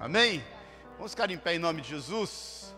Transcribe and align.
Amém? 0.00 0.44
Vamos 0.96 1.10
ficar 1.10 1.28
em 1.28 1.36
pé 1.36 1.56
em 1.56 1.58
nome 1.58 1.82
de 1.82 1.88
Jesus. 1.88 2.72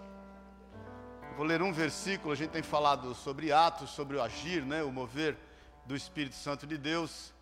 Vou 1.37 1.45
ler 1.45 1.61
um 1.61 1.71
versículo. 1.71 2.33
A 2.33 2.35
gente 2.35 2.49
tem 2.49 2.63
falado 2.63 3.15
sobre 3.15 3.53
Atos, 3.53 3.91
sobre 3.91 4.17
o 4.17 4.23
agir, 4.23 4.65
né, 4.65 4.83
o 4.83 4.91
mover 4.91 5.37
do 5.85 5.95
Espírito 5.95 6.35
Santo 6.35 6.67
de 6.67 6.79
Deus, 6.79 7.35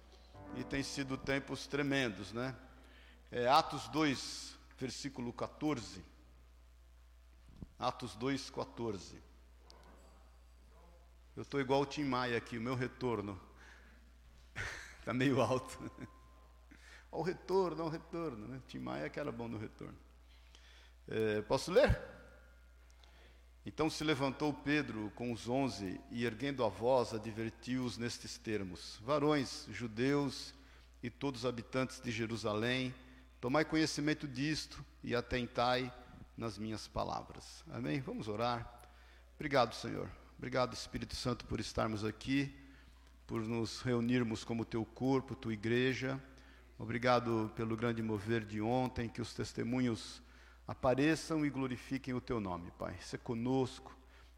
e 0.56 0.64
tem 0.64 0.82
sido 0.82 1.16
tempos 1.16 1.68
tremendos, 1.68 2.32
né? 2.32 2.56
É 3.30 3.46
Atos 3.46 3.86
2, 3.90 4.58
versículo 4.76 5.32
14. 5.32 6.04
Atos 7.78 8.16
2, 8.16 8.50
14. 8.50 9.22
Eu 11.36 11.42
estou 11.42 11.60
igual 11.60 11.82
o 11.82 11.86
Tim 11.86 12.02
Maia 12.02 12.36
aqui, 12.36 12.58
o 12.58 12.60
meu 12.60 12.74
retorno 12.74 13.40
está 14.98 15.14
meio 15.14 15.40
alto. 15.40 15.78
Olha 17.10 17.20
o 17.20 17.22
retorno, 17.22 17.82
olha 17.82 17.88
o 17.88 17.92
retorno. 17.92 18.48
Né? 18.48 18.60
Tim 18.68 18.78
Maia 18.78 19.08
que 19.08 19.18
era 19.18 19.32
bom 19.32 19.48
no 19.48 19.58
retorno. 19.58 19.96
É, 21.08 21.42
posso 21.42 21.72
ler? 21.72 21.98
Então 23.64 23.90
se 23.90 24.02
levantou 24.02 24.52
Pedro 24.52 25.12
com 25.14 25.32
os 25.32 25.48
onze 25.48 26.00
e, 26.10 26.24
erguendo 26.24 26.64
a 26.64 26.68
voz, 26.68 27.12
advertiu-os 27.12 27.98
nestes 27.98 28.38
termos: 28.38 28.98
Varões, 29.04 29.66
judeus 29.70 30.54
e 31.02 31.10
todos 31.10 31.42
os 31.42 31.46
habitantes 31.46 32.00
de 32.00 32.10
Jerusalém, 32.10 32.94
tomai 33.40 33.64
conhecimento 33.64 34.26
disto 34.26 34.84
e 35.02 35.14
atentai 35.14 35.92
nas 36.36 36.56
minhas 36.56 36.88
palavras. 36.88 37.62
Amém? 37.70 38.00
Vamos 38.00 38.28
orar. 38.28 38.82
Obrigado, 39.34 39.74
Senhor. 39.74 40.08
Obrigado, 40.38 40.72
Espírito 40.72 41.14
Santo, 41.14 41.44
por 41.44 41.60
estarmos 41.60 42.04
aqui, 42.04 42.54
por 43.26 43.42
nos 43.42 43.82
reunirmos 43.82 44.44
como 44.44 44.64
teu 44.64 44.84
corpo, 44.84 45.34
tua 45.34 45.52
igreja. 45.52 46.20
Obrigado 46.78 47.50
pelo 47.56 47.76
grande 47.76 48.00
mover 48.00 48.44
de 48.44 48.60
ontem, 48.60 49.08
que 49.08 49.20
os 49.20 49.34
testemunhos 49.34 50.22
apareçam 50.64 51.44
e 51.44 51.50
glorifiquem 51.50 52.14
o 52.14 52.20
teu 52.20 52.38
nome, 52.38 52.70
Pai. 52.78 52.96
Se 53.00 53.18
conosco, 53.18 53.92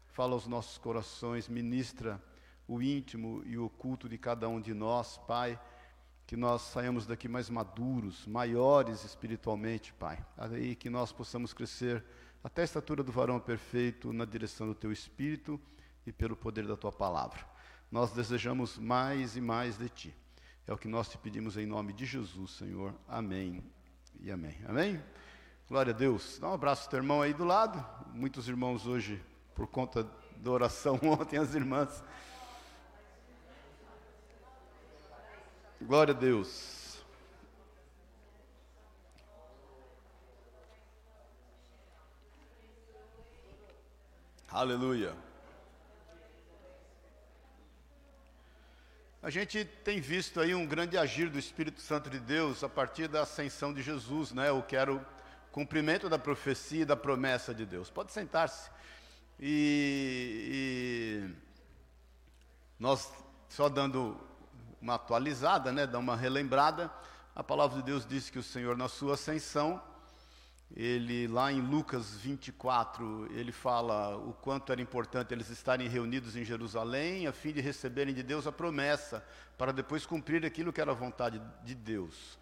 fala 0.07 0.33
aos 0.33 0.47
nossos 0.47 0.75
corações, 0.79 1.47
ministra 1.47 2.19
o 2.67 2.81
íntimo 2.81 3.43
e 3.45 3.59
o 3.59 3.65
oculto 3.65 4.09
de 4.09 4.17
cada 4.17 4.49
um 4.49 4.59
de 4.59 4.73
nós, 4.73 5.19
Pai. 5.27 5.59
Que 6.25 6.35
nós 6.35 6.63
saímos 6.63 7.05
daqui 7.05 7.27
mais 7.27 7.47
maduros, 7.47 8.25
maiores 8.25 9.03
espiritualmente, 9.03 9.93
Pai. 9.93 10.17
Aí 10.35 10.75
que 10.75 10.89
nós 10.89 11.11
possamos 11.11 11.53
crescer 11.53 12.03
até 12.43 12.63
a 12.63 12.65
estatura 12.65 13.03
do 13.03 13.11
varão 13.11 13.39
perfeito 13.39 14.11
na 14.11 14.25
direção 14.25 14.65
do 14.65 14.73
teu 14.73 14.91
espírito 14.91 15.61
e 16.07 16.11
pelo 16.11 16.35
poder 16.35 16.65
da 16.65 16.75
tua 16.75 16.91
palavra. 16.91 17.45
Nós 17.91 18.13
desejamos 18.13 18.79
mais 18.79 19.35
e 19.37 19.41
mais 19.41 19.77
de 19.77 19.89
ti. 19.89 20.15
É 20.67 20.73
o 20.73 20.77
que 20.77 20.87
nós 20.87 21.09
te 21.09 21.17
pedimos 21.17 21.57
em 21.57 21.65
nome 21.65 21.91
de 21.93 22.05
Jesus, 22.05 22.51
Senhor. 22.51 22.93
Amém 23.07 23.63
e 24.19 24.31
amém. 24.31 24.57
Amém? 24.67 25.03
Glória 25.67 25.93
a 25.93 25.97
Deus. 25.97 26.37
Dá 26.39 26.49
um 26.49 26.53
abraço 26.53 26.83
ao 26.83 26.89
teu 26.89 26.99
irmão 26.99 27.21
aí 27.21 27.33
do 27.33 27.43
lado. 27.43 27.83
Muitos 28.13 28.47
irmãos 28.47 28.85
hoje, 28.85 29.21
por 29.55 29.67
conta 29.67 30.07
da 30.37 30.51
oração 30.51 30.99
ontem, 31.03 31.37
as 31.39 31.55
irmãs. 31.55 32.03
Glória 35.81 36.13
a 36.13 36.17
Deus. 36.17 37.01
Aleluia. 44.51 45.30
A 49.23 49.29
gente 49.29 49.63
tem 49.63 50.01
visto 50.01 50.39
aí 50.41 50.55
um 50.55 50.65
grande 50.65 50.97
agir 50.97 51.29
do 51.29 51.37
Espírito 51.37 51.79
Santo 51.79 52.09
de 52.09 52.19
Deus 52.19 52.63
a 52.63 52.69
partir 52.69 53.07
da 53.07 53.21
ascensão 53.21 53.71
de 53.71 53.79
Jesus, 53.79 54.31
né? 54.31 54.49
Eu 54.49 54.63
quero 54.63 54.99
cumprimento 55.51 56.09
da 56.09 56.17
profecia 56.17 56.81
e 56.81 56.85
da 56.85 56.95
promessa 56.95 57.53
de 57.53 57.63
Deus. 57.63 57.87
Pode 57.87 58.11
sentar-se. 58.11 58.71
E, 59.39 61.29
e, 61.29 61.35
nós 62.79 63.13
só 63.47 63.69
dando 63.69 64.19
uma 64.81 64.95
atualizada, 64.95 65.71
né, 65.71 65.85
dar 65.85 65.99
uma 65.99 66.15
relembrada, 66.15 66.91
a 67.35 67.43
palavra 67.43 67.77
de 67.77 67.83
Deus 67.83 68.07
diz 68.07 68.27
que 68.27 68.39
o 68.39 68.43
Senhor 68.43 68.75
na 68.75 68.89
sua 68.89 69.13
ascensão 69.13 69.79
ele 70.75 71.27
lá 71.27 71.51
em 71.51 71.59
Lucas 71.59 72.15
24, 72.17 73.27
ele 73.31 73.51
fala 73.51 74.15
o 74.15 74.33
quanto 74.33 74.71
era 74.71 74.81
importante 74.81 75.33
eles 75.33 75.49
estarem 75.49 75.87
reunidos 75.87 76.35
em 76.35 76.45
Jerusalém, 76.45 77.27
a 77.27 77.33
fim 77.33 77.51
de 77.51 77.59
receberem 77.59 78.13
de 78.13 78.23
Deus 78.23 78.47
a 78.47 78.51
promessa, 78.51 79.25
para 79.57 79.73
depois 79.73 80.05
cumprir 80.05 80.45
aquilo 80.45 80.71
que 80.71 80.79
era 80.79 80.91
a 80.91 80.95
vontade 80.95 81.41
de 81.63 81.75
Deus. 81.75 82.39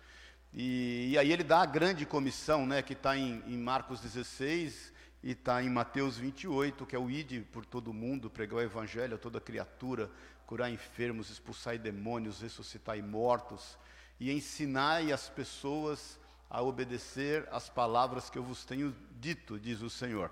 E, 0.53 1.09
e 1.11 1.17
aí 1.17 1.31
ele 1.31 1.43
dá 1.43 1.61
a 1.61 1.65
grande 1.65 2.05
comissão, 2.05 2.65
né, 2.65 2.81
que 2.81 2.93
está 2.93 3.17
em, 3.17 3.43
em, 3.47 3.57
Marcos 3.57 3.99
16 3.99 4.93
e 5.23 5.31
está 5.31 5.61
em 5.63 5.69
Mateus 5.69 6.17
28, 6.17 6.85
que 6.85 6.95
é 6.95 6.99
o 6.99 7.09
ide 7.09 7.41
por 7.41 7.65
todo 7.65 7.93
mundo, 7.93 8.29
pregar 8.29 8.57
o 8.57 8.61
evangelho 8.61 9.15
a 9.15 9.17
toda 9.17 9.41
criatura, 9.41 10.09
curar 10.45 10.71
enfermos, 10.71 11.29
expulsar 11.29 11.77
demônios, 11.77 12.41
ressuscitar 12.41 13.01
mortos, 13.03 13.77
e 14.19 14.31
ensinar 14.31 15.01
as 15.11 15.29
pessoas 15.29 16.19
a 16.49 16.61
obedecer 16.61 17.47
às 17.51 17.69
palavras 17.69 18.29
que 18.29 18.37
eu 18.37 18.43
vos 18.43 18.65
tenho 18.65 18.95
dito, 19.19 19.59
diz 19.59 19.81
o 19.81 19.89
Senhor. 19.89 20.31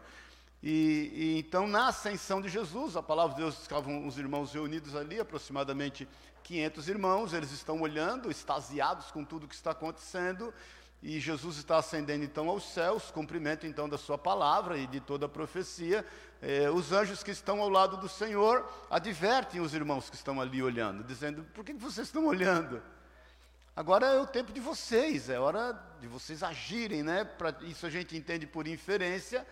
E, 0.64 1.12
e, 1.14 1.40
então, 1.40 1.68
na 1.68 1.90
ascensão 1.90 2.42
de 2.42 2.50
Jesus, 2.50 2.96
a 2.96 3.04
palavra 3.04 3.36
de 3.36 3.42
Deus, 3.42 3.62
estavam 3.62 4.08
os 4.08 4.18
irmãos 4.18 4.54
reunidos 4.54 4.96
ali, 4.96 5.20
aproximadamente 5.20 6.08
500 6.44 6.90
irmãos, 6.90 7.34
eles 7.34 7.52
estão 7.52 7.80
olhando, 7.82 8.32
extasiados 8.32 9.12
com 9.12 9.24
tudo 9.24 9.48
que 9.48 9.54
está 9.54 9.72
acontecendo, 9.72 10.54
e 11.04 11.20
Jesus 11.20 11.58
está 11.58 11.78
ascendendo 11.78 12.24
então 12.24 12.50
aos 12.50 12.64
céus, 12.74 13.12
cumprimento 13.12 13.68
então 13.68 13.88
da 13.88 13.98
sua 13.98 14.18
palavra 14.18 14.78
e 14.78 14.88
de 14.88 15.00
toda 15.00 15.28
a 15.28 15.30
profecia. 15.30 16.04
Eh, 16.42 16.70
os 16.72 16.92
anjos 16.92 17.22
que 17.22 17.30
estão 17.30 17.62
ao 17.62 17.70
lado 17.70 17.98
do 17.98 18.10
Senhor 18.10 18.68
advertem 18.90 19.62
os 19.62 19.76
irmãos 19.76 20.10
que 20.10 20.16
estão 20.16 20.42
ali 20.42 20.64
olhando, 20.64 21.04
dizendo: 21.04 21.44
Por 21.54 21.64
que 21.64 21.74
vocês 21.74 22.08
estão 22.08 22.26
olhando? 22.26 22.82
Agora 23.78 24.08
é 24.08 24.20
o 24.20 24.26
tempo 24.26 24.52
de 24.52 24.60
vocês, 24.60 25.30
é 25.30 25.40
hora 25.40 25.72
de 26.02 26.08
vocês 26.08 26.42
agirem, 26.42 27.04
né? 27.04 27.24
Pra, 27.24 27.54
isso 27.62 27.86
a 27.86 27.92
gente 27.92 28.18
entende 28.18 28.48
por 28.48 28.68
inferência, 28.68 29.46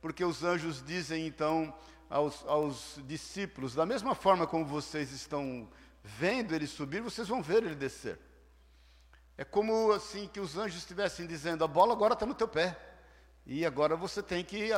porque 0.00 0.24
os 0.24 0.44
anjos 0.44 0.80
dizem 0.86 1.26
então 1.26 1.74
aos, 2.08 2.46
aos 2.46 3.00
discípulos: 3.08 3.74
da 3.74 3.84
mesma 3.84 4.14
forma 4.14 4.46
como 4.46 4.64
vocês 4.64 5.10
estão 5.10 5.68
vendo 6.00 6.54
ele 6.54 6.68
subir, 6.68 7.00
vocês 7.00 7.26
vão 7.26 7.42
ver 7.42 7.64
ele 7.64 7.74
descer. 7.74 8.20
É 9.36 9.42
como 9.44 9.90
assim 9.90 10.28
que 10.28 10.38
os 10.38 10.56
anjos 10.56 10.78
estivessem 10.78 11.26
dizendo: 11.26 11.64
a 11.64 11.66
bola 11.66 11.92
agora 11.92 12.14
está 12.14 12.24
no 12.24 12.34
teu 12.34 12.46
pé. 12.46 12.78
E 13.44 13.66
agora 13.66 13.96
você 13.96 14.22
tem 14.22 14.44
que 14.44 14.68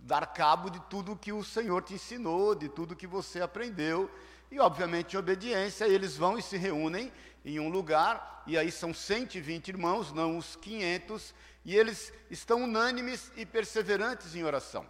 dar 0.00 0.26
cabo 0.26 0.70
de 0.70 0.80
tudo 0.90 1.14
que 1.14 1.32
o 1.32 1.44
Senhor 1.44 1.84
te 1.84 1.94
ensinou, 1.94 2.56
de 2.56 2.68
tudo 2.68 2.96
que 2.96 3.06
você 3.06 3.40
aprendeu. 3.40 4.10
E, 4.50 4.58
obviamente, 4.58 5.14
em 5.14 5.18
obediência, 5.18 5.86
eles 5.86 6.16
vão 6.16 6.36
e 6.36 6.42
se 6.42 6.56
reúnem 6.56 7.12
em 7.44 7.60
um 7.60 7.68
lugar, 7.68 8.42
e 8.46 8.56
aí 8.56 8.70
são 8.70 8.94
120 8.94 9.68
irmãos, 9.68 10.12
não 10.12 10.38
os 10.38 10.56
500, 10.56 11.34
e 11.64 11.76
eles 11.76 12.12
estão 12.30 12.62
unânimes 12.62 13.30
e 13.36 13.44
perseverantes 13.44 14.34
em 14.34 14.44
oração. 14.44 14.86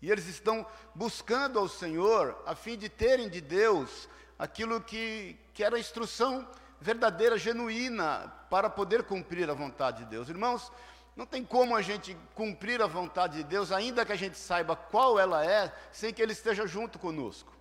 E 0.00 0.10
eles 0.10 0.26
estão 0.26 0.64
buscando 0.94 1.58
ao 1.58 1.68
Senhor 1.68 2.40
a 2.46 2.54
fim 2.54 2.76
de 2.76 2.88
terem 2.88 3.28
de 3.28 3.40
Deus 3.40 4.08
aquilo 4.38 4.80
que, 4.80 5.36
que 5.52 5.64
era 5.64 5.76
a 5.76 5.80
instrução 5.80 6.48
verdadeira, 6.80 7.36
genuína, 7.36 8.32
para 8.48 8.70
poder 8.70 9.02
cumprir 9.02 9.50
a 9.50 9.54
vontade 9.54 10.04
de 10.04 10.10
Deus. 10.10 10.28
Irmãos, 10.28 10.70
não 11.16 11.26
tem 11.26 11.44
como 11.44 11.74
a 11.74 11.82
gente 11.82 12.16
cumprir 12.34 12.80
a 12.80 12.86
vontade 12.86 13.38
de 13.38 13.42
Deus, 13.42 13.72
ainda 13.72 14.06
que 14.06 14.12
a 14.12 14.16
gente 14.16 14.38
saiba 14.38 14.76
qual 14.76 15.18
ela 15.18 15.44
é, 15.44 15.74
sem 15.90 16.14
que 16.14 16.22
Ele 16.22 16.32
esteja 16.32 16.64
junto 16.64 16.96
conosco. 16.96 17.52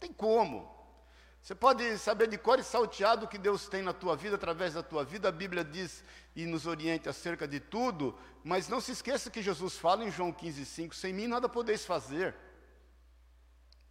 Tem 0.00 0.10
como. 0.10 0.71
Você 1.42 1.56
pode 1.56 1.98
saber 1.98 2.28
de 2.28 2.38
cor 2.38 2.60
e 2.60 2.62
salteado 2.62 3.24
o 3.24 3.28
que 3.28 3.36
Deus 3.36 3.66
tem 3.66 3.82
na 3.82 3.92
tua 3.92 4.14
vida, 4.14 4.36
através 4.36 4.74
da 4.74 4.82
tua 4.82 5.04
vida. 5.04 5.28
A 5.28 5.32
Bíblia 5.32 5.64
diz 5.64 6.04
e 6.36 6.46
nos 6.46 6.68
orienta 6.68 7.10
acerca 7.10 7.48
de 7.48 7.58
tudo, 7.58 8.16
mas 8.44 8.68
não 8.68 8.80
se 8.80 8.92
esqueça 8.92 9.28
que 9.28 9.42
Jesus 9.42 9.76
fala 9.76 10.04
em 10.04 10.10
João 10.10 10.32
15,5: 10.32 10.94
sem 10.94 11.12
mim 11.12 11.26
nada 11.26 11.48
podeis 11.48 11.84
fazer. 11.84 12.32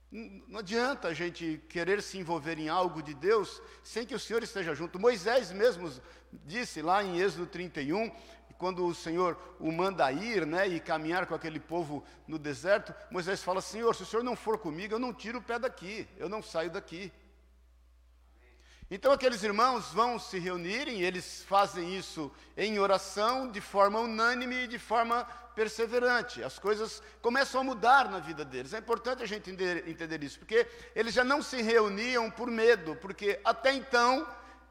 Não 0.10 0.60
adianta 0.60 1.10
a 1.10 1.14
gente 1.14 1.62
querer 1.68 2.02
se 2.02 2.18
envolver 2.18 2.58
em 2.58 2.70
algo 2.70 3.04
de 3.04 3.14
Deus 3.14 3.62
sem 3.84 4.06
que 4.06 4.16
o 4.16 4.20
Senhor 4.20 4.44
esteja 4.44 4.74
junto. 4.74 4.98
Moisés 5.00 5.52
mesmo 5.52 5.92
disse 6.46 6.82
lá 6.82 7.04
em 7.04 7.20
Êxodo 7.20 7.48
31, 7.48 8.12
quando 8.58 8.86
o 8.86 8.96
Senhor 8.96 9.38
o 9.60 9.72
manda 9.74 10.10
ir 10.12 10.46
né, 10.46 10.68
e 10.68 10.80
caminhar 10.80 11.26
com 11.26 11.36
aquele 11.36 11.60
povo 11.60 12.02
no 12.26 12.40
deserto, 12.40 12.96
Moisés 13.10 13.44
fala: 13.44 13.60
Senhor, 13.60 13.94
se 13.94 14.04
o 14.04 14.06
Senhor 14.06 14.24
não 14.24 14.38
for 14.38 14.58
comigo, 14.58 14.94
eu 14.94 15.00
não 15.00 15.14
tiro 15.14 15.40
o 15.40 15.42
pé 15.42 15.60
daqui, 15.60 16.08
eu 16.18 16.30
não 16.30 16.42
saio 16.42 16.72
daqui. 16.72 17.12
Então 18.94 19.14
aqueles 19.14 19.42
irmãos 19.42 19.94
vão 19.94 20.20
se 20.20 20.38
reunirem, 20.38 21.02
eles 21.02 21.46
fazem 21.48 21.96
isso 21.96 22.30
em 22.58 22.78
oração, 22.78 23.50
de 23.50 23.62
forma 23.62 24.02
unânime 24.02 24.66
e 24.66 24.68
de 24.68 24.78
forma 24.78 25.24
perseverante. 25.56 26.44
As 26.44 26.60
coisas 26.60 27.02
começam 27.22 27.62
a 27.62 27.64
mudar 27.64 28.12
na 28.12 28.20
vida 28.20 28.44
deles. 28.44 28.74
É 28.74 28.80
importante 28.80 29.24
a 29.24 29.26
gente 29.26 29.50
entender, 29.50 29.88
entender 29.88 30.22
isso, 30.22 30.40
porque 30.40 30.68
eles 30.94 31.14
já 31.14 31.24
não 31.24 31.42
se 31.42 31.62
reuniam 31.62 32.30
por 32.30 32.52
medo, 32.52 32.98
porque 32.98 33.40
até 33.46 33.74
então 33.74 34.28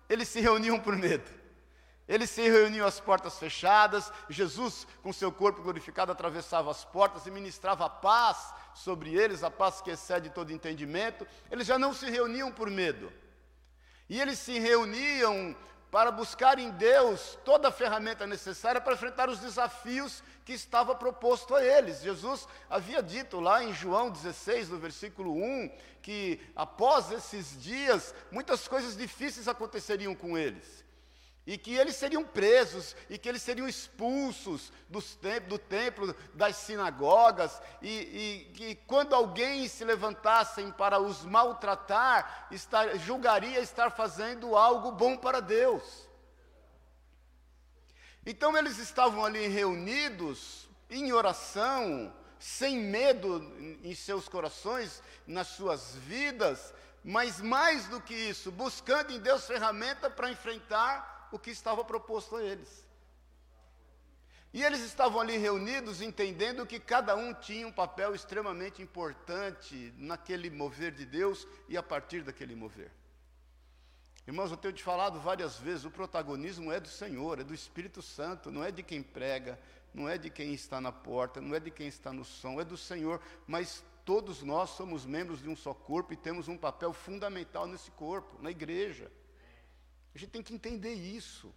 eles 0.07 0.29
se 0.29 0.39
reuniam 0.39 0.79
por 0.79 0.95
medo. 0.95 1.31
Eles 2.07 2.29
se 2.29 2.43
reuniam 2.43 2.87
às 2.87 3.01
portas 3.01 3.39
fechadas, 3.39 4.13
Jesus, 4.29 4.87
com 5.03 5.15
seu 5.15 5.33
corpo 5.33 5.63
glorificado, 5.63 6.13
atravessava 6.13 6.71
as 6.71 6.85
portas 6.85 7.25
e 7.25 7.31
ministrava 7.31 7.87
a 7.87 7.89
paz 7.89 8.53
sobre 8.75 9.15
eles, 9.15 9.43
a 9.43 9.51
paz 9.51 9.81
que 9.81 9.91
excede 9.91 10.29
todo 10.29 10.53
entendimento. 10.53 11.27
Eles 11.51 11.67
já 11.67 11.79
não 11.79 11.95
se 11.95 12.11
reuniam 12.11 12.53
por 12.53 12.69
medo. 12.69 13.11
E 14.11 14.21
eles 14.21 14.41
se 14.41 14.59
reuniam 14.59 15.57
para 15.89 16.11
buscar 16.11 16.59
em 16.59 16.71
Deus 16.73 17.39
toda 17.45 17.69
a 17.69 17.73
ferramenta 17.73 18.27
necessária 18.27 18.81
para 18.81 18.95
enfrentar 18.95 19.29
os 19.29 19.39
desafios 19.39 20.21
que 20.45 20.53
estava 20.53 20.97
proposto 20.97 21.55
a 21.55 21.65
eles. 21.65 22.03
Jesus 22.03 22.49
havia 22.69 23.01
dito 23.01 23.39
lá 23.39 23.63
em 23.63 23.73
João 23.73 24.11
16, 24.11 24.69
no 24.69 24.79
versículo 24.79 25.33
1, 25.33 25.71
que 26.03 26.41
após 26.57 27.13
esses 27.13 27.63
dias, 27.63 28.13
muitas 28.33 28.67
coisas 28.67 28.97
difíceis 28.97 29.47
aconteceriam 29.47 30.13
com 30.13 30.37
eles 30.37 30.90
e 31.51 31.59
que 31.59 31.75
eles 31.75 31.97
seriam 31.97 32.23
presos, 32.23 32.95
e 33.09 33.19
que 33.19 33.29
eles 33.29 33.43
seriam 33.43 33.67
expulsos 33.69 34.73
tem 35.21 35.41
do 35.41 35.59
templo, 35.59 36.15
das 36.33 36.55
sinagogas, 36.55 37.61
e, 37.83 38.53
que 38.55 38.77
quando 38.87 39.17
alguém 39.17 39.67
se 39.67 39.85
levantassem 39.85 40.71
para 40.71 41.01
os 41.01 41.25
maltratar, 41.25 42.47
estar, 42.53 42.97
julgaria 42.99 43.59
estar 43.59 43.91
fazendo 43.91 44.57
algo 44.57 44.93
bom 44.93 45.17
para 45.17 45.41
Deus. 45.41 46.09
Então 48.25 48.57
eles 48.57 48.79
estavam 48.79 49.25
ali 49.25 49.49
reunidos 49.49 50.69
em 50.89 51.11
oração, 51.13 52.15
sem 52.39 52.79
medo 52.79 53.43
em 53.83 53.95
seus 53.97 54.29
corações, 54.29 55.03
nas 55.27 55.49
suas 55.49 55.97
vidas, 55.97 56.73
mas 57.03 57.41
mais 57.41 57.89
do 57.89 58.01
que 58.01 58.15
isso, 58.15 58.53
buscando 58.53 59.11
em 59.11 59.19
Deus 59.19 59.49
ferramenta 59.49 60.09
para 60.09 60.31
enfrentar 60.31 61.19
o 61.33 61.39
que 61.39 61.51
estava 61.51 61.85
proposto 61.85 62.37
a 62.37 62.43
eles. 62.43 62.87
E 64.53 64.65
eles 64.65 64.81
estavam 64.81 65.21
ali 65.21 65.37
reunidos 65.37 66.03
entendendo 66.03 66.67
que 66.67 66.81
cada 66.81 67.15
um 67.15 67.33
tinha 67.33 67.67
um 67.67 67.73
papel 67.73 68.15
extremamente 68.15 68.83
importante 68.83 69.95
naquele 69.97 70.51
mover 70.51 70.93
de 70.93 71.07
Deus 71.07 71.47
e 71.69 71.77
a 71.77 71.83
partir 71.83 72.23
daquele 72.23 72.57
mover. 72.57 72.91
Irmãos, 74.27 74.51
eu 74.51 74.57
tenho 74.57 74.75
te 74.75 74.83
falado 74.83 75.21
várias 75.21 75.57
vezes, 75.57 75.85
o 75.85 75.91
protagonismo 75.91 76.71
é 76.71 76.81
do 76.81 76.89
Senhor, 76.89 77.39
é 77.39 77.45
do 77.45 77.55
Espírito 77.55 78.03
Santo, 78.03 78.51
não 78.51 78.63
é 78.63 78.73
de 78.73 78.83
quem 78.83 79.03
prega, 79.03 79.59
não 79.95 80.09
é 80.09 80.19
de 80.19 80.29
quem 80.31 80.53
está 80.53 80.81
na 80.81 80.93
porta, 80.93 81.41
não 81.41 81.55
é 81.55 81.61
de 81.61 81.71
quem 81.71 81.87
está 81.87 82.13
no 82.13 82.25
som, 82.25 82.61
é 82.61 82.65
do 82.65 82.77
Senhor, 82.77 83.21
mas 83.47 83.85
todos 84.05 84.43
nós 84.43 84.71
somos 84.71 85.07
membros 85.07 85.41
de 85.41 85.49
um 85.49 85.57
só 85.57 85.73
corpo 85.73 86.13
e 86.13 86.17
temos 86.17 86.49
um 86.49 86.57
papel 86.57 86.93
fundamental 86.93 87.67
nesse 87.67 87.91
corpo, 87.93 88.43
na 88.43 88.51
igreja. 88.51 89.11
A 90.15 90.19
gente 90.19 90.31
tem 90.31 90.43
que 90.43 90.55
entender 90.55 90.95
isso. 90.95 91.53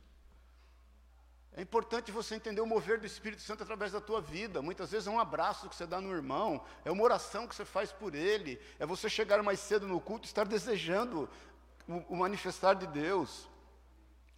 É 1.55 1.61
importante 1.61 2.11
você 2.11 2.35
entender 2.35 2.61
o 2.61 2.65
mover 2.65 2.99
do 2.99 3.05
Espírito 3.05 3.41
Santo 3.43 3.61
através 3.61 3.91
da 3.91 4.01
tua 4.01 4.19
vida. 4.19 4.61
Muitas 4.61 4.91
vezes 4.91 5.07
é 5.07 5.11
um 5.11 5.19
abraço 5.19 5.69
que 5.69 5.75
você 5.75 5.85
dá 5.85 6.01
no 6.01 6.11
irmão, 6.11 6.65
é 6.83 6.91
uma 6.91 7.03
oração 7.03 7.47
que 7.47 7.55
você 7.55 7.63
faz 7.63 7.91
por 7.91 8.15
ele, 8.15 8.59
é 8.79 8.85
você 8.85 9.07
chegar 9.07 9.41
mais 9.43 9.59
cedo 9.59 9.87
no 9.87 10.01
culto 10.01 10.25
e 10.25 10.27
estar 10.27 10.45
desejando 10.45 11.29
o, 11.87 11.97
o 12.09 12.15
manifestar 12.15 12.73
de 12.73 12.87
Deus. 12.87 13.47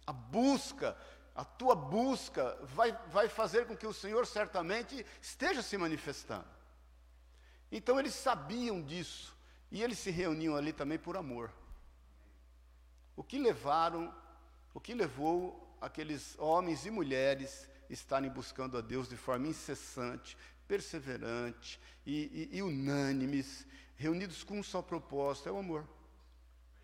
A 0.06 0.12
busca, 0.12 0.96
a 1.34 1.44
tua 1.44 1.74
busca 1.74 2.58
vai, 2.62 2.92
vai 3.08 3.28
fazer 3.28 3.66
com 3.66 3.74
que 3.74 3.86
o 3.86 3.94
Senhor 3.94 4.26
certamente 4.26 5.04
esteja 5.20 5.62
se 5.62 5.78
manifestando. 5.78 6.46
Então 7.72 7.98
eles 7.98 8.14
sabiam 8.14 8.82
disso 8.82 9.34
e 9.70 9.82
eles 9.82 9.98
se 9.98 10.10
reuniam 10.10 10.54
ali 10.54 10.72
também 10.72 10.98
por 10.98 11.16
amor. 11.16 11.50
O 13.16 13.24
que 13.24 13.38
levaram, 13.38 14.14
o 14.74 14.80
que 14.80 14.94
levou 14.94 15.76
aqueles 15.80 16.38
homens 16.38 16.84
e 16.84 16.90
mulheres 16.90 17.68
estarem 17.88 18.30
buscando 18.30 18.76
a 18.76 18.80
Deus 18.80 19.08
de 19.08 19.16
forma 19.16 19.48
incessante, 19.48 20.36
perseverante 20.68 21.80
e, 22.04 22.48
e, 22.52 22.58
e 22.58 22.62
unânimes, 22.62 23.66
reunidos 23.96 24.44
com 24.44 24.58
um 24.58 24.62
só 24.62 24.82
propósito, 24.82 25.48
é 25.48 25.52
o 25.52 25.58
amor. 25.58 25.88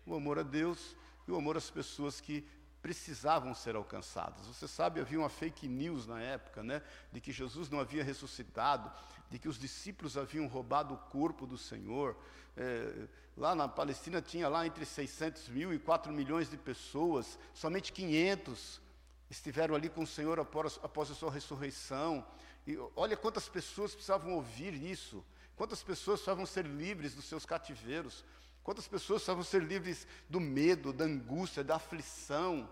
O 0.05 0.15
amor 0.15 0.39
a 0.39 0.43
Deus 0.43 0.95
e 1.27 1.31
o 1.31 1.35
amor 1.35 1.55
às 1.55 1.69
pessoas 1.69 2.19
que 2.19 2.45
precisavam 2.83 3.55
ser 3.55 3.77
alcançadas. 3.77 4.45
Você 4.45 4.67
sabe, 4.67 4.99
havia 4.99 5.17
uma 5.17 5.29
fake 5.29 5.69
news 5.69 6.05
na 6.05 6.21
época, 6.21 6.61
né, 6.61 6.81
de 7.13 7.21
que 7.21 7.31
Jesus 7.31 7.69
não 7.69 7.79
havia 7.79 8.03
ressuscitado, 8.03 8.91
de 9.29 9.39
que 9.39 9.47
os 9.47 9.57
discípulos 9.57 10.17
haviam 10.17 10.45
roubado 10.47 10.93
o 10.93 10.97
corpo 10.97 11.47
do 11.47 11.57
Senhor. 11.57 12.13
É, 12.57 13.07
lá 13.37 13.55
na 13.55 13.69
Palestina 13.69 14.21
tinha 14.21 14.49
lá 14.49 14.67
entre 14.67 14.85
600 14.85 15.47
mil 15.47 15.73
e 15.73 15.79
4 15.79 16.11
milhões 16.11 16.49
de 16.49 16.57
pessoas, 16.57 17.39
somente 17.53 17.93
500 17.93 18.81
estiveram 19.29 19.75
ali 19.75 19.87
com 19.87 20.03
o 20.03 20.07
Senhor 20.07 20.37
após, 20.37 20.77
após 20.83 21.09
a 21.09 21.15
sua 21.15 21.31
ressurreição. 21.31 22.23
E 22.67 22.77
olha 22.97 23.15
quantas 23.15 23.47
pessoas 23.47 23.95
precisavam 23.95 24.33
ouvir 24.33 24.73
isso, 24.73 25.23
quantas 25.55 25.81
pessoas 25.81 26.19
precisavam 26.19 26.45
ser 26.45 26.65
livres 26.65 27.15
dos 27.15 27.25
seus 27.25 27.45
cativeiros, 27.45 28.25
quantas 28.63 28.87
pessoas 28.87 29.21
precisavam 29.21 29.43
ser 29.43 29.63
livres 29.63 30.07
do 30.29 30.39
medo, 30.39 30.93
da 30.93 31.05
angústia, 31.05 31.63
da 31.63 31.75
aflição. 31.75 32.69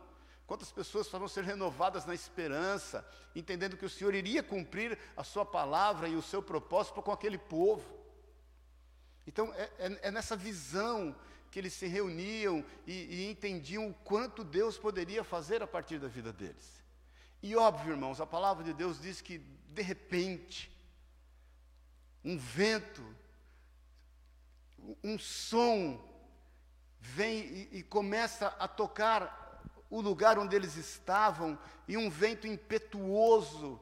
Quantas 0.47 0.71
pessoas 0.71 1.05
precisavam 1.05 1.27
ser 1.27 1.43
renovadas 1.43 2.05
na 2.05 2.13
esperança, 2.13 3.07
entendendo 3.35 3.77
que 3.77 3.85
o 3.85 3.89
Senhor 3.89 4.13
iria 4.13 4.41
cumprir 4.41 4.97
a 5.15 5.23
sua 5.23 5.45
palavra 5.45 6.07
e 6.07 6.15
o 6.15 6.21
seu 6.21 6.41
propósito 6.41 7.01
com 7.01 7.11
aquele 7.11 7.38
povo. 7.38 8.01
Então, 9.25 9.53
é, 9.53 9.69
é, 9.79 9.99
é 10.03 10.11
nessa 10.11 10.35
visão 10.35 11.15
que 11.51 11.59
eles 11.59 11.73
se 11.73 11.85
reuniam 11.85 12.65
e, 12.87 12.94
e 12.94 13.29
entendiam 13.29 13.89
o 13.89 13.94
quanto 13.94 14.44
Deus 14.44 14.77
poderia 14.77 15.23
fazer 15.23 15.61
a 15.61 15.67
partir 15.67 15.99
da 15.99 16.07
vida 16.07 16.31
deles. 16.31 16.81
E 17.44 17.55
óbvio, 17.55 17.91
irmãos, 17.91 18.21
a 18.21 18.25
palavra 18.25 18.63
de 18.63 18.73
Deus 18.73 18.99
diz 18.99 19.19
que, 19.19 19.37
de 19.37 19.81
repente, 19.81 20.71
um 22.23 22.37
vento, 22.37 23.03
um 25.04 25.18
som, 25.18 26.00
vem 27.00 27.39
e, 27.39 27.78
e 27.80 27.83
começa 27.83 28.48
a 28.60 28.68
tocar 28.68 29.39
o 29.89 30.00
lugar 30.00 30.39
onde 30.39 30.56
eles 30.56 30.75
estavam, 30.75 31.60
e 31.88 31.98
um 31.98 32.10
vento 32.10 32.48
impetuoso 32.48 33.80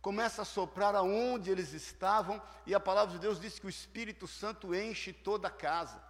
começa 0.00 0.42
a 0.42 0.44
soprar 0.44 0.94
aonde 0.94 1.50
eles 1.50 1.72
estavam, 1.72 2.40
e 2.64 2.74
a 2.74 2.80
palavra 2.80 3.14
de 3.14 3.20
Deus 3.20 3.40
diz 3.40 3.58
que 3.58 3.66
o 3.66 3.70
Espírito 3.70 4.26
Santo 4.26 4.74
enche 4.74 5.12
toda 5.12 5.48
a 5.48 5.50
casa. 5.50 6.02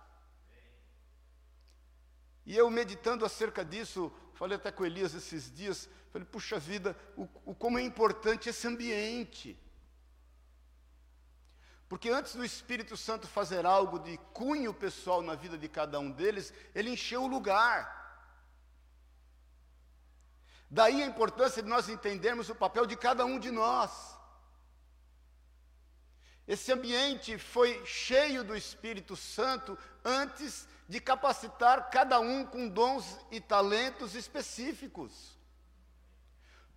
E 2.44 2.56
eu 2.56 2.70
meditando 2.70 3.24
acerca 3.24 3.64
disso, 3.64 4.12
falei 4.34 4.56
até 4.56 4.70
com 4.70 4.84
Elias 4.84 5.14
esses 5.14 5.52
dias, 5.52 5.88
falei, 6.10 6.26
puxa 6.26 6.58
vida, 6.58 6.96
o, 7.16 7.28
o 7.44 7.54
como 7.54 7.78
é 7.78 7.82
importante 7.82 8.48
esse 8.48 8.66
ambiente. 8.66 9.58
Porque 11.88 12.10
antes 12.10 12.34
do 12.34 12.44
Espírito 12.44 12.96
Santo 12.96 13.26
fazer 13.26 13.64
algo 13.64 13.98
de 13.98 14.18
cunho 14.34 14.74
pessoal 14.74 15.22
na 15.22 15.34
vida 15.34 15.56
de 15.56 15.68
cada 15.68 15.98
um 15.98 16.10
deles, 16.10 16.52
ele 16.74 16.90
encheu 16.90 17.22
o 17.22 17.26
lugar. 17.26 17.96
Daí 20.70 21.02
a 21.02 21.06
importância 21.06 21.62
de 21.62 21.68
nós 21.68 21.88
entendermos 21.88 22.50
o 22.50 22.54
papel 22.54 22.84
de 22.84 22.94
cada 22.94 23.24
um 23.24 23.38
de 23.38 23.50
nós. 23.50 23.90
Esse 26.46 26.72
ambiente 26.72 27.38
foi 27.38 27.84
cheio 27.86 28.44
do 28.44 28.54
Espírito 28.56 29.16
Santo 29.16 29.78
antes 30.04 30.68
de 30.88 31.00
capacitar 31.00 31.90
cada 31.90 32.20
um 32.20 32.44
com 32.44 32.68
dons 32.68 33.18
e 33.30 33.40
talentos 33.40 34.14
específicos. 34.14 35.38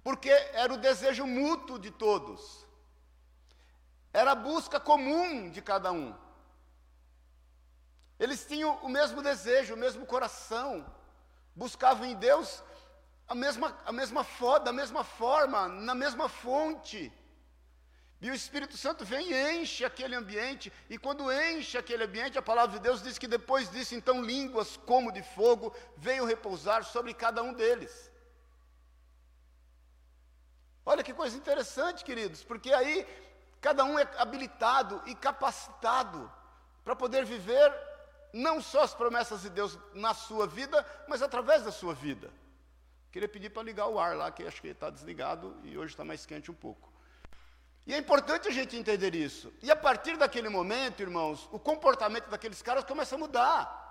Porque 0.04 0.30
era 0.30 0.74
o 0.74 0.78
desejo 0.78 1.26
mútuo 1.26 1.78
de 1.78 1.92
todos. 1.92 2.61
Era 4.14 4.32
a 4.32 4.36
busca 4.36 4.80
comum 4.80 5.50
de 5.50 5.62
cada 5.62 5.92
um. 5.92 6.14
Eles 8.20 8.46
tinham 8.46 8.76
o 8.84 8.90
mesmo 8.90 9.22
desejo, 9.22 9.74
o 9.74 9.78
mesmo 9.78 10.06
coração. 10.06 10.86
Buscavam 11.56 12.06
em 12.06 12.16
Deus 12.16 12.64
a 13.28 13.36
mesma, 13.36 13.78
a 13.86 13.92
mesma 13.92 14.26
da 14.64 14.74
mesma 14.74 15.04
forma, 15.04 15.68
na 15.68 15.96
mesma 15.96 16.28
fonte. 16.28 17.12
E 18.22 18.30
o 18.30 18.36
Espírito 18.36 18.78
Santo 18.78 19.04
vem 19.04 19.32
e 19.32 19.60
enche 19.60 19.84
aquele 19.84 20.16
ambiente, 20.16 20.72
e 20.88 20.96
quando 20.96 21.32
enche 21.32 21.76
aquele 21.76 22.04
ambiente, 22.04 22.38
a 22.38 22.42
palavra 22.42 22.78
de 22.78 22.84
Deus 22.84 23.02
diz 23.02 23.18
que 23.18 23.28
depois 23.28 23.72
disso, 23.72 23.96
então, 23.96 24.22
línguas 24.22 24.78
como 24.78 25.12
de 25.12 25.24
fogo 25.24 25.76
veio 25.98 26.26
repousar 26.26 26.84
sobre 26.84 27.16
cada 27.16 27.42
um 27.42 27.52
deles. 27.52 28.12
Olha 30.86 31.04
que 31.04 31.16
coisa 31.16 31.36
interessante, 31.36 32.06
queridos, 32.06 32.44
porque 32.44 32.72
aí 32.72 33.08
cada 33.62 33.86
um 33.86 33.98
é 33.98 34.10
habilitado 34.18 35.02
e 35.06 35.14
capacitado 35.14 36.30
para 36.84 36.96
poder 36.96 37.24
viver 37.24 37.72
não 38.34 38.60
só 38.62 38.82
as 38.82 38.94
promessas 38.94 39.44
de 39.44 39.50
Deus 39.50 39.78
na 39.94 40.14
sua 40.14 40.48
vida, 40.48 40.86
mas 41.08 41.22
através 41.22 41.64
da 41.64 41.72
sua 41.72 41.94
vida. 41.94 42.32
Queria 43.12 43.30
pedir 43.30 43.50
para 43.50 43.64
ligar 43.64 43.88
o 43.88 44.00
ar 44.00 44.16
lá, 44.16 44.32
que 44.32 44.44
acho 44.44 44.62
que 44.62 44.70
está 44.70 44.90
desligado 44.90 45.56
e 45.64 45.78
hoje 45.78 45.94
está 45.94 46.04
mais 46.04 46.26
quente 46.26 46.50
um 46.50 46.56
pouco. 46.56 46.92
E 47.86 47.94
é 47.94 47.98
importante 47.98 48.48
a 48.48 48.52
gente 48.52 48.76
entender 48.76 49.14
isso. 49.14 49.54
E 49.62 49.70
a 49.70 49.76
partir 49.76 50.18
daquele 50.18 50.50
momento, 50.50 51.02
irmãos, 51.02 51.48
o 51.52 51.60
comportamento 51.60 52.30
daqueles 52.30 52.62
caras 52.62 52.84
começa 52.84 53.16
a 53.16 53.18
mudar. 53.18 53.82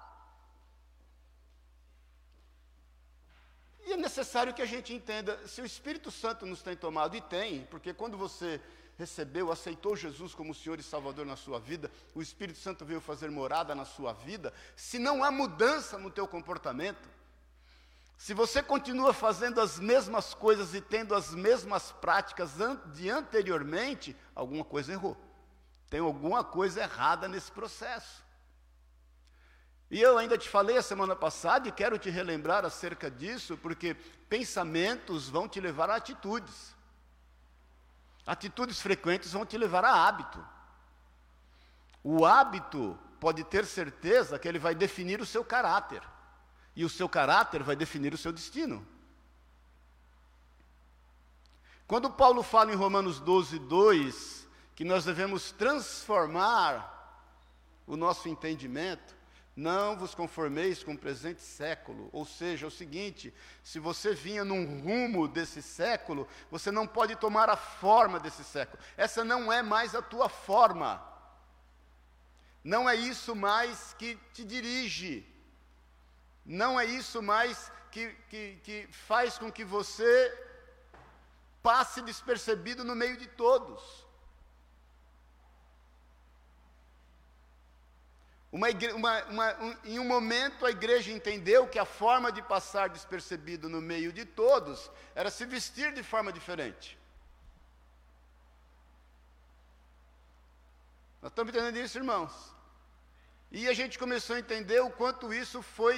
E 3.87 3.93
é 3.93 3.97
necessário 3.97 4.55
que 4.55 4.62
a 4.62 4.67
gente 4.67 4.95
entenda, 4.95 5.47
se 5.47 5.61
o 5.61 5.67
Espírito 5.67 6.11
Santo 6.11 6.47
nos 6.47 6.62
tem 6.62 6.77
tomado, 6.77 7.17
e 7.17 7.21
tem, 7.21 7.65
porque 7.67 7.93
quando 7.93 8.17
você 8.17 8.61
recebeu, 9.00 9.50
aceitou 9.50 9.97
Jesus 9.97 10.35
como 10.35 10.54
Senhor 10.54 10.78
e 10.78 10.83
Salvador 10.83 11.25
na 11.25 11.35
sua 11.35 11.59
vida, 11.59 11.90
o 12.14 12.21
Espírito 12.21 12.59
Santo 12.59 12.85
veio 12.85 13.00
fazer 13.00 13.30
morada 13.30 13.75
na 13.75 13.87
sua 13.87 14.12
vida, 14.12 14.52
se 14.76 14.99
não 14.99 15.25
há 15.25 15.30
mudança 15.30 15.97
no 15.99 16.11
teu 16.11 16.28
comportamento, 16.28 17.09
se 18.19 18.35
você 18.35 18.62
continua 18.62 19.14
fazendo 19.14 19.59
as 19.59 19.78
mesmas 19.78 20.35
coisas 20.35 20.75
e 20.75 20.83
tendo 20.83 21.14
as 21.14 21.35
mesmas 21.35 21.90
práticas 21.90 22.52
de 22.92 23.09
anteriormente, 23.09 24.14
alguma 24.35 24.62
coisa 24.62 24.92
errou. 24.92 25.16
Tem 25.88 26.00
alguma 26.00 26.45
coisa 26.45 26.83
errada 26.83 27.26
nesse 27.26 27.50
processo. 27.50 28.23
E 29.90 29.99
eu 29.99 30.19
ainda 30.19 30.37
te 30.37 30.50
falei 30.50 30.76
a 30.76 30.83
semana 30.83 31.16
passada 31.16 31.66
e 31.66 31.73
quero 31.73 31.99
te 31.99 32.11
relembrar 32.11 32.66
acerca 32.66 33.11
disso, 33.11 33.57
porque 33.57 33.95
pensamentos 34.28 35.30
vão 35.30 35.49
te 35.49 35.59
levar 35.59 35.88
a 35.88 35.97
atitudes. 35.97 36.76
Atitudes 38.31 38.81
frequentes 38.81 39.33
vão 39.33 39.45
te 39.45 39.59
levar 39.59 39.85
a 39.85 40.07
hábito. 40.07 40.39
O 42.01 42.25
hábito 42.25 42.97
pode 43.19 43.43
ter 43.43 43.67
certeza 43.67 44.39
que 44.39 44.47
ele 44.47 44.57
vai 44.61 44.73
definir 44.73 45.21
o 45.21 45.27
seu 45.27 45.45
caráter. 45.45 46.01
E 46.77 46.85
o 46.85 46.89
seu 46.89 47.09
caráter 47.09 47.65
vai 47.65 47.75
definir 47.75 48.15
o 48.15 48.17
seu 48.17 48.31
destino. 48.33 48.87
Quando 51.89 52.09
Paulo 52.09 52.45
fala 52.45 52.73
em 52.73 52.77
Romanos 52.77 53.19
12, 53.19 53.59
2, 53.59 54.49
que 54.77 54.85
nós 54.85 55.05
devemos 55.05 55.51
transformar 55.51 57.27
o 57.85 57.97
nosso 57.97 58.29
entendimento, 58.29 59.13
não 59.61 59.95
vos 59.95 60.14
conformeis 60.14 60.83
com 60.83 60.95
o 60.95 60.99
presente 60.99 61.43
século. 61.43 62.09
Ou 62.12 62.25
seja, 62.25 62.64
é 62.64 62.69
o 62.69 62.71
seguinte: 62.71 63.33
se 63.62 63.79
você 63.79 64.14
vinha 64.14 64.43
num 64.43 64.81
rumo 64.81 65.29
desse 65.29 65.61
século, 65.61 66.26
você 66.50 66.71
não 66.71 66.87
pode 66.87 67.14
tomar 67.17 67.50
a 67.50 67.57
forma 67.57 68.19
desse 68.19 68.43
século. 68.43 68.83
Essa 68.97 69.23
não 69.23 69.52
é 69.52 69.62
mais 69.62 69.95
a 69.95 70.00
tua 70.00 70.31
forma. 70.31 71.07
Não 72.64 72.88
é 72.88 72.95
isso 72.95 73.37
mais 73.37 73.95
que 73.99 74.19
te 74.33 74.45
dirige. 74.45 75.26
Não 76.45 76.81
é 76.81 76.87
isso 76.87 77.23
mais 77.23 77.71
que, 77.93 78.14
que, 78.31 78.59
que 78.64 78.88
faz 78.90 79.38
com 79.38 79.52
que 79.52 79.64
você 79.64 80.11
passe 81.62 82.00
despercebido 82.00 82.83
no 82.83 82.95
meio 82.95 83.19
de 83.19 83.26
todos. 83.26 84.00
Uma 88.52 88.66
uma, 88.95 89.25
uma, 89.25 89.54
um, 89.62 89.76
em 89.85 89.99
um 90.00 90.04
momento 90.04 90.66
a 90.66 90.71
igreja 90.71 91.12
entendeu 91.12 91.69
que 91.69 91.78
a 91.78 91.85
forma 91.85 92.33
de 92.33 92.42
passar 92.42 92.88
despercebido 92.88 93.69
no 93.69 93.80
meio 93.80 94.12
de 94.12 94.25
todos 94.25 94.90
era 95.14 95.30
se 95.30 95.47
vestir 95.47 95.92
de 95.92 96.02
forma 96.02 96.33
diferente. 96.33 96.99
Nós 101.23 101.30
estamos 101.30 101.54
entendendo 101.54 101.76
isso, 101.76 101.99
irmãos? 101.99 102.33
E 103.52 103.69
a 103.69 103.73
gente 103.73 103.99
começou 103.99 104.35
a 104.35 104.38
entender 104.40 104.80
o 104.80 104.90
quanto 104.90 105.33
isso 105.33 105.62
foi 105.62 105.97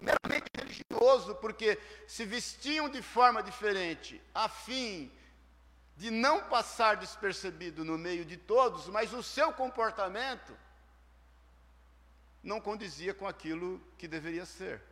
meramente 0.00 0.50
religioso, 0.56 1.34
porque 1.36 1.78
se 2.08 2.24
vestiam 2.24 2.88
de 2.88 3.02
forma 3.02 3.42
diferente, 3.42 4.20
a 4.34 4.48
fim 4.48 5.12
de 5.96 6.10
não 6.10 6.44
passar 6.44 6.96
despercebido 6.96 7.84
no 7.84 7.98
meio 7.98 8.24
de 8.24 8.36
todos, 8.36 8.88
mas 8.88 9.12
o 9.12 9.22
seu 9.22 9.52
comportamento 9.52 10.56
não 12.48 12.60
condizia 12.60 13.12
com 13.12 13.28
aquilo 13.28 13.80
que 13.98 14.08
deveria 14.08 14.46
ser. 14.46 14.82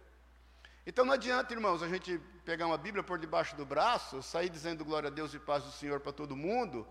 Então 0.87 1.05
não 1.05 1.15
adianta, 1.15 1.53
irmãos, 1.53 1.83
a 1.83 1.89
gente 1.89 2.19
pegar 2.45 2.67
uma 2.67 2.79
Bíblia 2.79 3.03
por 3.03 3.19
debaixo 3.19 3.57
do 3.57 3.65
braço, 3.65 4.23
sair 4.23 4.51
dizendo 4.51 4.85
glória 4.85 5.09
a 5.09 5.11
Deus 5.11 5.35
e 5.35 5.39
paz 5.39 5.65
do 5.65 5.73
Senhor 5.73 5.99
para 5.99 6.13
todo 6.13 6.37
mundo, 6.37 6.87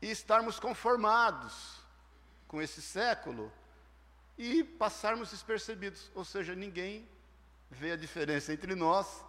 e 0.00 0.10
estarmos 0.10 0.60
conformados 0.60 1.80
com 2.46 2.60
esse 2.60 2.80
século 2.80 3.50
e 4.38 4.62
passarmos 4.62 5.30
despercebidos, 5.30 6.12
ou 6.14 6.24
seja, 6.24 6.54
ninguém 6.54 7.08
vê 7.70 7.92
a 7.92 7.96
diferença 7.96 8.52
entre 8.52 8.74
nós 8.74 9.24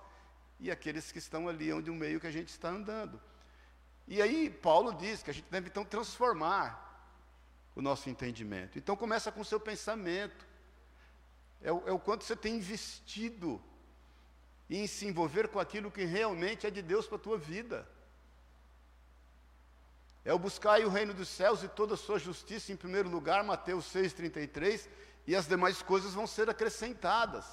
e 0.60 0.70
aqueles 0.70 1.12
que 1.12 1.18
estão 1.18 1.48
ali 1.48 1.72
onde 1.72 1.90
o 1.90 1.96
meio 1.96 2.20
que 2.20 2.28
a 2.28 2.32
gente 2.32 2.50
está 2.50 2.70
andando. 2.70 3.20
E 4.08 4.22
aí 4.22 4.50
Paulo 4.50 4.94
diz 4.94 5.24
que 5.24 5.32
a 5.32 5.34
gente 5.34 5.50
deve 5.50 5.70
então 5.70 5.86
transformar 5.86 6.87
o 7.78 7.82
nosso 7.82 8.10
entendimento. 8.10 8.80
Então 8.80 8.96
começa 8.96 9.32
com 9.32 9.42
o 9.42 9.46
seu 9.46 9.60
pensamento. 9.60 10.48
É 11.62 11.72
o, 11.72 11.84
é 11.86 11.92
o 11.92 12.00
quanto 12.00 12.24
você 12.24 12.36
tem 12.36 12.56
investido 12.56 13.62
em 14.68 14.88
se 14.88 15.06
envolver 15.06 15.48
com 15.48 15.60
aquilo 15.60 15.92
que 15.92 16.04
realmente 16.04 16.66
é 16.66 16.72
de 16.72 16.82
Deus 16.82 17.06
para 17.06 17.18
a 17.18 17.22
tua 17.22 17.38
vida. 17.38 17.88
É 20.26 20.34
o 20.34 20.40
buscar 20.40 20.82
o 20.82 20.90
reino 20.90 21.14
dos 21.14 21.30
céus 21.30 21.62
e 21.62 21.68
toda 21.68 21.94
a 21.94 21.98
sua 21.98 22.18
justiça 22.18 22.74
em 22.74 22.76
primeiro 22.76 23.10
lugar, 23.10 23.44
Mateus 23.44 23.86
6,33, 23.94 24.88
e 25.28 25.36
as 25.36 25.46
demais 25.46 25.80
coisas 25.80 26.16
vão 26.16 26.26
ser 26.26 26.50
acrescentadas. 26.50 27.46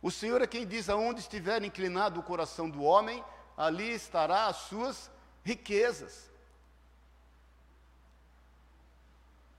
O 0.00 0.10
Senhor 0.10 0.40
é 0.40 0.46
quem 0.46 0.66
diz: 0.66 0.88
aonde 0.88 1.20
estiver 1.20 1.62
inclinado 1.62 2.20
o 2.20 2.22
coração 2.22 2.70
do 2.70 2.82
homem, 2.82 3.22
ali 3.54 3.92
estará 3.92 4.46
as 4.46 4.56
suas 4.56 5.10
riquezas. 5.44 6.33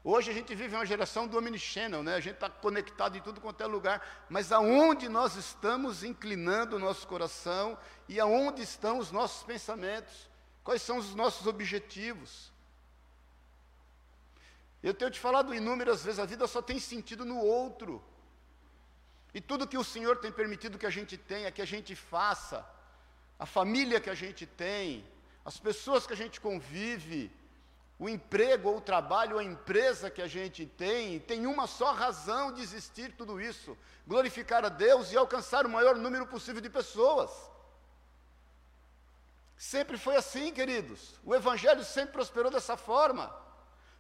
Hoje 0.08 0.30
a 0.30 0.34
gente 0.36 0.54
vive 0.54 0.76
uma 0.76 0.86
geração 0.86 1.28
do 1.28 1.36
omnichannel, 1.36 2.04
né? 2.04 2.14
A 2.14 2.20
gente 2.20 2.36
está 2.36 2.48
conectado 2.48 3.18
em 3.18 3.22
tudo 3.22 3.42
quanto 3.42 3.64
é 3.64 3.66
lugar, 3.66 4.26
mas 4.30 4.52
aonde 4.52 5.10
nós 5.10 5.36
estamos 5.36 6.04
inclinando 6.04 6.76
o 6.76 6.80
nosso 6.80 7.08
coração 7.08 7.76
e 8.08 8.20
aonde 8.20 8.62
estão 8.62 9.00
os 9.00 9.12
nossos 9.12 9.42
pensamentos? 9.42 10.30
Quais 10.64 10.84
são 10.84 11.00
os 11.00 11.16
nossos 11.16 11.48
objetivos? 11.48 12.54
Eu 14.84 14.94
tenho 14.94 15.10
te 15.10 15.20
falado 15.20 15.56
inúmeras 15.56 16.06
vezes, 16.06 16.20
a 16.20 16.26
vida 16.26 16.46
só 16.46 16.62
tem 16.62 16.80
sentido 16.80 17.26
no 17.26 17.40
outro. 17.40 18.00
E 19.34 19.42
tudo 19.42 19.68
que 19.68 19.76
o 19.76 19.84
Senhor 19.84 20.18
tem 20.18 20.32
permitido 20.32 20.78
que 20.78 20.86
a 20.86 20.92
gente 20.92 21.18
tenha, 21.18 21.52
que 21.52 21.64
a 21.64 21.66
gente 21.66 21.96
faça, 21.96 22.64
a 23.40 23.46
família 23.48 24.00
que 24.00 24.12
a 24.12 24.16
gente 24.16 24.46
tem, 24.46 25.04
as 25.44 25.58
pessoas 25.58 26.06
que 26.06 26.14
a 26.14 26.16
gente 26.16 26.40
convive, 26.40 27.32
o 27.98 28.10
emprego 28.10 28.70
ou 28.70 28.78
o 28.78 28.82
trabalho 28.82 29.34
ou 29.34 29.40
a 29.40 29.44
empresa 29.44 30.12
que 30.12 30.22
a 30.22 30.28
gente 30.28 30.66
tem, 30.66 31.20
tem 31.20 31.48
uma 31.48 31.66
só 31.66 31.94
razão 31.94 32.52
de 32.52 32.62
existir 32.62 33.14
tudo 33.14 33.40
isso: 33.40 33.78
glorificar 34.06 34.66
a 34.66 34.70
Deus 34.70 35.12
e 35.12 35.18
alcançar 35.18 35.66
o 35.66 35.70
maior 35.70 35.96
número 35.96 36.28
possível 36.28 36.62
de 36.62 36.70
pessoas. 36.70 37.32
Sempre 39.58 39.98
foi 39.98 40.18
assim, 40.18 40.52
queridos. 40.52 41.20
O 41.24 41.34
Evangelho 41.34 41.84
sempre 41.84 42.12
prosperou 42.12 42.52
dessa 42.52 42.76
forma. 42.76 43.34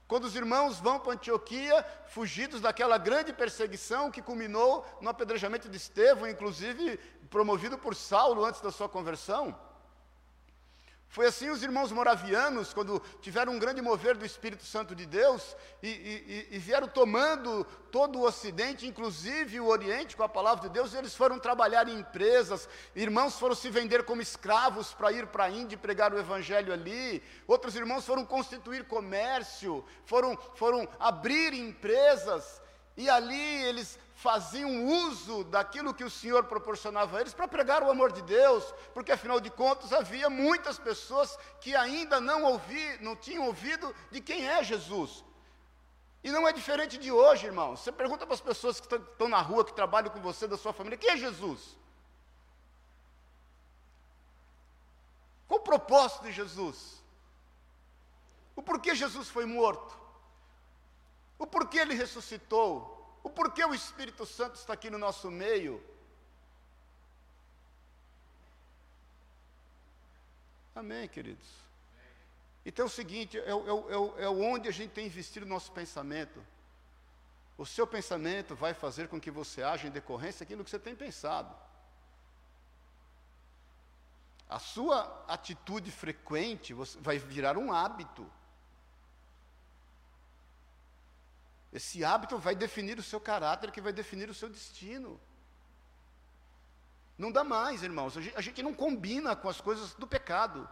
Quando 0.07 0.25
os 0.25 0.35
irmãos 0.35 0.79
vão 0.79 0.99
para 0.99 1.13
Antioquia, 1.13 1.83
fugidos 2.07 2.61
daquela 2.61 2.97
grande 2.97 3.33
perseguição 3.33 4.11
que 4.11 4.21
culminou 4.21 4.85
no 5.01 5.09
apedrejamento 5.09 5.67
de 5.67 5.77
Estevão, 5.77 6.29
inclusive 6.29 6.97
promovido 7.29 7.77
por 7.77 7.95
Saulo 7.95 8.45
antes 8.45 8.61
da 8.61 8.71
sua 8.71 8.87
conversão. 8.87 9.57
Foi 11.07 11.27
assim 11.27 11.49
os 11.49 11.63
irmãos 11.63 11.91
moravianos, 11.93 12.73
quando 12.73 13.01
tiveram 13.21 13.53
um 13.53 13.59
grande 13.59 13.81
mover 13.81 14.17
do 14.17 14.25
Espírito 14.25 14.65
Santo 14.65 14.93
de 14.93 15.05
Deus 15.05 15.55
e, 15.81 15.87
e, 15.87 16.47
e, 16.51 16.59
vieram 16.59 16.89
tomando 16.89 17.63
todo 17.89 18.19
o 18.19 18.25
Ocidente, 18.25 18.85
inclusive 18.85 19.59
o 19.61 19.67
Oriente, 19.67 20.17
com 20.17 20.23
a 20.23 20.29
palavra 20.29 20.67
de 20.67 20.73
Deus, 20.73 20.93
eles 20.93 21.15
foram 21.15 21.39
trabalhar 21.39 21.87
em 21.87 21.99
empresas, 21.99 22.67
irmãos 22.93 23.39
foram 23.39 23.55
se 23.55 23.69
vender 23.69 24.03
como 24.03 24.21
escravos 24.21 24.93
para 24.93 25.11
ir 25.11 25.27
para 25.27 25.45
a 25.45 25.49
Índia 25.49 25.75
e 25.75 25.79
pregar 25.79 26.13
o 26.13 26.19
Evangelho 26.19 26.73
ali, 26.73 27.23
outros 27.47 27.75
irmãos 27.75 28.05
foram 28.05 28.25
constituir 28.25 28.83
comércio, 28.85 29.85
foram, 30.05 30.37
foram 30.55 30.85
abrir 30.99 31.53
empresas, 31.53 32.61
e 32.97 33.09
ali 33.09 33.63
eles 33.63 33.97
faziam 34.15 34.85
uso 34.85 35.43
daquilo 35.43 35.93
que 35.93 36.03
o 36.03 36.09
Senhor 36.09 36.45
proporcionava 36.45 37.17
a 37.17 37.21
eles 37.21 37.33
para 37.33 37.47
pregar 37.47 37.83
o 37.83 37.91
amor 37.91 38.13
de 38.13 38.21
Deus, 38.21 38.63
porque 38.93 39.11
afinal 39.11 39.41
de 39.41 39.49
contas 39.49 39.91
havia 39.91 40.29
muitas 40.29 40.79
pessoas 40.79 41.37
que 41.59 41.75
ainda 41.75 42.19
não 42.21 42.43
ouvi, 42.43 42.97
não 43.01 43.15
tinham 43.15 43.45
ouvido 43.45 43.93
de 44.09 44.21
quem 44.21 44.47
é 44.47 44.63
Jesus. 44.63 45.23
E 46.23 46.31
não 46.31 46.47
é 46.47 46.53
diferente 46.53 46.97
de 46.97 47.11
hoje, 47.11 47.45
irmão. 47.45 47.75
Você 47.75 47.91
pergunta 47.91 48.25
para 48.25 48.33
as 48.33 48.41
pessoas 48.41 48.79
que 48.79 48.95
estão 48.95 49.27
na 49.27 49.41
rua, 49.41 49.65
que 49.65 49.73
trabalham 49.73 50.09
com 50.09 50.21
você, 50.21 50.47
da 50.47 50.57
sua 50.57 50.73
família, 50.73 50.97
quem 50.97 51.11
é 51.11 51.17
Jesus? 51.17 51.77
Qual 55.47 55.59
o 55.59 55.63
propósito 55.63 56.23
de 56.23 56.31
Jesus? 56.31 57.03
O 58.55 58.61
porquê 58.63 58.95
Jesus 58.95 59.27
foi 59.27 59.45
morto? 59.45 59.93
O 61.37 61.45
porquê 61.45 61.79
ele 61.79 61.93
ressuscitou? 61.93 62.94
O 63.25 63.29
porquê 63.31 63.65
o 63.65 63.73
Espírito 63.73 64.23
Santo 64.23 64.53
está 64.53 64.73
aqui 64.73 64.87
no 64.87 64.99
nosso 64.99 65.31
meio? 65.31 65.83
Amém, 70.75 71.07
queridos? 71.07 71.47
Então 72.63 72.85
é 72.85 72.87
o 72.87 72.91
seguinte: 72.91 73.39
é, 73.39 73.49
é, 73.49 74.21
é, 74.21 74.25
é 74.25 74.29
onde 74.29 74.69
a 74.69 74.71
gente 74.71 74.91
tem 74.91 75.07
investido 75.07 75.43
o 75.43 75.49
nosso 75.49 75.71
pensamento. 75.71 76.39
O 77.57 77.65
seu 77.65 77.87
pensamento 77.87 78.53
vai 78.53 78.75
fazer 78.75 79.07
com 79.07 79.19
que 79.19 79.31
você 79.31 79.63
haja 79.63 79.87
em 79.87 79.91
decorrência 79.91 80.45
daquilo 80.45 80.63
que 80.63 80.69
você 80.69 80.77
tem 80.77 80.95
pensado. 80.95 81.51
A 84.47 84.59
sua 84.59 85.25
atitude 85.27 85.89
frequente 85.89 86.75
vai 86.99 87.17
virar 87.17 87.57
um 87.57 87.73
hábito. 87.73 88.31
Esse 91.75 92.05
hábito 92.05 92.37
vai 92.37 92.55
definir 92.55 92.97
o 92.97 93.03
seu 93.03 93.19
caráter, 93.19 93.69
que 93.69 93.81
vai 93.81 93.91
definir 93.91 94.29
o 94.29 94.33
seu 94.33 94.47
destino. 94.47 95.19
Não 97.17 97.29
dá 97.29 97.43
mais, 97.43 97.83
irmãos. 97.83 98.15
A 98.15 98.39
gente, 98.39 98.63
não 98.63 98.73
combina 98.73 99.35
com 99.35 99.49
as 99.49 99.59
coisas 99.59 99.93
do 99.95 100.07
pecado. 100.07 100.69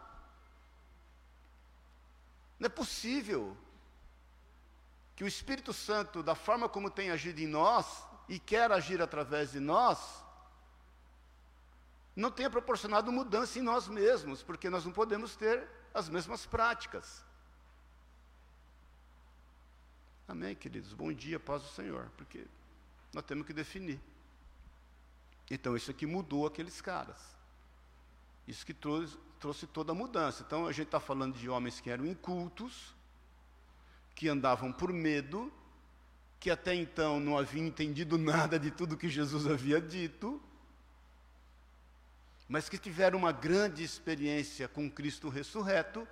Não 2.57 2.67
é 2.67 2.69
possível 2.69 3.57
que 5.13 5.25
o 5.25 5.27
Espírito 5.27 5.73
Santo, 5.73 6.23
da 6.23 6.35
forma 6.35 6.69
como 6.69 6.89
tem 6.89 7.11
agido 7.11 7.41
em 7.41 7.47
nós 7.47 7.85
e 8.29 8.39
quer 8.39 8.71
agir 8.71 9.01
através 9.01 9.51
de 9.51 9.59
nós, 9.59 10.23
não 12.15 12.31
tenha 12.31 12.49
proporcionado 12.49 13.11
mudança 13.11 13.59
em 13.59 13.61
nós 13.61 13.89
mesmos, 13.89 14.41
porque 14.41 14.69
nós 14.69 14.85
não 14.85 14.93
podemos 14.93 15.35
ter 15.35 15.67
as 15.93 16.07
mesmas 16.07 16.45
práticas. 16.45 17.25
Amém, 20.27 20.55
queridos? 20.55 20.93
Bom 20.93 21.11
dia, 21.11 21.39
paz 21.39 21.61
do 21.63 21.69
Senhor, 21.69 22.09
porque 22.15 22.45
nós 23.13 23.25
temos 23.25 23.45
que 23.45 23.53
definir. 23.53 23.99
Então, 25.51 25.75
isso 25.75 25.91
aqui 25.91 26.05
mudou 26.05 26.47
aqueles 26.47 26.79
caras. 26.79 27.19
Isso 28.47 28.65
que 28.65 28.73
trouxe, 28.73 29.17
trouxe 29.39 29.67
toda 29.67 29.91
a 29.91 29.95
mudança. 29.95 30.43
Então, 30.45 30.65
a 30.65 30.71
gente 30.71 30.87
está 30.87 30.99
falando 30.99 31.37
de 31.37 31.49
homens 31.49 31.81
que 31.81 31.89
eram 31.89 32.05
incultos, 32.05 32.95
que 34.15 34.29
andavam 34.29 34.71
por 34.71 34.93
medo, 34.93 35.51
que 36.39 36.49
até 36.49 36.73
então 36.73 37.19
não 37.19 37.37
haviam 37.37 37.65
entendido 37.65 38.17
nada 38.19 38.57
de 38.57 38.71
tudo 38.71 38.97
que 38.97 39.09
Jesus 39.09 39.45
havia 39.45 39.81
dito, 39.81 40.41
mas 42.47 42.69
que 42.69 42.77
tiveram 42.77 43.19
uma 43.19 43.31
grande 43.33 43.83
experiência 43.83 44.69
com 44.69 44.89
Cristo 44.89 45.27
ressurreto 45.27 46.07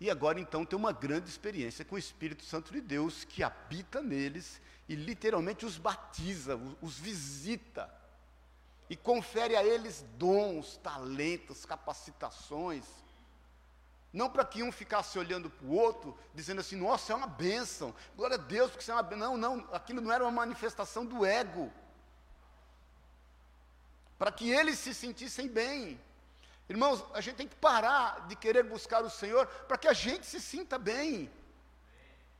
e 0.00 0.10
agora 0.10 0.40
então 0.40 0.64
tem 0.64 0.78
uma 0.78 0.92
grande 0.92 1.28
experiência 1.28 1.84
com 1.84 1.94
o 1.94 1.98
Espírito 1.98 2.44
Santo 2.44 2.72
de 2.72 2.80
Deus 2.80 3.24
que 3.24 3.42
habita 3.42 4.02
neles 4.02 4.60
e 4.88 4.94
literalmente 4.94 5.64
os 5.64 5.78
batiza, 5.78 6.60
os 6.82 6.98
visita 6.98 7.92
e 8.88 8.96
confere 8.96 9.56
a 9.56 9.64
eles 9.64 10.04
dons, 10.16 10.76
talentos, 10.76 11.64
capacitações. 11.64 12.84
Não 14.12 14.30
para 14.30 14.44
que 14.44 14.62
um 14.62 14.70
ficasse 14.70 15.18
olhando 15.18 15.50
para 15.50 15.66
o 15.66 15.72
outro, 15.72 16.16
dizendo 16.34 16.60
assim, 16.60 16.76
nossa, 16.76 17.12
é 17.12 17.16
uma 17.16 17.26
bênção, 17.26 17.94
glória 18.16 18.36
a 18.36 18.38
Deus, 18.38 18.70
porque 18.70 18.82
isso 18.82 18.92
é 18.92 18.94
uma 18.94 19.02
bênção. 19.02 19.36
Não, 19.36 19.56
não, 19.56 19.74
aquilo 19.74 20.00
não 20.00 20.12
era 20.12 20.22
uma 20.22 20.30
manifestação 20.30 21.04
do 21.04 21.24
ego. 21.24 21.72
Para 24.18 24.30
que 24.30 24.50
eles 24.50 24.78
se 24.78 24.94
sentissem 24.94 25.48
bem. 25.48 26.00
Irmãos, 26.68 27.04
a 27.12 27.20
gente 27.20 27.36
tem 27.36 27.48
que 27.48 27.56
parar 27.56 28.26
de 28.26 28.36
querer 28.36 28.62
buscar 28.64 29.02
o 29.04 29.10
Senhor 29.10 29.46
para 29.68 29.76
que 29.76 29.88
a 29.88 29.92
gente 29.92 30.24
se 30.26 30.40
sinta 30.40 30.78
bem. 30.78 31.30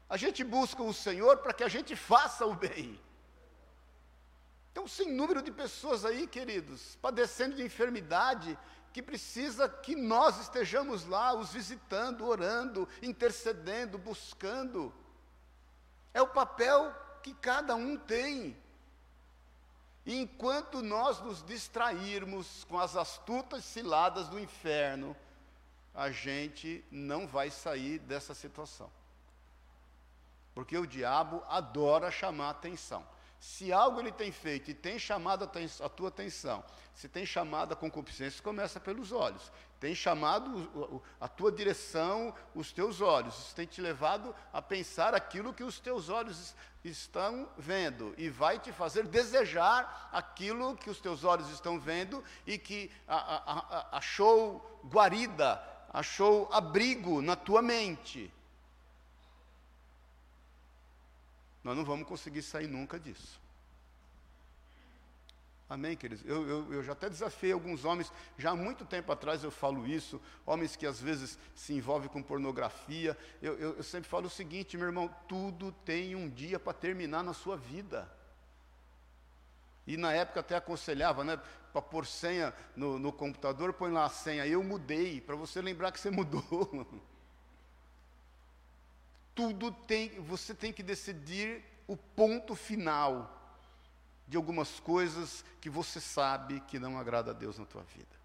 A 0.09 0.17
gente 0.17 0.43
busca 0.43 0.83
o 0.83 0.95
Senhor 0.95 1.39
para 1.39 1.53
que 1.53 1.65
a 1.65 1.69
gente 1.69 1.95
faça 1.95 2.47
o 2.47 2.55
bem. 2.55 3.01
Então, 4.73 4.89
sem 4.89 5.13
número 5.13 5.41
de 5.43 5.53
pessoas 5.53 6.05
aí, 6.05 6.27
queridos, 6.27 6.97
padecendo 6.97 7.55
de 7.55 7.63
enfermidade, 7.63 8.59
que 8.93 9.03
precisa 9.03 9.69
que 9.69 9.95
nós 9.95 10.41
estejamos 10.41 11.05
lá, 11.07 11.35
os 11.35 11.53
visitando, 11.53 12.27
orando, 12.27 12.89
intercedendo, 13.03 13.99
buscando. 13.99 14.93
É 16.13 16.23
o 16.23 16.29
papel 16.29 16.95
que 17.23 17.35
cada 17.35 17.75
um 17.75 17.97
tem. 17.97 18.57
Enquanto 20.07 20.83
nós 20.83 21.21
nos 21.21 21.43
distrairmos 21.43 22.65
com 22.65 22.79
as 22.79 22.95
astutas 22.95 23.65
ciladas 23.65 24.29
do 24.29 24.39
inferno, 24.39 25.17
a 25.95 26.11
gente 26.11 26.85
não 26.91 27.27
vai 27.27 27.51
sair 27.51 27.99
dessa 28.01 28.35
situação. 28.35 28.91
Porque 30.55 30.77
o 30.77 30.87
diabo 30.87 31.43
adora 31.49 32.11
chamar 32.11 32.51
atenção. 32.51 33.14
Se 33.45 33.71
algo 33.71 34.01
ele 34.01 34.11
tem 34.11 34.33
feito 34.33 34.71
e 34.71 34.75
tem 34.75 34.99
chamado 34.99 35.45
a, 35.45 35.89
tua 35.91 36.09
atenção, 36.09 36.65
se 36.95 37.11
tem 37.11 37.27
chamado 37.27 37.75
a 37.75 37.77
concupiscência, 37.77 38.43
começa 38.43 38.81
pelos 38.81 39.13
olhos. 39.13 39.53
Tem 39.79 39.95
chamado 39.95 41.03
a 41.21 41.29
tua 41.29 41.53
direção, 41.53 42.35
os 42.55 42.73
teus 42.73 43.03
olhos. 43.03 43.39
Isso 43.39 43.55
tem 43.55 43.67
te 43.67 43.83
levado 43.83 44.35
a 44.51 44.63
pensar 44.63 45.15
aquilo 45.15 45.53
que 45.53 45.63
os 45.63 45.79
teus 45.79 46.09
olhos 46.09 46.55
estão 46.83 47.47
vendo. 47.59 48.15
E 48.17 48.31
vai 48.31 48.59
te 48.59 48.73
fazer 48.73 49.07
desejar 49.07 50.09
aquilo 50.11 50.75
que 50.75 50.89
os 50.89 50.99
teus 50.99 51.23
olhos 51.23 51.51
estão 51.51 51.79
vendo 51.79 52.25
e 52.47 52.57
que 52.57 52.91
achou 53.93 54.81
guarida, 54.87 55.63
achou 55.93 56.49
abrigo 56.51 57.21
na 57.21 57.37
tua 57.37 57.61
mente. 57.61 58.33
Nós 61.65 61.75
não 61.75 61.85
vamos 61.85 62.07
conseguir 62.07 62.43
sair 62.43 62.69
nunca 62.69 63.01
disso. 63.01 63.43
Amém, 65.69 65.97
queridos? 65.97 66.23
Eu, 66.27 66.47
eu, 66.47 66.73
eu, 66.75 66.83
já 66.83 66.93
até 66.93 67.09
desafiei 67.09 67.51
alguns 67.53 67.87
homens, 67.87 68.13
já 68.37 68.51
há 68.51 68.55
muito 68.55 68.85
tempo 68.85 69.11
atrás 69.11 69.43
eu 69.43 69.51
falo 69.51 69.87
isso, 69.87 70.21
homens 70.45 70.77
que 70.77 70.87
às 70.87 71.01
vezes 71.01 71.39
se 71.55 71.73
envolvem 71.73 72.09
com 72.09 72.23
pornografia. 72.23 73.17
Eu, 73.41 73.59
eu, 73.59 73.77
eu 73.77 73.83
sempre 73.83 74.09
falo 74.09 74.27
o 74.27 74.31
seguinte, 74.31 74.77
meu 74.77 74.87
irmão: 74.87 75.13
tudo 75.27 75.73
tem 75.73 76.15
um 76.15 76.29
dia 76.29 76.61
para 76.61 76.75
terminar 76.75 77.25
na 77.25 77.33
sua 77.33 77.57
vida. 77.57 78.07
E 79.87 79.97
na 79.97 80.13
época 80.13 80.41
até 80.41 80.55
aconselhava, 80.55 81.25
né? 81.25 81.41
Para 81.73 81.83
pôr 81.83 82.07
senha 82.07 82.55
no, 82.77 82.99
no 82.99 83.13
computador, 83.13 83.73
põe 83.73 83.91
lá 83.91 84.05
a 84.05 84.11
senha. 84.11 84.47
Eu 84.47 84.63
mudei, 84.63 85.21
para 85.21 85.35
você 85.35 85.63
lembrar 85.63 85.93
que 85.93 85.99
você 85.99 86.11
mudou. 86.13 86.87
Tudo 89.35 89.71
tem, 89.71 90.21
você 90.21 90.55
tem 90.55 90.73
que 90.73 90.83
decidir 90.83 91.63
o 91.87 91.97
ponto 91.97 92.55
final 92.55 93.41
de 94.27 94.37
algumas 94.37 94.81
coisas 94.81 95.45
que 95.61 95.69
você 95.69 96.01
sabe 96.01 96.61
que 96.61 96.79
não 96.79 96.99
agrada 96.99 97.31
a 97.31 97.35
Deus 97.35 97.59
na 97.59 97.67
tua 97.67 97.83
vida. 97.83 98.25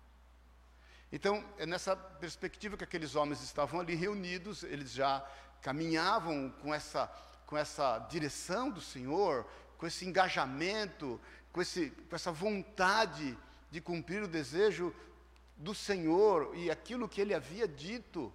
Então, 1.11 1.43
é 1.57 1.65
nessa 1.65 1.95
perspectiva 1.95 2.77
que 2.77 2.83
aqueles 2.83 3.15
homens 3.15 3.41
estavam 3.41 3.79
ali 3.79 3.95
reunidos, 3.95 4.63
eles 4.63 4.91
já 4.91 5.27
caminhavam 5.61 6.49
com 6.61 6.73
essa, 6.73 7.07
com 7.45 7.57
essa 7.57 7.99
direção 8.09 8.69
do 8.69 8.79
Senhor, 8.79 9.45
com 9.77 9.87
esse 9.87 10.05
engajamento, 10.05 11.19
com, 11.51 11.61
esse, 11.61 11.89
com 11.89 12.15
essa 12.15 12.31
vontade 12.31 13.37
de 13.71 13.81
cumprir 13.81 14.23
o 14.23 14.27
desejo 14.27 14.93
do 15.57 15.73
Senhor 15.73 16.55
e 16.55 16.69
aquilo 16.69 17.09
que 17.09 17.19
ele 17.19 17.33
havia 17.33 17.67
dito. 17.67 18.31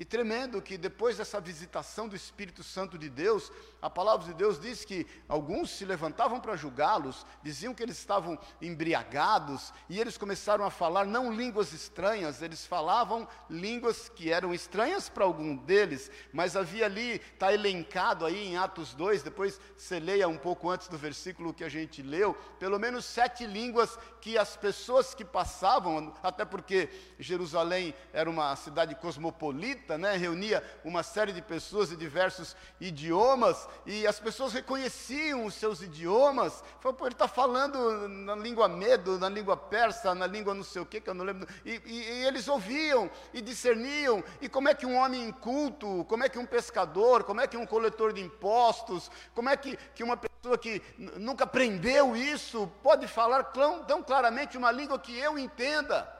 E 0.00 0.04
tremendo 0.06 0.62
que 0.62 0.78
depois 0.78 1.18
dessa 1.18 1.38
visitação 1.38 2.08
do 2.08 2.16
Espírito 2.16 2.62
Santo 2.62 2.96
de 2.96 3.10
Deus, 3.10 3.52
a 3.82 3.90
palavra 3.90 4.26
de 4.28 4.32
Deus 4.32 4.58
diz 4.58 4.82
que 4.82 5.06
alguns 5.28 5.68
se 5.68 5.84
levantavam 5.84 6.40
para 6.40 6.56
julgá-los, 6.56 7.26
diziam 7.42 7.74
que 7.74 7.82
eles 7.82 7.98
estavam 7.98 8.38
embriagados, 8.62 9.74
e 9.90 10.00
eles 10.00 10.16
começaram 10.16 10.64
a 10.64 10.70
falar 10.70 11.04
não 11.04 11.30
línguas 11.30 11.74
estranhas, 11.74 12.40
eles 12.40 12.64
falavam 12.64 13.28
línguas 13.50 14.08
que 14.08 14.32
eram 14.32 14.54
estranhas 14.54 15.10
para 15.10 15.26
algum 15.26 15.54
deles, 15.54 16.10
mas 16.32 16.56
havia 16.56 16.86
ali, 16.86 17.20
está 17.34 17.52
elencado 17.52 18.24
aí 18.24 18.48
em 18.48 18.56
Atos 18.56 18.94
2, 18.94 19.22
depois 19.22 19.60
você 19.76 20.00
leia 20.00 20.26
um 20.26 20.38
pouco 20.38 20.70
antes 20.70 20.88
do 20.88 20.96
versículo 20.96 21.52
que 21.52 21.62
a 21.62 21.68
gente 21.68 22.00
leu, 22.00 22.32
pelo 22.58 22.78
menos 22.78 23.04
sete 23.04 23.44
línguas 23.44 23.98
que 24.22 24.38
as 24.38 24.56
pessoas 24.56 25.14
que 25.14 25.26
passavam, 25.26 26.14
até 26.22 26.46
porque 26.46 26.88
Jerusalém 27.18 27.94
era 28.14 28.30
uma 28.30 28.56
cidade 28.56 28.94
cosmopolita, 28.94 29.89
né, 29.98 30.16
reunia 30.16 30.62
uma 30.84 31.02
série 31.02 31.32
de 31.32 31.42
pessoas 31.42 31.88
de 31.88 31.96
diversos 31.96 32.56
idiomas, 32.80 33.68
e 33.86 34.06
as 34.06 34.18
pessoas 34.18 34.52
reconheciam 34.52 35.44
os 35.44 35.54
seus 35.54 35.82
idiomas. 35.82 36.62
Falaram, 36.80 36.98
pô, 36.98 37.06
ele 37.06 37.14
está 37.14 37.28
falando 37.28 38.08
na 38.08 38.34
língua 38.34 38.68
medo, 38.68 39.18
na 39.18 39.28
língua 39.28 39.56
persa, 39.56 40.14
na 40.14 40.26
língua 40.26 40.54
não 40.54 40.64
sei 40.64 40.82
o 40.82 40.86
que, 40.86 41.00
que 41.00 41.10
eu 41.10 41.14
não 41.14 41.24
lembro. 41.24 41.48
E, 41.64 41.80
e, 41.84 42.02
e 42.20 42.26
eles 42.26 42.48
ouviam 42.48 43.10
e 43.32 43.40
discerniam. 43.40 44.22
E 44.40 44.48
como 44.48 44.68
é 44.68 44.74
que 44.74 44.86
um 44.86 44.96
homem 44.96 45.28
inculto, 45.28 46.04
como 46.08 46.24
é 46.24 46.28
que 46.28 46.38
um 46.38 46.46
pescador, 46.46 47.24
como 47.24 47.40
é 47.40 47.46
que 47.46 47.56
um 47.56 47.66
coletor 47.66 48.12
de 48.12 48.20
impostos, 48.20 49.10
como 49.34 49.48
é 49.48 49.56
que, 49.56 49.76
que 49.94 50.02
uma 50.02 50.16
pessoa 50.16 50.56
que 50.58 50.82
nunca 51.16 51.44
aprendeu 51.44 52.16
isso 52.16 52.70
pode 52.82 53.06
falar 53.06 53.44
tão, 53.44 53.84
tão 53.84 54.02
claramente 54.02 54.56
uma 54.56 54.70
língua 54.70 54.98
que 54.98 55.16
eu 55.18 55.38
entenda? 55.38 56.19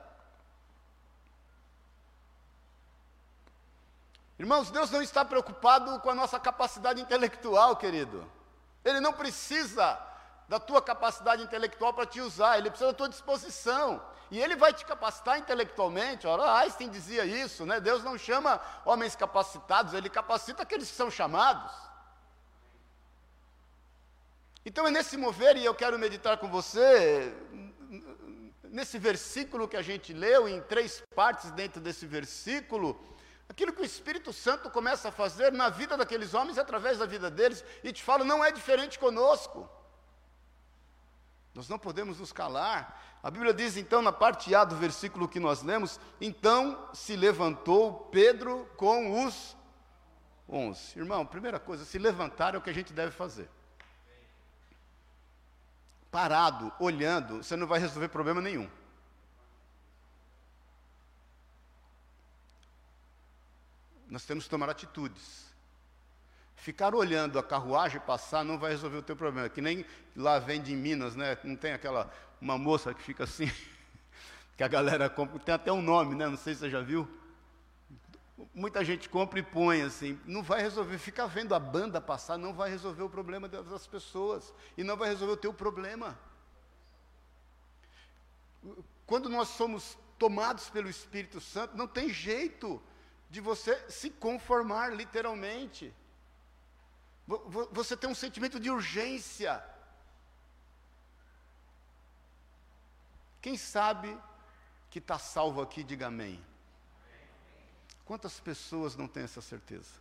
Irmãos, 4.41 4.71
Deus 4.71 4.91
não 4.91 5.03
está 5.03 5.23
preocupado 5.23 6.01
com 6.01 6.09
a 6.09 6.15
nossa 6.15 6.41
capacidade 6.41 6.99
intelectual, 6.99 7.77
querido. 7.77 8.27
Ele 8.83 8.99
não 8.99 9.13
precisa 9.13 10.01
da 10.49 10.59
tua 10.59 10.81
capacidade 10.81 11.43
intelectual 11.43 11.93
para 11.93 12.07
te 12.07 12.23
usar, 12.23 12.57
ele 12.57 12.71
precisa 12.71 12.91
da 12.91 12.97
tua 12.97 13.11
disposição. 13.11 14.03
E 14.31 14.41
ele 14.41 14.57
vai 14.57 14.73
te 14.73 14.87
capacitar 14.87 15.39
intelectualmente. 15.39 16.27
Ora, 16.27 16.55
Einstein 16.61 16.89
dizia 16.89 17.27
isso, 17.27 17.67
né? 17.67 17.81
Deus 17.81 18.03
não 18.03 18.17
chama 18.17 18.59
homens 18.87 19.15
capacitados, 19.15 19.93
ele 19.93 20.09
capacita 20.09 20.63
aqueles 20.63 20.89
que 20.89 20.97
são 20.97 21.11
chamados. 21.11 21.71
Então 24.65 24.87
é 24.87 24.91
nesse 24.91 25.19
mover, 25.19 25.59
e 25.59 25.67
eu 25.67 25.75
quero 25.75 25.99
meditar 25.99 26.39
com 26.39 26.49
você, 26.49 27.31
nesse 28.65 28.99
versículo 28.99 29.69
que 29.69 29.77
a 29.77 29.83
gente 29.83 30.15
leu, 30.15 30.49
em 30.49 30.63
três 30.63 31.03
partes 31.15 31.51
dentro 31.51 31.79
desse 31.79 32.07
versículo, 32.07 32.99
aquilo 33.51 33.73
que 33.73 33.83
o 33.83 33.85
Espírito 33.85 34.33
Santo 34.33 34.71
começa 34.71 35.09
a 35.09 35.13
fazer 35.13 35.53
na 35.53 35.69
vida 35.69 35.97
daqueles 35.97 36.35
homens 36.35 36.57
através 36.57 36.99
da 36.99 37.05
vida 37.05 37.29
deles, 37.29 37.65
e 37.83 37.93
te 37.93 38.01
falo, 38.01 38.25
não 38.25 38.45
é 38.45 38.53
diferente 38.53 38.97
conosco. 38.97 39.69
Nós 41.53 41.69
não 41.69 41.77
podemos 41.77 42.21
nos 42.21 42.33
calar. 42.33 43.19
A 43.21 43.29
Bíblia 43.29 43.53
diz 43.53 43.77
então, 43.77 44.01
na 44.01 44.13
parte 44.13 44.55
A 44.55 44.63
do 44.63 44.77
versículo 44.77 45.29
que 45.29 45.41
nós 45.41 45.65
lemos: 45.65 45.99
Então 46.21 46.89
se 46.95 47.17
levantou 47.17 48.09
Pedro 48.13 48.71
com 48.77 49.27
os 49.27 49.57
onze. 50.49 50.97
Irmão, 50.97 51.27
primeira 51.27 51.59
coisa, 51.59 51.85
se 51.85 51.99
levantar 51.99 52.55
é 52.55 52.59
o 52.59 52.63
que 52.63 52.71
a 52.71 52.73
gente 52.73 52.93
deve 52.93 53.11
fazer. 53.11 53.51
Parado, 56.09 56.73
olhando, 56.79 57.43
você 57.43 57.57
não 57.57 57.67
vai 57.67 57.81
resolver 57.81 58.09
problema 58.09 58.41
nenhum. 58.41 58.71
Nós 64.11 64.25
temos 64.25 64.45
que 64.45 64.51
tomar 64.51 64.69
atitudes. 64.69 65.49
Ficar 66.57 66.95
olhando 66.95 67.39
a 67.39 67.43
carruagem 67.43 68.01
passar 68.01 68.45
não 68.45 68.59
vai 68.59 68.73
resolver 68.73 68.99
o 68.99 69.03
teu 69.03 69.17
problema. 69.17 69.49
Que 69.49 69.63
nem 69.63 69.87
lá 70.17 70.39
vende 70.39 70.73
em 70.73 70.77
Minas, 70.77 71.15
né? 71.15 71.39
Não 71.45 71.57
tem 71.57 71.73
aquela 71.73 72.13
uma 72.41 72.59
moça 72.59 72.93
que 72.93 73.03
fica 73.03 73.25
assim, 73.25 73.51
que 74.57 74.65
a 74.65 74.69
galera 74.69 75.09
compra, 75.09 75.39
tem 75.39 75.55
até 75.55 75.71
um 75.71 75.83
nome, 75.83 76.15
né? 76.15 76.27
Não 76.27 76.37
sei 76.37 76.55
se 76.55 76.61
você 76.61 76.71
já 76.71 76.81
viu. 76.81 77.09
Muita 78.55 78.83
gente 78.83 79.09
compra 79.09 79.39
e 79.39 79.43
põe 79.43 79.83
assim, 79.83 80.19
não 80.25 80.43
vai 80.43 80.63
resolver, 80.63 80.97
fica 80.97 81.27
vendo 81.27 81.55
a 81.55 81.61
banda 81.61 82.01
passar, 82.01 82.39
não 82.39 82.55
vai 82.55 82.71
resolver 82.71 83.03
o 83.03 83.11
problema 83.11 83.47
das 83.47 83.87
pessoas 83.87 84.53
e 84.79 84.83
não 84.83 84.97
vai 84.97 85.11
resolver 85.11 85.35
o 85.35 85.37
teu 85.37 85.53
problema. 85.53 86.19
Quando 89.07 89.29
nós 89.29 89.49
somos 89.49 89.97
tomados 90.19 90.71
pelo 90.71 90.89
Espírito 90.89 91.39
Santo, 91.39 91.77
não 91.77 91.87
tem 91.87 92.09
jeito 92.09 92.83
de 93.31 93.41
você 93.41 93.89
se 93.89 94.11
conformar 94.11 94.93
literalmente. 94.93 95.95
Você 97.71 97.97
tem 97.97 98.11
um 98.11 98.15
sentimento 98.15 98.59
de 98.59 98.69
urgência. 98.69 99.65
Quem 103.41 103.57
sabe 103.57 104.19
que 104.91 104.99
está 104.99 105.17
salvo 105.19 105.63
aqui, 105.63 105.85
diga 105.85 106.09
amém. 106.09 106.45
Quantas 108.05 108.41
pessoas 108.41 108.97
não 108.97 109.07
têm 109.07 109.23
essa 109.23 109.41
certeza? 109.41 110.01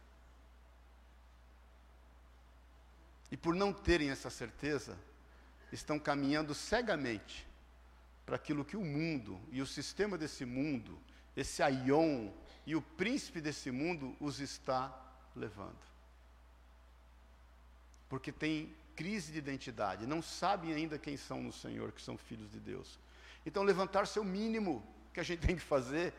E 3.31 3.37
por 3.37 3.53
não 3.53 3.71
terem 3.71 4.09
essa 4.09 4.31
certeza, 4.31 4.97
estão 5.71 5.99
caminhando 5.99 6.55
cegamente 6.55 7.47
para 8.25 8.37
aquilo 8.37 8.65
que 8.65 8.75
o 8.75 8.83
mundo 8.83 9.39
e 9.51 9.61
o 9.61 9.67
sistema 9.67 10.17
desse 10.17 10.45
mundo, 10.45 10.99
esse 11.35 11.61
aion 11.61 12.31
e 12.69 12.75
o 12.75 12.81
príncipe 12.81 13.41
desse 13.41 13.71
mundo 13.71 14.15
os 14.19 14.39
está 14.39 14.81
levando 15.35 15.89
porque 18.07 18.31
tem 18.31 18.75
crise 18.95 19.31
de 19.31 19.37
identidade, 19.37 20.07
não 20.07 20.21
sabem 20.21 20.73
ainda 20.73 20.97
quem 20.97 21.15
são 21.15 21.41
no 21.41 21.53
Senhor, 21.53 21.91
que 21.91 22.01
são 22.01 22.17
filhos 22.17 22.51
de 22.51 22.59
Deus. 22.59 22.99
Então, 23.45 23.63
levantar-se 23.63 24.17
é 24.17 24.21
o 24.21 24.25
mínimo 24.25 24.83
que 25.13 25.19
a 25.19 25.23
gente 25.23 25.45
tem 25.45 25.55
que 25.55 25.61
fazer 25.61 26.13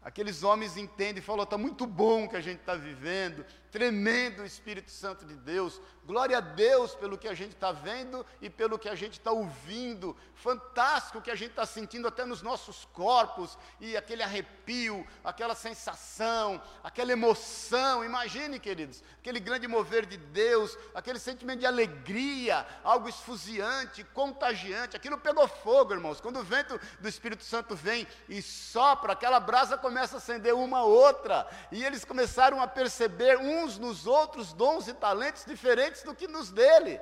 Aqueles 0.00 0.42
homens 0.42 0.76
entendem 0.76 1.18
e 1.18 1.24
falam: 1.24 1.44
está 1.44 1.58
muito 1.58 1.86
bom 1.86 2.28
que 2.28 2.36
a 2.36 2.40
gente 2.40 2.60
está 2.60 2.74
vivendo, 2.74 3.44
tremendo 3.70 4.44
Espírito 4.44 4.90
Santo 4.90 5.24
de 5.24 5.34
Deus, 5.34 5.80
glória 6.06 6.38
a 6.38 6.40
Deus 6.40 6.94
pelo 6.94 7.18
que 7.18 7.28
a 7.28 7.34
gente 7.34 7.52
está 7.52 7.70
vendo 7.70 8.24
e 8.40 8.48
pelo 8.48 8.78
que 8.78 8.88
a 8.88 8.94
gente 8.94 9.18
está 9.18 9.30
ouvindo, 9.30 10.16
fantástico 10.34 11.18
o 11.18 11.22
que 11.22 11.30
a 11.30 11.34
gente 11.34 11.50
está 11.50 11.66
sentindo 11.66 12.08
até 12.08 12.24
nos 12.24 12.40
nossos 12.40 12.86
corpos, 12.86 13.58
e 13.80 13.96
aquele 13.96 14.22
arrepio, 14.22 15.06
aquela 15.22 15.54
sensação, 15.54 16.60
aquela 16.82 17.12
emoção. 17.12 18.04
Imagine, 18.04 18.58
queridos, 18.58 19.02
aquele 19.18 19.40
grande 19.40 19.68
mover 19.68 20.06
de 20.06 20.16
Deus, 20.16 20.76
aquele 20.94 21.18
sentimento 21.18 21.60
de 21.60 21.66
alegria, 21.66 22.66
algo 22.82 23.08
esfuziante, 23.08 24.02
contagiante, 24.04 24.96
aquilo 24.96 25.18
pegou 25.18 25.46
fogo, 25.46 25.92
irmãos. 25.92 26.20
Quando 26.20 26.40
o 26.40 26.44
vento 26.44 26.80
do 27.00 27.08
Espírito 27.08 27.44
Santo 27.44 27.76
vem 27.76 28.06
e 28.28 28.40
sopra, 28.40 29.12
aquela 29.12 29.40
brasa 29.40 29.76
começa 29.76 30.16
a 30.16 30.18
acender 30.18 30.54
uma 30.54 30.82
outra, 30.82 31.46
e 31.70 31.84
eles 31.84 32.04
começaram 32.04 32.62
a 32.62 32.66
perceber 32.66 33.36
uns 33.58 33.78
nos 33.78 34.06
outros 34.06 34.52
dons 34.52 34.88
e 34.88 34.94
talentos 34.94 35.44
diferentes 35.44 36.02
do 36.02 36.14
que 36.14 36.26
nos 36.26 36.50
dele. 36.50 37.00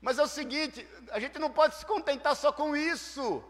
Mas 0.00 0.18
é 0.18 0.22
o 0.22 0.28
seguinte, 0.28 0.86
a 1.10 1.18
gente 1.18 1.38
não 1.38 1.50
pode 1.50 1.74
se 1.76 1.86
contentar 1.86 2.36
só 2.36 2.52
com 2.52 2.76
isso. 2.76 3.42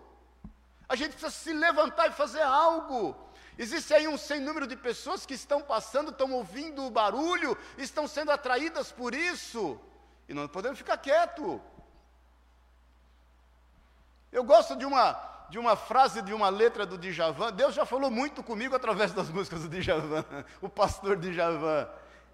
A 0.88 0.96
gente 0.96 1.10
precisa 1.12 1.30
se 1.30 1.52
levantar 1.52 2.08
e 2.08 2.12
fazer 2.12 2.42
algo. 2.42 3.14
Existe 3.58 3.92
aí 3.92 4.06
um 4.06 4.18
sem 4.18 4.40
número 4.40 4.66
de 4.66 4.76
pessoas 4.76 5.26
que 5.26 5.34
estão 5.34 5.60
passando, 5.60 6.10
estão 6.10 6.32
ouvindo 6.32 6.84
o 6.84 6.90
barulho, 6.90 7.56
estão 7.76 8.06
sendo 8.06 8.30
atraídas 8.30 8.92
por 8.92 9.14
isso. 9.14 9.80
E 10.28 10.34
não 10.34 10.46
podemos 10.46 10.78
ficar 10.78 10.98
quieto. 10.98 11.60
Eu 14.30 14.44
gosto 14.44 14.76
de 14.76 14.84
uma 14.84 15.35
de 15.48 15.58
uma 15.58 15.76
frase 15.76 16.22
de 16.22 16.34
uma 16.34 16.48
letra 16.48 16.84
do 16.84 16.98
Djavan. 16.98 17.52
Deus 17.52 17.74
já 17.74 17.84
falou 17.84 18.10
muito 18.10 18.42
comigo 18.42 18.74
através 18.74 19.12
das 19.12 19.28
músicas 19.30 19.62
do 19.62 19.68
Djavan, 19.68 20.24
o 20.60 20.68
pastor 20.68 21.16
Djavan. 21.16 21.88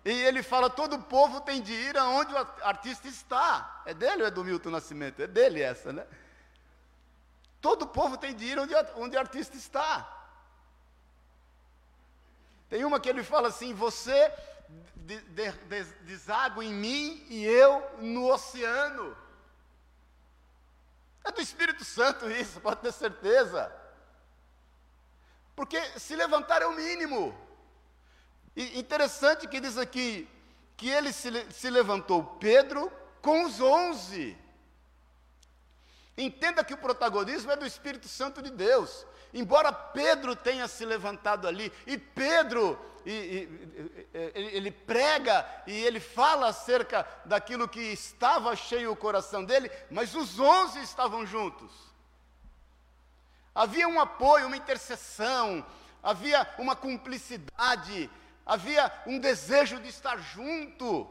E 0.05 0.11
ele 0.11 0.43
fala: 0.43 0.69
todo 0.69 0.99
povo 0.99 1.41
tem 1.41 1.61
de 1.61 1.73
ir 1.73 1.97
aonde 1.97 2.33
o 2.33 2.39
artista 2.63 3.07
está. 3.09 3.83
É 3.87 3.95
dele 3.95 4.23
ou 4.23 4.29
é 4.29 4.31
do 4.31 4.45
Milton 4.45 4.71
Nascimento? 4.71 5.23
É 5.23 5.27
dele 5.27 5.63
essa, 5.63 5.93
né? 5.93 6.07
Todo 7.61 7.87
povo 7.87 8.17
tem 8.17 8.35
de 8.35 8.45
ir 8.45 8.59
onde, 8.59 8.75
onde 8.97 9.17
o 9.17 9.21
artista 9.21 9.57
está. 9.57 10.21
Tem 12.69 12.85
uma 12.85 12.99
que 12.99 13.09
ele 13.09 13.23
fala 13.23 13.49
assim: 13.49 13.73
você 13.73 14.33
de, 14.97 15.21
de, 15.21 15.53
de, 15.53 15.85
deságua 16.05 16.65
em 16.65 16.73
mim 16.73 17.25
e 17.29 17.45
eu 17.45 17.85
no 18.01 18.33
oceano. 18.33 19.17
É 21.25 21.31
do 21.31 21.41
Espírito 21.41 21.85
Santo 21.85 22.31
isso, 22.31 22.61
pode 22.61 22.81
ter 22.81 22.93
certeza. 22.93 23.73
Porque 25.55 25.81
se 25.99 26.17
levantar 26.17 26.63
é 26.63 26.67
o 26.67 26.75
mínimo. 26.75 27.37
E 28.57 28.79
interessante 28.79 29.47
que 29.47 29.61
diz 29.61 29.79
aqui 29.79 30.29
que 30.77 30.89
ele 30.89 31.13
se, 31.13 31.31
se 31.53 31.71
levantou, 31.71 32.25
Pedro, 32.41 32.93
com 33.21 33.45
os 33.45 33.61
onze. 33.61 34.37
Entenda 36.17 36.65
que 36.65 36.75
o 36.75 36.79
protagonismo 36.79 37.51
é 37.51 37.57
do 37.57 37.67
Espírito 37.67 38.09
Santo 38.09 38.43
de 38.43 38.51
Deus. 38.51 39.07
Embora 39.33 39.73
Pedro 39.73 40.37
tenha 40.37 40.69
se 40.69 40.85
levantado 40.85 41.49
ali, 41.49 41.73
e 41.87 41.97
Pedro 41.97 42.79
e, 43.05 43.11
e, 43.13 44.31
ele 44.35 44.71
prega 44.71 45.47
e 45.67 45.73
ele 45.73 46.01
fala 46.01 46.49
acerca 46.49 47.07
daquilo 47.25 47.69
que 47.69 47.81
estava 47.81 48.55
cheio 48.55 48.93
o 48.93 48.97
coração 48.97 49.45
dele, 49.45 49.71
mas 49.91 50.15
os 50.15 50.39
onze 50.39 50.81
estavam 50.81 51.27
juntos. 51.27 51.73
Havia 53.55 53.89
um 53.89 54.01
apoio, 54.01 54.47
uma 54.47 54.57
intercessão, 54.57 55.65
havia 56.03 56.49
uma 56.59 56.75
cumplicidade, 56.75 58.11
havia 58.47 58.91
um 59.07 59.19
desejo 59.19 59.79
de 59.81 59.89
estar 59.89 60.19
junto. 60.19 61.09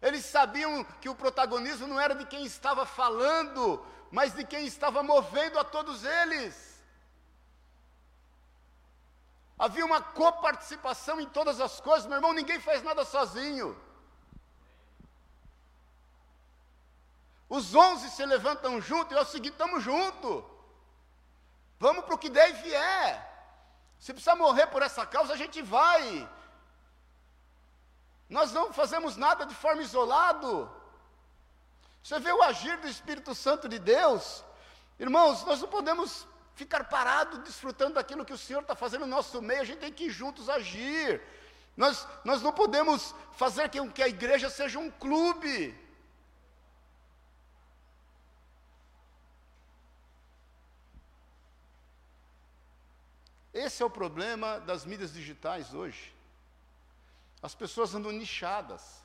Eles 0.00 0.24
sabiam 0.24 0.84
que 1.00 1.08
o 1.08 1.14
protagonismo 1.14 1.86
não 1.86 2.00
era 2.00 2.14
de 2.14 2.24
quem 2.24 2.44
estava 2.44 2.86
falando, 2.86 3.84
mas 4.10 4.32
de 4.32 4.44
quem 4.44 4.64
estava 4.66 5.02
movendo 5.02 5.58
a 5.58 5.64
todos 5.64 6.04
eles. 6.04 6.69
Havia 9.64 9.84
uma 9.84 10.00
coparticipação 10.00 11.20
em 11.20 11.26
todas 11.26 11.60
as 11.60 11.82
coisas, 11.82 12.06
meu 12.06 12.16
irmão, 12.16 12.32
ninguém 12.32 12.58
faz 12.58 12.82
nada 12.82 13.04
sozinho. 13.04 13.78
Os 17.46 17.74
onze 17.74 18.08
se 18.08 18.24
levantam 18.24 18.80
juntos 18.80 19.12
e 19.12 19.18
é 19.18 19.20
o 19.20 19.26
seguinte: 19.26 19.52
estamos 19.52 19.82
juntos. 19.84 20.44
Vamos 21.78 22.06
para 22.06 22.14
o 22.14 22.18
que 22.18 22.30
der 22.30 22.48
e 22.48 22.52
vier. 22.54 23.12
Se 23.98 24.14
precisar 24.14 24.34
morrer 24.34 24.66
por 24.68 24.80
essa 24.80 25.04
causa, 25.04 25.34
a 25.34 25.36
gente 25.36 25.60
vai. 25.60 26.26
Nós 28.30 28.52
não 28.52 28.72
fazemos 28.72 29.14
nada 29.18 29.44
de 29.44 29.54
forma 29.54 29.82
isolado. 29.82 30.70
Você 32.02 32.18
vê 32.18 32.32
o 32.32 32.42
agir 32.42 32.78
do 32.78 32.88
Espírito 32.88 33.34
Santo 33.34 33.68
de 33.68 33.78
Deus. 33.78 34.42
Irmãos, 34.98 35.44
nós 35.44 35.60
não 35.60 35.68
podemos 35.68 36.26
ficar 36.60 36.84
parado 36.84 37.38
desfrutando 37.38 37.94
daquilo 37.94 38.24
que 38.28 38.36
o 38.38 38.42
Senhor 38.46 38.62
está 38.62 38.74
fazendo 38.74 39.06
no 39.06 39.16
nosso 39.16 39.40
meio, 39.40 39.62
a 39.62 39.68
gente 39.68 39.78
tem 39.84 39.92
que 39.92 40.10
juntos 40.10 40.48
agir. 40.48 41.22
Nós, 41.74 42.06
nós 42.22 42.42
não 42.42 42.52
podemos 42.52 43.14
fazer 43.42 43.70
com 43.70 43.90
que 43.90 44.02
a 44.02 44.08
igreja 44.08 44.50
seja 44.50 44.78
um 44.78 44.90
clube. 44.90 45.56
Esse 53.52 53.82
é 53.82 53.86
o 53.86 53.90
problema 53.90 54.60
das 54.60 54.84
mídias 54.84 55.12
digitais 55.12 55.72
hoje. 55.72 56.14
As 57.42 57.54
pessoas 57.54 57.94
andam 57.94 58.12
nichadas. 58.12 59.02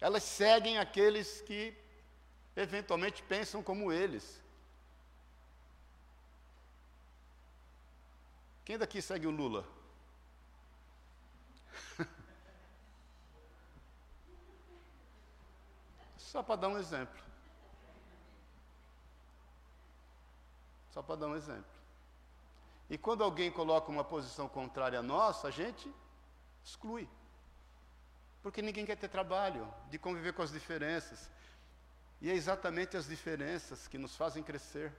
Elas 0.00 0.22
seguem 0.22 0.78
aqueles 0.78 1.40
que 1.42 1.76
eventualmente 2.56 3.20
pensam 3.24 3.62
como 3.62 3.92
eles. 3.92 4.40
Quem 8.64 8.78
daqui 8.78 9.02
segue 9.02 9.26
o 9.26 9.30
Lula? 9.30 9.66
Só 16.16 16.42
para 16.42 16.56
dar 16.56 16.68
um 16.68 16.78
exemplo. 16.78 17.20
Só 20.90 21.02
para 21.02 21.16
dar 21.16 21.26
um 21.26 21.34
exemplo. 21.34 21.80
E 22.88 22.96
quando 22.98 23.24
alguém 23.24 23.50
coloca 23.50 23.90
uma 23.90 24.04
posição 24.04 24.48
contrária 24.48 24.98
à 24.98 25.02
nossa, 25.02 25.48
a 25.48 25.50
gente 25.50 25.92
exclui. 26.64 27.08
Porque 28.42 28.62
ninguém 28.62 28.86
quer 28.86 28.96
ter 28.96 29.08
trabalho 29.08 29.72
de 29.90 29.98
conviver 29.98 30.32
com 30.32 30.42
as 30.42 30.52
diferenças. 30.52 31.30
E 32.20 32.30
é 32.30 32.34
exatamente 32.34 32.96
as 32.96 33.06
diferenças 33.06 33.88
que 33.88 33.98
nos 33.98 34.16
fazem 34.16 34.42
crescer. 34.42 34.92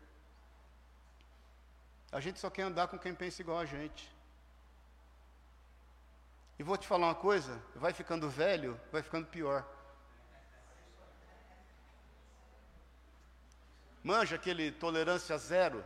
A 2.12 2.20
gente 2.20 2.40
só 2.40 2.50
quer 2.50 2.64
andar 2.64 2.88
com 2.90 3.00
quem 3.00 3.16
pensa 3.16 3.42
igual 3.42 3.60
a 3.60 3.66
gente. 3.66 4.12
E 6.60 6.64
vou 6.64 6.78
te 6.78 6.88
falar 6.88 7.08
uma 7.08 7.16
coisa: 7.16 7.62
vai 7.76 7.94
ficando 7.94 8.30
velho, 8.30 8.80
vai 8.92 9.02
ficando 9.02 9.28
pior. 9.28 9.66
Manja 14.04 14.36
aquele 14.36 14.72
tolerância 14.72 15.38
zero. 15.38 15.84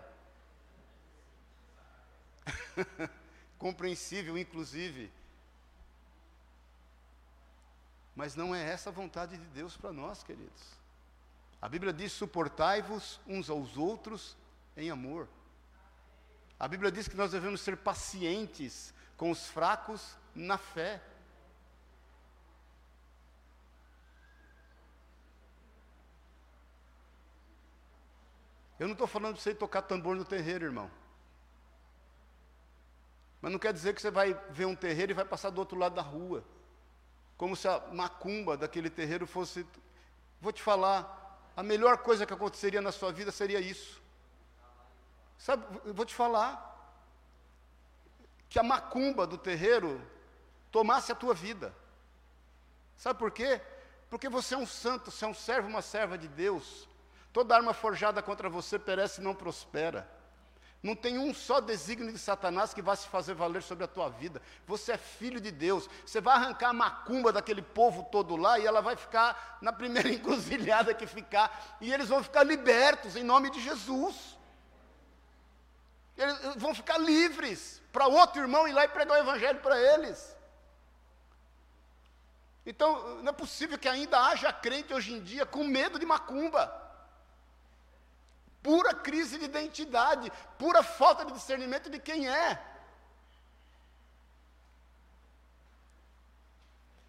Compreensível, 3.59 4.37
inclusive. 4.37 5.11
Mas 8.15 8.35
não 8.35 8.55
é 8.55 8.63
essa 8.63 8.89
a 8.89 8.93
vontade 8.93 9.37
de 9.37 9.45
Deus 9.47 9.75
para 9.77 9.91
nós, 9.91 10.23
queridos. 10.23 10.63
A 11.61 11.69
Bíblia 11.69 11.93
diz: 11.93 12.11
suportai-vos 12.13 13.19
uns 13.27 13.49
aos 13.49 13.77
outros 13.77 14.35
em 14.75 14.89
amor. 14.89 15.27
A 16.59 16.67
Bíblia 16.67 16.91
diz 16.91 17.07
que 17.07 17.17
nós 17.17 17.31
devemos 17.31 17.61
ser 17.61 17.75
pacientes 17.77 18.93
com 19.17 19.29
os 19.29 19.47
fracos 19.47 20.17
na 20.33 20.57
fé. 20.57 21.01
Eu 28.79 28.87
não 28.87 28.93
estou 28.93 29.07
falando 29.07 29.35
para 29.35 29.43
você 29.43 29.55
tocar 29.55 29.81
tambor 29.81 30.15
no 30.15 30.25
terreiro, 30.25 30.65
irmão. 30.65 30.91
Mas 33.41 33.51
não 33.51 33.59
quer 33.59 33.71
dizer 33.71 33.93
que 33.93 34.01
você 34.01 34.11
vai 34.11 34.33
ver 34.49 34.65
um 34.65 34.75
terreiro 34.75 35.11
e 35.11 35.15
vai 35.15 35.25
passar 35.25 35.49
do 35.49 35.59
outro 35.59 35.77
lado 35.77 35.95
da 35.95 36.01
rua. 36.01 36.43
Como 37.37 37.55
se 37.55 37.67
a 37.67 37.79
macumba 37.93 38.57
daquele 38.57 38.89
terreiro 38.89 39.27
fosse. 39.27 39.65
Vou 40.41 40.51
te 40.51 40.61
falar, 40.61 41.51
a 41.55 41.63
melhor 41.63 41.99
coisa 41.99 42.25
que 42.25 42.33
aconteceria 42.33 42.81
na 42.81 42.91
sua 42.91 43.11
vida 43.11 43.31
seria 43.31 43.59
isso. 43.59 44.04
Sabe, 45.37 45.65
eu 45.85 45.93
vou 45.93 46.05
te 46.05 46.15
falar. 46.15 46.73
Que 48.49 48.59
a 48.59 48.63
macumba 48.63 49.27
do 49.27 49.37
terreiro 49.37 50.01
tomasse 50.71 51.11
a 51.11 51.15
tua 51.15 51.33
vida. 51.33 51.73
Sabe 52.95 53.19
por 53.19 53.31
quê? 53.31 53.61
Porque 54.09 54.29
você 54.29 54.55
é 54.55 54.57
um 54.57 54.67
santo, 54.67 55.11
você 55.11 55.25
é 55.25 55.27
um 55.27 55.33
servo, 55.33 55.67
uma 55.67 55.81
serva 55.81 56.17
de 56.17 56.27
Deus. 56.27 56.87
Toda 57.33 57.55
arma 57.55 57.73
forjada 57.73 58.21
contra 58.21 58.49
você 58.49 58.79
perece 58.79 59.19
e 59.19 59.23
não 59.23 59.35
prospera. 59.35 60.09
Não 60.81 60.95
tem 60.95 61.17
um 61.17 61.33
só 61.33 61.59
desígnio 61.59 62.13
de 62.13 62.19
Satanás 62.19 62.71
que 62.73 62.81
vai 62.81 62.95
se 62.95 63.07
fazer 63.07 63.33
valer 63.33 63.63
sobre 63.63 63.83
a 63.83 63.87
tua 63.87 64.07
vida. 64.07 64.39
Você 64.67 64.91
é 64.91 64.97
filho 64.97 65.41
de 65.41 65.49
Deus. 65.49 65.89
Você 66.05 66.21
vai 66.21 66.35
arrancar 66.35 66.69
a 66.69 66.73
macumba 66.73 67.33
daquele 67.33 67.63
povo 67.63 68.03
todo 68.11 68.35
lá 68.35 68.59
e 68.59 68.67
ela 68.67 68.81
vai 68.81 68.95
ficar 68.95 69.57
na 69.61 69.73
primeira 69.73 70.07
encruzilhada 70.13 70.93
que 70.93 71.07
ficar. 71.07 71.77
E 71.81 71.91
eles 71.91 72.07
vão 72.07 72.21
ficar 72.21 72.43
libertos 72.43 73.15
em 73.15 73.23
nome 73.23 73.49
de 73.49 73.59
Jesus. 73.61 74.37
Eles 76.17 76.55
vão 76.55 76.73
ficar 76.73 76.97
livres 76.97 77.81
para 77.91 78.07
outro 78.07 78.41
irmão 78.41 78.67
ir 78.67 78.73
lá 78.73 78.85
e 78.85 78.87
pregar 78.87 79.17
o 79.17 79.21
evangelho 79.21 79.59
para 79.59 79.77
eles. 79.77 80.35
Então, 82.65 83.21
não 83.21 83.29
é 83.29 83.33
possível 83.33 83.77
que 83.77 83.87
ainda 83.87 84.19
haja 84.19 84.51
crente 84.51 84.93
hoje 84.93 85.13
em 85.13 85.21
dia 85.21 85.45
com 85.45 85.63
medo 85.63 85.99
de 85.99 86.05
macumba 86.05 86.85
pura 88.65 88.95
crise 88.95 89.37
de 89.37 89.45
identidade, 89.45 90.31
pura 90.57 90.81
falta 90.81 91.23
de 91.23 91.33
discernimento 91.33 91.87
de 91.87 91.99
quem 91.99 92.27
é. 92.27 92.59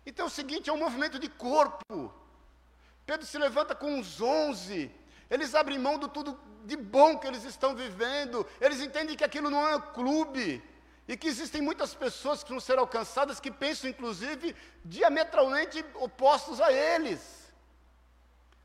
Então 0.05 0.27
é 0.27 0.29
o 0.29 0.37
seguinte: 0.38 0.69
é 0.69 0.73
um 0.73 0.85
movimento 0.87 1.19
de 1.19 1.31
corpo. 1.31 2.12
Pedro 3.07 3.27
se 3.27 3.38
levanta 3.38 3.75
com 3.75 3.99
os 3.99 4.21
onze, 4.21 4.95
eles 5.31 5.55
abrem 5.55 5.79
mão 5.79 5.99
do 5.99 6.09
tudo 6.09 6.38
de 6.66 6.76
bom 6.76 7.16
que 7.18 7.26
eles 7.26 7.44
estão 7.44 7.74
vivendo, 7.74 8.46
eles 8.61 8.81
entendem 8.81 9.16
que 9.16 9.24
aquilo 9.24 9.48
não 9.48 9.66
é 9.66 9.76
um 9.76 9.81
clube, 9.81 10.62
e 11.09 11.16
que 11.16 11.29
existem 11.29 11.62
muitas 11.62 11.94
pessoas 11.94 12.42
que 12.42 12.50
vão 12.50 12.59
ser 12.59 12.79
alcançadas 12.79 13.38
que 13.38 13.50
pensam, 13.50 13.88
inclusive, 13.88 14.57
diametralmente 14.85 15.85
opostos 15.94 16.61
a 16.61 16.72
eles. 16.72 17.20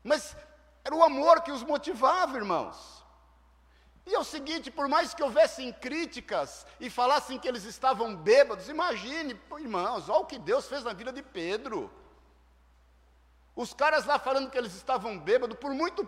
Mas 0.02 0.36
era 0.84 0.94
o 0.94 1.04
amor 1.04 1.42
que 1.42 1.52
os 1.52 1.62
motivava, 1.62 2.36
irmãos. 2.36 2.76
E 4.04 4.12
é 4.12 4.18
o 4.18 4.24
seguinte: 4.24 4.72
por 4.72 4.88
mais 4.88 5.14
que 5.14 5.22
houvessem 5.22 5.72
críticas 5.72 6.66
e 6.80 6.90
falassem 6.90 7.38
que 7.38 7.46
eles 7.46 7.62
estavam 7.62 8.16
bêbados, 8.16 8.68
imagine, 8.68 9.40
irmãos, 9.60 10.08
olha 10.08 10.18
o 10.18 10.26
que 10.26 10.38
Deus 10.38 10.66
fez 10.66 10.82
na 10.82 10.92
vida 10.92 11.12
de 11.12 11.22
Pedro. 11.22 11.88
Os 13.54 13.72
caras 13.72 14.04
lá 14.06 14.18
falando 14.18 14.50
que 14.50 14.58
eles 14.58 14.74
estavam 14.74 15.16
bêbados, 15.16 15.56
por 15.58 15.72
muito, 15.72 16.04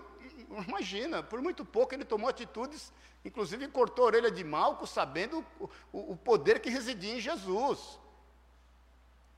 imagina, 0.69 1.23
por 1.23 1.41
muito 1.41 1.65
pouco 1.65 1.95
ele 1.95 2.05
tomou 2.05 2.29
atitudes, 2.29 2.93
inclusive 3.25 3.69
cortou 3.69 4.05
a 4.05 4.07
orelha 4.09 4.31
de 4.31 4.45
Malco, 4.45 4.87
sabendo 4.87 5.45
o, 5.59 5.69
o, 5.93 6.13
o 6.13 6.17
poder 6.17 6.61
que 6.61 6.71
residia 6.71 7.17
em 7.17 7.21
Jesus. 7.21 7.99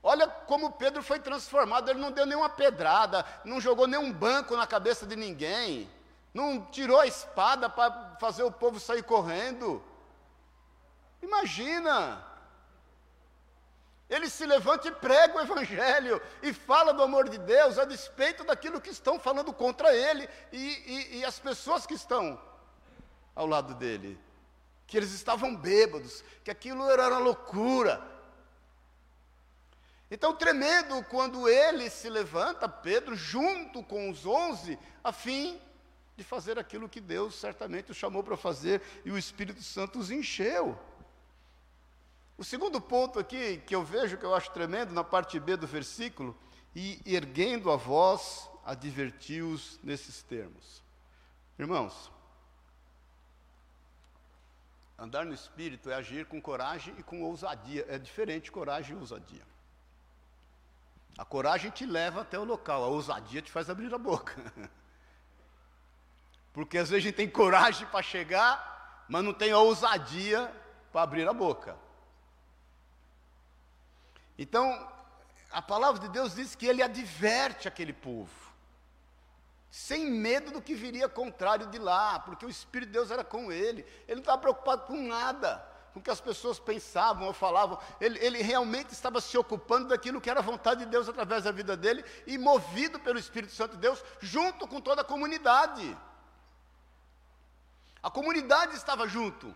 Olha 0.01 0.27
como 0.27 0.71
Pedro 0.71 1.03
foi 1.03 1.19
transformado, 1.19 1.89
ele 1.89 1.99
não 1.99 2.11
deu 2.11 2.25
nenhuma 2.25 2.49
pedrada, 2.49 3.25
não 3.43 3.59
jogou 3.59 3.87
nenhum 3.87 4.11
banco 4.11 4.55
na 4.55 4.67
cabeça 4.67 5.05
de 5.05 5.15
ninguém, 5.15 5.89
não 6.33 6.63
tirou 6.65 6.99
a 6.99 7.07
espada 7.07 7.69
para 7.69 8.15
fazer 8.19 8.43
o 8.43 8.51
povo 8.51 8.79
sair 8.79 9.03
correndo. 9.03 9.83
Imagina! 11.21 12.23
Ele 14.09 14.29
se 14.29 14.45
levanta 14.45 14.87
e 14.87 14.91
prega 14.91 15.37
o 15.37 15.41
Evangelho 15.41 16.21
e 16.41 16.53
fala 16.53 16.93
do 16.93 17.03
amor 17.03 17.29
de 17.29 17.37
Deus 17.37 17.77
a 17.77 17.85
despeito 17.85 18.43
daquilo 18.43 18.79
que 18.79 18.89
estão 18.89 19.19
falando 19.19 19.51
contra 19.51 19.93
ele 19.93 20.29
e, 20.51 20.57
e, 20.57 21.17
e 21.17 21.25
as 21.25 21.39
pessoas 21.39 21.85
que 21.85 21.93
estão 21.93 22.39
ao 23.35 23.45
lado 23.45 23.73
dele. 23.73 24.17
Que 24.85 24.95
eles 24.95 25.11
estavam 25.11 25.55
bêbados, 25.55 26.23
que 26.43 26.49
aquilo 26.49 26.89
era 26.89 27.09
uma 27.09 27.19
loucura, 27.19 28.01
então, 30.09 30.33
tremendo 30.33 31.03
quando 31.05 31.49
ele 31.49 31.89
se 31.89 32.09
levanta, 32.09 32.67
Pedro, 32.69 33.15
junto 33.15 33.83
com 33.83 34.09
os 34.09 34.25
onze, 34.25 34.79
a 35.03 35.11
fim 35.11 35.59
de 36.15 36.23
fazer 36.23 36.57
aquilo 36.57 36.87
que 36.87 37.01
Deus 37.01 37.35
certamente 37.35 37.91
o 37.91 37.95
chamou 37.95 38.23
para 38.23 38.37
fazer 38.37 38.81
e 39.03 39.11
o 39.11 39.17
Espírito 39.17 39.61
Santo 39.61 39.99
os 39.99 40.09
encheu. 40.09 40.79
O 42.37 42.43
segundo 42.43 42.79
ponto 42.79 43.17
aqui 43.17 43.57
que 43.65 43.73
eu 43.73 43.83
vejo, 43.83 44.17
que 44.17 44.23
eu 44.23 44.35
acho 44.35 44.51
tremendo, 44.51 44.93
na 44.93 45.03
parte 45.03 45.39
B 45.39 45.57
do 45.57 45.65
versículo, 45.65 46.37
e 46.75 47.01
erguendo 47.03 47.71
a 47.71 47.75
voz, 47.75 48.47
advertiu-os 48.63 49.79
nesses 49.81 50.21
termos. 50.21 50.83
Irmãos, 51.57 52.11
andar 54.99 55.25
no 55.25 55.33
Espírito 55.33 55.89
é 55.89 55.95
agir 55.95 56.27
com 56.27 56.39
coragem 56.39 56.93
e 56.99 57.03
com 57.03 57.23
ousadia, 57.23 57.83
é 57.89 57.97
diferente 57.97 58.51
coragem 58.51 58.95
e 58.95 58.99
ousadia. 58.99 59.41
A 61.17 61.25
coragem 61.25 61.71
te 61.71 61.87
leva 61.87 62.21
até 62.21 62.37
o 62.37 62.43
local, 62.43 62.83
a 62.83 62.87
ousadia 62.87 63.41
te 63.41 63.51
faz 63.51 63.67
abrir 63.67 63.91
a 63.91 63.97
boca. 63.97 64.35
Porque 66.53 66.77
às 66.77 66.89
vezes 66.89 67.03
a 67.03 67.07
gente 67.07 67.15
tem 67.15 67.27
coragem 67.27 67.87
para 67.87 68.03
chegar, 68.03 69.05
mas 69.09 69.23
não 69.23 69.33
tem 69.33 69.51
a 69.51 69.57
ousadia 69.57 70.53
para 70.91 71.01
abrir 71.01 71.27
a 71.27 71.33
boca. 71.33 71.86
Então, 74.37 74.91
a 75.51 75.61
palavra 75.61 76.01
de 76.01 76.09
Deus 76.09 76.35
diz 76.35 76.55
que 76.55 76.65
ele 76.65 76.83
adverte 76.83 77.67
aquele 77.67 77.93
povo, 77.93 78.31
sem 79.69 80.09
medo 80.09 80.51
do 80.51 80.61
que 80.61 80.75
viria 80.75 81.09
contrário 81.09 81.67
de 81.67 81.77
lá, 81.77 82.19
porque 82.19 82.45
o 82.45 82.49
Espírito 82.49 82.89
de 82.89 82.93
Deus 82.93 83.11
era 83.11 83.23
com 83.23 83.51
ele, 83.51 83.85
ele 84.07 84.15
não 84.15 84.21
estava 84.21 84.41
preocupado 84.41 84.83
com 84.83 85.01
nada 85.01 85.77
com 85.97 85.99
o 85.99 86.03
que 86.03 86.11
as 86.11 86.21
pessoas 86.21 86.59
pensavam 86.59 87.25
ou 87.25 87.33
falavam, 87.33 87.79
ele, 87.99 88.19
ele 88.23 88.43
realmente 88.43 88.91
estava 88.91 89.19
se 89.19 89.35
ocupando 89.35 89.87
daquilo 89.87 90.21
que 90.21 90.29
era 90.29 90.43
vontade 90.43 90.81
de 90.81 90.91
Deus 90.91 91.09
através 91.09 91.45
da 91.45 91.51
vida 91.51 91.75
dele 91.75 92.05
e 92.27 92.37
movido 92.37 92.99
pelo 92.99 93.17
Espírito 93.17 93.51
Santo 93.53 93.71
de 93.71 93.81
Deus, 93.81 94.03
junto 94.19 94.67
com 94.67 94.79
toda 94.79 95.01
a 95.01 95.05
comunidade. 95.05 95.97
A 98.03 98.11
comunidade 98.11 98.75
estava 98.75 99.07
junto. 99.07 99.55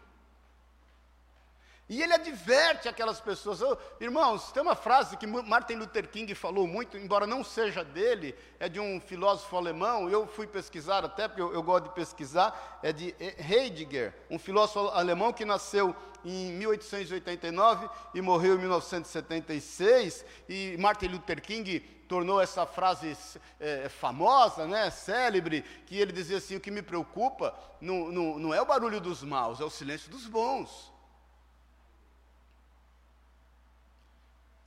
E 1.89 2.01
ele 2.01 2.13
adverte 2.13 2.87
aquelas 2.87 3.19
pessoas. 3.19 3.59
Eu, 3.59 3.77
irmãos, 3.99 4.51
tem 4.51 4.63
uma 4.63 4.75
frase 4.75 5.17
que 5.17 5.27
Martin 5.27 5.73
Luther 5.73 6.07
King 6.07 6.33
falou 6.33 6.65
muito, 6.65 6.97
embora 6.97 7.27
não 7.27 7.43
seja 7.43 7.83
dele, 7.83 8.33
é 8.59 8.69
de 8.69 8.79
um 8.79 8.99
filósofo 9.01 9.57
alemão. 9.57 10.09
Eu 10.09 10.25
fui 10.25 10.47
pesquisar 10.47 11.03
até, 11.03 11.27
porque 11.27 11.41
eu, 11.41 11.53
eu 11.53 11.61
gosto 11.61 11.89
de 11.89 11.95
pesquisar. 11.95 12.79
É 12.81 12.93
de 12.93 13.13
Heidegger, 13.19 14.13
um 14.29 14.39
filósofo 14.39 14.87
alemão 14.87 15.33
que 15.33 15.43
nasceu 15.43 15.93
em 16.23 16.53
1889 16.53 17.89
e 18.13 18.21
morreu 18.21 18.55
em 18.55 18.59
1976. 18.59 20.23
E 20.47 20.77
Martin 20.79 21.07
Luther 21.07 21.41
King 21.41 21.79
tornou 22.07 22.41
essa 22.41 22.65
frase 22.65 23.17
é, 23.59 23.87
famosa, 23.87 24.67
né, 24.67 24.89
célebre, 24.89 25.63
que 25.85 25.97
ele 25.97 26.11
dizia 26.11 26.37
assim: 26.37 26.55
o 26.55 26.59
que 26.59 26.69
me 26.69 26.81
preocupa 26.81 27.57
não, 27.79 28.11
não, 28.11 28.39
não 28.39 28.53
é 28.53 28.61
o 28.61 28.65
barulho 28.65 28.99
dos 28.99 29.23
maus, 29.23 29.59
é 29.59 29.63
o 29.63 29.69
silêncio 29.69 30.11
dos 30.11 30.27
bons. 30.27 30.90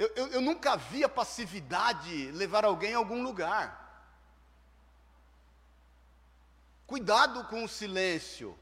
Eu, 0.05 0.13
eu, 0.17 0.27
eu 0.33 0.41
nunca 0.41 0.77
vi 0.77 1.03
a 1.03 1.09
passividade 1.09 2.31
levar 2.33 2.65
alguém 2.65 2.95
a 2.95 2.99
algum 2.99 3.23
lugar. 3.23 3.65
Cuidado 6.87 7.45
com 7.45 7.65
o 7.65 7.69
silêncio. 7.69 8.59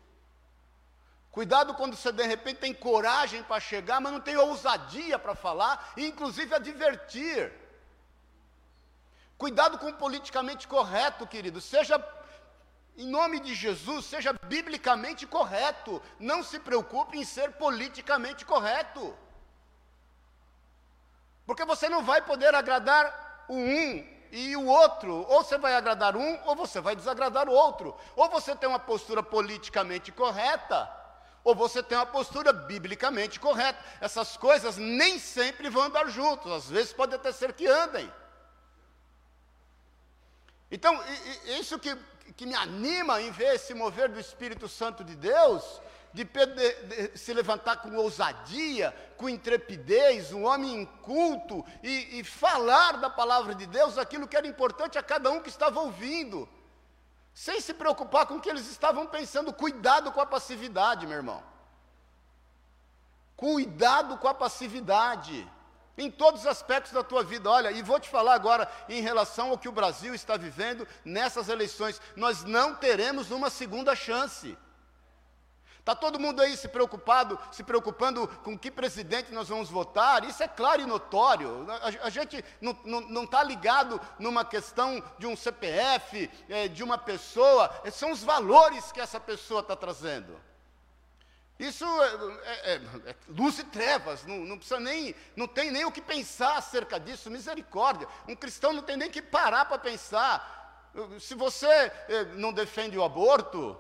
Cuidado 1.33 1.75
quando 1.75 1.97
você 1.97 2.13
de 2.13 2.25
repente 2.25 2.61
tem 2.61 2.75
coragem 2.75 3.43
para 3.43 3.59
chegar, 3.59 4.01
mas 4.01 4.13
não 4.13 4.21
tem 4.21 4.37
ousadia 4.37 5.19
para 5.19 5.35
falar 5.35 5.93
e 5.97 6.07
inclusive 6.07 6.55
advertir. 6.55 7.53
Cuidado 9.37 9.79
com 9.79 9.89
o 9.89 9.95
politicamente 9.95 10.69
correto, 10.69 11.27
querido. 11.27 11.61
Seja 11.61 11.97
em 12.97 13.09
nome 13.09 13.41
de 13.41 13.55
Jesus, 13.55 14.05
seja 14.05 14.33
biblicamente 14.47 15.27
correto. 15.27 16.01
Não 16.21 16.45
se 16.45 16.61
preocupe 16.61 17.19
em 17.19 17.25
ser 17.25 17.53
politicamente 17.53 18.45
correto. 18.45 19.17
Porque 21.47 21.65
você 21.65 21.89
não 21.89 22.03
vai 22.03 22.23
poder 22.23 22.55
agradar 22.55 23.45
o 23.49 23.55
um 23.55 24.13
e 24.31 24.57
o 24.57 24.67
outro. 24.67 25.27
Ou 25.29 25.43
você 25.43 25.59
vai 25.59 25.75
agradar 25.75 26.17
um, 26.17 26.39
ou 26.47 26.57
você 26.57 26.81
vai 26.81 26.97
desagradar 26.97 27.49
o 27.49 27.53
outro. 27.53 27.95
Ou 28.17 28.29
você 28.31 28.55
tem 28.57 28.69
uma 28.69 28.79
postura 28.79 29.23
politicamente 29.23 30.11
correta, 30.11 30.91
ou 31.45 31.55
você 31.55 31.83
tem 31.83 31.99
uma 31.99 32.07
postura 32.07 32.53
biblicamente 32.53 33.39
correta. 33.39 33.79
Essas 34.01 34.37
coisas 34.37 34.77
nem 34.77 35.19
sempre 35.19 35.69
vão 35.69 35.83
andar 35.83 36.09
juntos, 36.09 36.51
às 36.51 36.69
vezes 36.69 36.93
pode 36.93 37.15
até 37.15 37.33
ser 37.33 37.53
que 37.53 37.67
andem. 37.67 38.11
Então, 40.71 40.99
isso 41.61 41.79
que, 41.79 41.95
que 42.35 42.47
me 42.47 42.55
anima 42.55 43.21
em 43.21 43.31
ver 43.31 43.57
esse 43.57 43.75
mover 43.75 44.09
do 44.09 44.19
Espírito 44.19 44.67
Santo 44.69 45.05
de 45.05 45.15
Deus 45.15 45.83
de 46.13 46.25
Pedro 46.25 46.57
se 47.17 47.33
levantar 47.33 47.77
com 47.77 47.95
ousadia, 47.97 48.95
com 49.17 49.29
intrepidez, 49.29 50.33
um 50.33 50.45
homem 50.45 50.83
inculto, 50.83 51.65
e, 51.83 52.21
e 52.21 52.25
falar 52.25 52.99
da 52.99 53.09
palavra 53.09 53.55
de 53.55 53.67
Deus 53.67 53.97
aquilo 53.97 54.29
que 54.29 54.37
era 54.37 54.47
importante 54.47 54.99
a 54.99 55.03
cada 55.03 55.31
um 55.31 55.41
que 55.41 55.49
estava 55.49 55.81
ouvindo, 55.81 56.49
sem 57.35 57.61
se 57.61 57.73
preocupar 57.73 58.27
com 58.27 58.35
o 58.35 58.41
que 58.41 58.51
eles 58.51 58.69
estavam 58.71 59.07
pensando. 59.07 59.53
Cuidado 59.53 60.13
com 60.13 60.21
a 60.21 60.27
passividade, 60.27 61.07
meu 61.07 61.17
irmão. 61.17 61.43
Cuidado 63.37 64.19
com 64.19 64.29
a 64.29 64.35
passividade. 64.35 65.51
Em 65.97 66.11
todos 66.11 66.43
os 66.43 66.47
aspectos 66.47 66.93
da 66.93 67.03
tua 67.03 67.23
vida, 67.23 67.51
olha, 67.51 67.71
e 67.71 67.83
vou 67.83 68.01
te 68.01 68.09
falar 68.09 68.35
agora 68.35 68.71
em 68.89 69.03
relação 69.03 69.51
ao 69.51 69.59
que 69.59 69.69
o 69.69 69.73
Brasil 69.73 70.15
está 70.15 70.37
vivendo 70.37 70.87
nessas 71.05 71.49
eleições. 71.49 72.01
Nós 72.17 72.45
não 72.45 72.75
teremos 72.75 73.31
uma 73.31 73.51
segunda 73.51 73.95
chance. 73.95 74.57
Está 75.83 75.97
todo 75.97 76.21
mundo 76.21 76.41
aí 76.41 76.57
se 76.57 76.69
preocupado, 76.69 77.37
se 77.51 77.65
preocupando 77.65 78.29
com 78.45 78.57
que 78.57 78.71
presidente 78.71 79.33
nós 79.33 79.49
vamos 79.49 79.69
votar, 79.69 80.23
isso 80.23 80.41
é 80.41 80.47
claro 80.47 80.81
e 80.81 80.87
notório. 80.87 81.67
A, 81.69 82.07
a 82.07 82.09
gente 82.09 82.45
não 82.61 83.25
está 83.25 83.43
ligado 83.43 84.01
numa 84.17 84.45
questão 84.45 85.03
de 85.19 85.27
um 85.27 85.35
CPF, 85.35 86.31
é, 86.49 86.69
de 86.69 86.85
uma 86.85 86.97
pessoa, 86.97 87.69
é, 87.83 87.91
são 87.91 88.13
os 88.13 88.23
valores 88.23 88.93
que 88.93 89.01
essa 89.01 89.19
pessoa 89.19 89.59
está 89.59 89.75
trazendo. 89.75 90.41
Isso 91.59 91.85
é, 91.85 92.75
é, 92.75 92.75
é, 92.75 93.17
luz 93.29 93.59
e 93.59 93.65
trevas, 93.65 94.25
não, 94.25 94.37
não, 94.37 94.59
precisa 94.59 94.79
nem, 94.79 95.13
não 95.35 95.49
tem 95.49 95.73
nem 95.73 95.85
o 95.85 95.91
que 95.91 96.01
pensar 96.01 96.59
acerca 96.59 97.01
disso, 97.01 97.29
misericórdia. 97.29 98.07
Um 98.29 98.37
cristão 98.37 98.73
não 98.73 98.83
tem 98.83 98.97
nem 98.97 99.11
que 99.11 99.21
parar 99.21 99.65
para 99.65 99.79
pensar. 99.79 100.89
Se 101.19 101.35
você 101.35 101.67
é, 101.67 102.25
não 102.37 102.53
defende 102.53 102.97
o 102.97 103.03
aborto, 103.03 103.77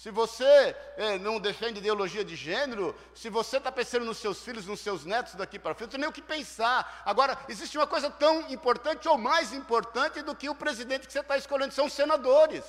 se 0.00 0.10
você 0.10 0.74
é, 0.96 1.18
não 1.18 1.38
defende 1.38 1.78
ideologia 1.78 2.24
de 2.24 2.34
gênero, 2.34 2.96
se 3.14 3.28
você 3.28 3.58
está 3.58 3.70
pensando 3.70 4.06
nos 4.06 4.16
seus 4.16 4.42
filhos, 4.42 4.64
nos 4.64 4.80
seus 4.80 5.04
netos 5.04 5.34
daqui 5.34 5.58
para 5.58 5.74
frente, 5.74 5.98
nem 5.98 6.08
o 6.08 6.12
que 6.12 6.22
pensar. 6.22 7.02
Agora, 7.04 7.38
existe 7.50 7.76
uma 7.76 7.86
coisa 7.86 8.08
tão 8.08 8.50
importante 8.50 9.06
ou 9.06 9.18
mais 9.18 9.52
importante 9.52 10.22
do 10.22 10.34
que 10.34 10.48
o 10.48 10.54
presidente 10.54 11.06
que 11.06 11.12
você 11.12 11.20
está 11.20 11.36
escolhendo, 11.36 11.74
são 11.74 11.86
senadores. 11.86 12.64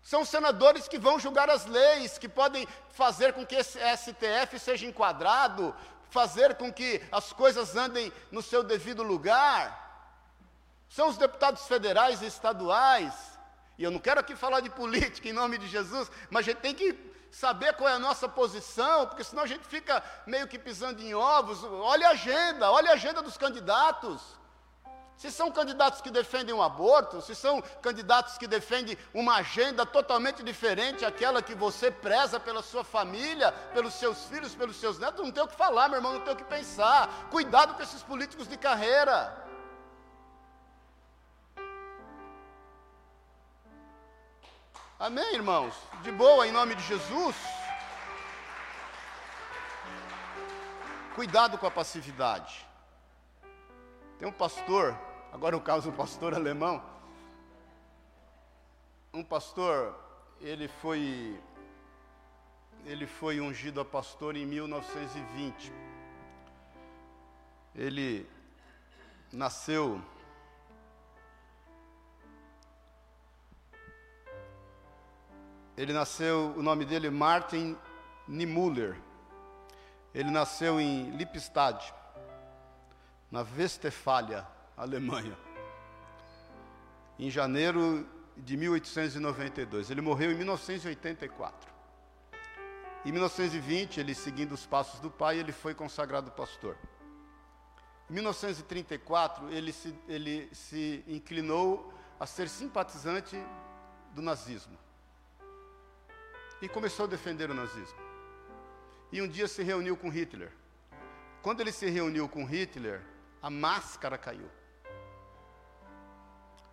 São 0.00 0.24
senadores 0.24 0.88
que 0.88 0.98
vão 0.98 1.20
julgar 1.20 1.50
as 1.50 1.66
leis, 1.66 2.16
que 2.16 2.30
podem 2.30 2.66
fazer 2.88 3.34
com 3.34 3.44
que 3.44 3.56
esse 3.56 3.78
STF 3.94 4.58
seja 4.58 4.86
enquadrado, 4.86 5.76
fazer 6.08 6.54
com 6.54 6.72
que 6.72 7.02
as 7.12 7.30
coisas 7.34 7.76
andem 7.76 8.10
no 8.32 8.40
seu 8.40 8.62
devido 8.62 9.02
lugar. 9.02 10.08
São 10.88 11.10
os 11.10 11.18
deputados 11.18 11.66
federais 11.66 12.22
e 12.22 12.26
estaduais 12.26 13.35
e 13.78 13.84
eu 13.84 13.90
não 13.90 13.98
quero 13.98 14.20
aqui 14.20 14.34
falar 14.34 14.60
de 14.60 14.70
política 14.70 15.28
em 15.28 15.32
nome 15.32 15.58
de 15.58 15.68
Jesus, 15.68 16.10
mas 16.30 16.40
a 16.46 16.50
gente 16.50 16.60
tem 16.60 16.74
que 16.74 16.98
saber 17.30 17.74
qual 17.74 17.88
é 17.88 17.92
a 17.92 17.98
nossa 17.98 18.28
posição, 18.28 19.06
porque 19.06 19.22
senão 19.22 19.42
a 19.42 19.46
gente 19.46 19.66
fica 19.66 20.02
meio 20.26 20.48
que 20.48 20.58
pisando 20.58 21.02
em 21.02 21.14
ovos. 21.14 21.62
Olha 21.64 22.08
a 22.08 22.10
agenda, 22.12 22.70
olha 22.70 22.90
a 22.90 22.94
agenda 22.94 23.20
dos 23.20 23.36
candidatos. 23.36 24.22
Se 25.16 25.30
são 25.30 25.50
candidatos 25.50 26.02
que 26.02 26.10
defendem 26.10 26.54
o 26.54 26.62
aborto, 26.62 27.22
se 27.22 27.34
são 27.34 27.62
candidatos 27.80 28.36
que 28.36 28.46
defendem 28.46 28.98
uma 29.14 29.36
agenda 29.36 29.86
totalmente 29.86 30.42
diferente 30.42 31.00
daquela 31.00 31.40
que 31.40 31.54
você 31.54 31.90
preza 31.90 32.38
pela 32.38 32.62
sua 32.62 32.84
família, 32.84 33.50
pelos 33.72 33.94
seus 33.94 34.26
filhos, 34.26 34.54
pelos 34.54 34.76
seus 34.76 34.98
netos, 34.98 35.24
não 35.24 35.32
tem 35.32 35.42
o 35.42 35.48
que 35.48 35.56
falar, 35.56 35.88
meu 35.88 35.98
irmão, 35.98 36.12
não 36.12 36.20
tem 36.20 36.34
o 36.34 36.36
que 36.36 36.44
pensar. 36.44 37.28
Cuidado 37.30 37.74
com 37.74 37.82
esses 37.82 38.02
políticos 38.02 38.46
de 38.46 38.58
carreira. 38.58 39.45
Amém, 44.98 45.34
irmãos? 45.34 45.74
De 46.02 46.10
boa, 46.10 46.48
em 46.48 46.50
nome 46.50 46.74
de 46.74 46.82
Jesus. 46.84 47.36
Cuidado 51.14 51.58
com 51.58 51.66
a 51.66 51.70
passividade. 51.70 52.66
Tem 54.18 54.26
um 54.26 54.32
pastor, 54.32 54.98
agora 55.30 55.54
o 55.54 55.60
caso 55.60 55.90
do 55.90 55.96
pastor 55.98 56.32
alemão. 56.32 56.82
Um 59.12 59.22
pastor, 59.22 59.94
ele 60.40 60.66
foi 60.66 61.38
ele 62.86 63.06
foi 63.06 63.38
ungido 63.38 63.82
a 63.82 63.84
pastor 63.84 64.34
em 64.34 64.46
1920. 64.46 65.74
Ele 67.74 68.26
nasceu 69.30 70.00
Ele 75.76 75.92
nasceu, 75.92 76.54
o 76.56 76.62
nome 76.62 76.86
dele 76.86 77.08
é 77.08 77.10
Martin 77.10 77.76
Niemüller. 78.26 78.96
Ele 80.14 80.30
nasceu 80.30 80.80
em 80.80 81.10
Lippstadt, 81.10 81.92
na 83.30 83.44
Westfália, 83.56 84.46
Alemanha, 84.74 85.36
em 87.18 87.28
janeiro 87.28 88.08
de 88.34 88.56
1892. 88.56 89.90
Ele 89.90 90.00
morreu 90.00 90.32
em 90.32 90.36
1984. 90.36 91.70
Em 93.04 93.12
1920, 93.12 94.00
ele 94.00 94.14
seguindo 94.14 94.52
os 94.52 94.64
passos 94.64 94.98
do 95.00 95.10
pai, 95.10 95.38
ele 95.38 95.52
foi 95.52 95.74
consagrado 95.74 96.30
pastor. 96.30 96.78
Em 98.08 98.14
1934, 98.14 99.52
ele 99.52 99.72
se, 99.72 99.94
ele 100.08 100.48
se 100.54 101.04
inclinou 101.06 101.92
a 102.18 102.24
ser 102.24 102.48
simpatizante 102.48 103.36
do 104.14 104.22
nazismo 104.22 104.85
e 106.60 106.68
começou 106.68 107.04
a 107.04 107.08
defender 107.08 107.50
o 107.50 107.54
nazismo. 107.54 107.98
E 109.12 109.22
um 109.22 109.28
dia 109.28 109.46
se 109.46 109.62
reuniu 109.62 109.96
com 109.96 110.08
Hitler. 110.08 110.52
Quando 111.42 111.60
ele 111.60 111.72
se 111.72 111.88
reuniu 111.88 112.28
com 112.28 112.44
Hitler, 112.44 113.00
a 113.42 113.50
máscara 113.50 114.18
caiu. 114.18 114.50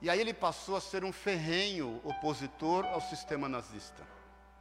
E 0.02 0.10
aí 0.10 0.20
ele 0.20 0.34
passou 0.34 0.76
a 0.76 0.82
ser 0.82 1.04
um 1.04 1.14
ferrenho 1.14 2.02
opositor 2.04 2.86
ao 2.86 3.00
sistema 3.00 3.48
nazista. 3.48 4.06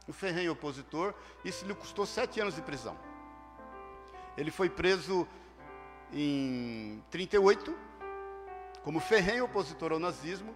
Um 0.07 0.13
ferrenho 0.13 0.51
opositor, 0.51 1.13
isso 1.43 1.65
lhe 1.65 1.73
custou 1.73 2.05
sete 2.05 2.39
anos 2.39 2.55
de 2.55 2.61
prisão. 2.61 2.97
Ele 4.37 4.51
foi 4.51 4.69
preso 4.69 5.27
em 6.11 7.03
38, 7.09 7.75
como 8.83 8.99
ferrenho 8.99 9.45
opositor 9.45 9.91
ao 9.91 9.99
nazismo, 9.99 10.55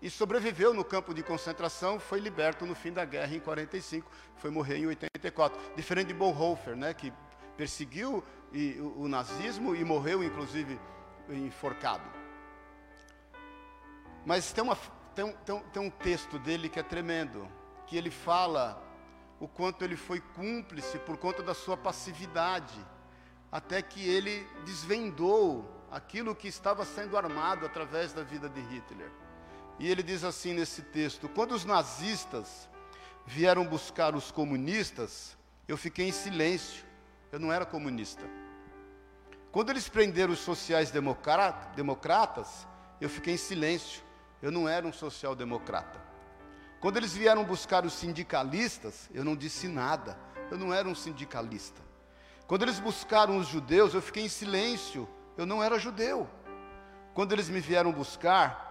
e 0.00 0.10
sobreviveu 0.10 0.74
no 0.74 0.84
campo 0.84 1.14
de 1.14 1.22
concentração, 1.22 1.98
foi 1.98 2.20
liberto 2.20 2.66
no 2.66 2.74
fim 2.74 2.92
da 2.92 3.04
guerra 3.04 3.34
em 3.34 3.40
45, 3.40 4.10
foi 4.36 4.50
morrer 4.50 4.76
em 4.76 4.86
84. 4.86 5.58
Diferente 5.74 6.08
de 6.08 6.14
Bonhoeffer, 6.14 6.76
né, 6.76 6.92
que 6.92 7.12
perseguiu 7.56 8.22
o, 8.52 9.02
o 9.02 9.08
nazismo 9.08 9.74
e 9.74 9.84
morreu 9.84 10.22
inclusive 10.22 10.78
enforcado. 11.28 12.04
Mas 14.24 14.52
tem, 14.52 14.62
uma, 14.62 14.76
tem, 15.14 15.32
tem, 15.44 15.60
tem 15.60 15.82
um 15.82 15.90
texto 15.90 16.38
dele 16.38 16.68
que 16.68 16.78
é 16.78 16.82
tremendo, 16.82 17.48
que 17.86 17.96
ele 17.96 18.10
fala 18.10 18.82
o 19.38 19.46
quanto 19.46 19.84
ele 19.84 19.96
foi 19.96 20.20
cúmplice 20.20 20.98
por 20.98 21.16
conta 21.16 21.42
da 21.42 21.54
sua 21.54 21.76
passividade, 21.76 22.78
até 23.50 23.80
que 23.80 24.06
ele 24.06 24.46
desvendou 24.64 25.70
aquilo 25.90 26.34
que 26.34 26.48
estava 26.48 26.84
sendo 26.84 27.16
armado 27.16 27.64
através 27.64 28.12
da 28.12 28.22
vida 28.22 28.48
de 28.48 28.60
Hitler. 28.60 29.10
E 29.78 29.88
ele 29.88 30.02
diz 30.02 30.24
assim 30.24 30.54
nesse 30.54 30.82
texto: 30.82 31.28
quando 31.28 31.52
os 31.52 31.64
nazistas 31.64 32.68
vieram 33.26 33.66
buscar 33.66 34.14
os 34.14 34.30
comunistas, 34.30 35.36
eu 35.68 35.76
fiquei 35.76 36.08
em 36.08 36.12
silêncio, 36.12 36.84
eu 37.32 37.38
não 37.38 37.52
era 37.52 37.66
comunista. 37.66 38.22
Quando 39.50 39.70
eles 39.70 39.88
prenderam 39.88 40.32
os 40.32 40.38
sociais 40.38 40.92
democratas, 41.74 42.66
eu 43.00 43.08
fiquei 43.08 43.34
em 43.34 43.38
silêncio, 43.38 44.02
eu 44.42 44.50
não 44.50 44.68
era 44.68 44.86
um 44.86 44.92
social-democrata. 44.92 46.00
Quando 46.80 46.98
eles 46.98 47.14
vieram 47.14 47.42
buscar 47.42 47.84
os 47.84 47.94
sindicalistas, 47.94 49.08
eu 49.12 49.24
não 49.24 49.34
disse 49.34 49.66
nada, 49.66 50.18
eu 50.50 50.58
não 50.58 50.72
era 50.72 50.86
um 50.86 50.94
sindicalista. 50.94 51.80
Quando 52.46 52.62
eles 52.62 52.78
buscaram 52.78 53.38
os 53.38 53.48
judeus, 53.48 53.94
eu 53.94 54.02
fiquei 54.02 54.24
em 54.24 54.28
silêncio, 54.28 55.08
eu 55.36 55.46
não 55.46 55.62
era 55.62 55.78
judeu. 55.78 56.28
Quando 57.12 57.32
eles 57.32 57.48
me 57.48 57.60
vieram 57.60 57.90
buscar, 57.92 58.65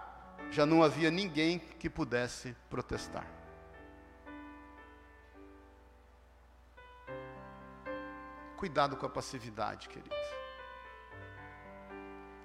já 0.50 0.64
não 0.64 0.82
havia 0.82 1.10
ninguém 1.10 1.58
que 1.58 1.90
pudesse 1.90 2.56
protestar. 2.70 3.26
Cuidado 8.56 8.96
com 8.96 9.04
a 9.04 9.10
passividade, 9.10 9.88
queridos. 9.88 10.16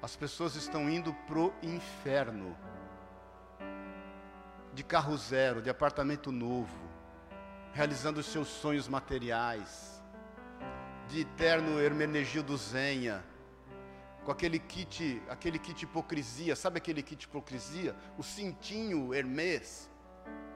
As 0.01 0.15
pessoas 0.15 0.55
estão 0.55 0.89
indo 0.89 1.13
pro 1.25 1.53
inferno. 1.61 2.57
De 4.73 4.83
carro 4.83 5.15
zero, 5.17 5.61
de 5.61 5.69
apartamento 5.69 6.31
novo, 6.31 6.89
realizando 7.73 8.19
os 8.19 8.25
seus 8.25 8.47
sonhos 8.47 8.87
materiais, 8.87 10.01
de 11.07 11.21
eterno 11.21 11.79
Hermenegildo 11.79 12.55
Zenha, 12.57 13.23
com 14.25 14.31
aquele 14.31 14.59
kit, 14.59 15.21
aquele 15.29 15.57
kit 15.57 15.83
hipocrisia, 15.83 16.55
sabe 16.55 16.77
aquele 16.77 17.01
kit 17.01 17.23
hipocrisia? 17.23 17.95
O 18.17 18.23
cintinho 18.23 19.13
Hermès, 19.13 19.89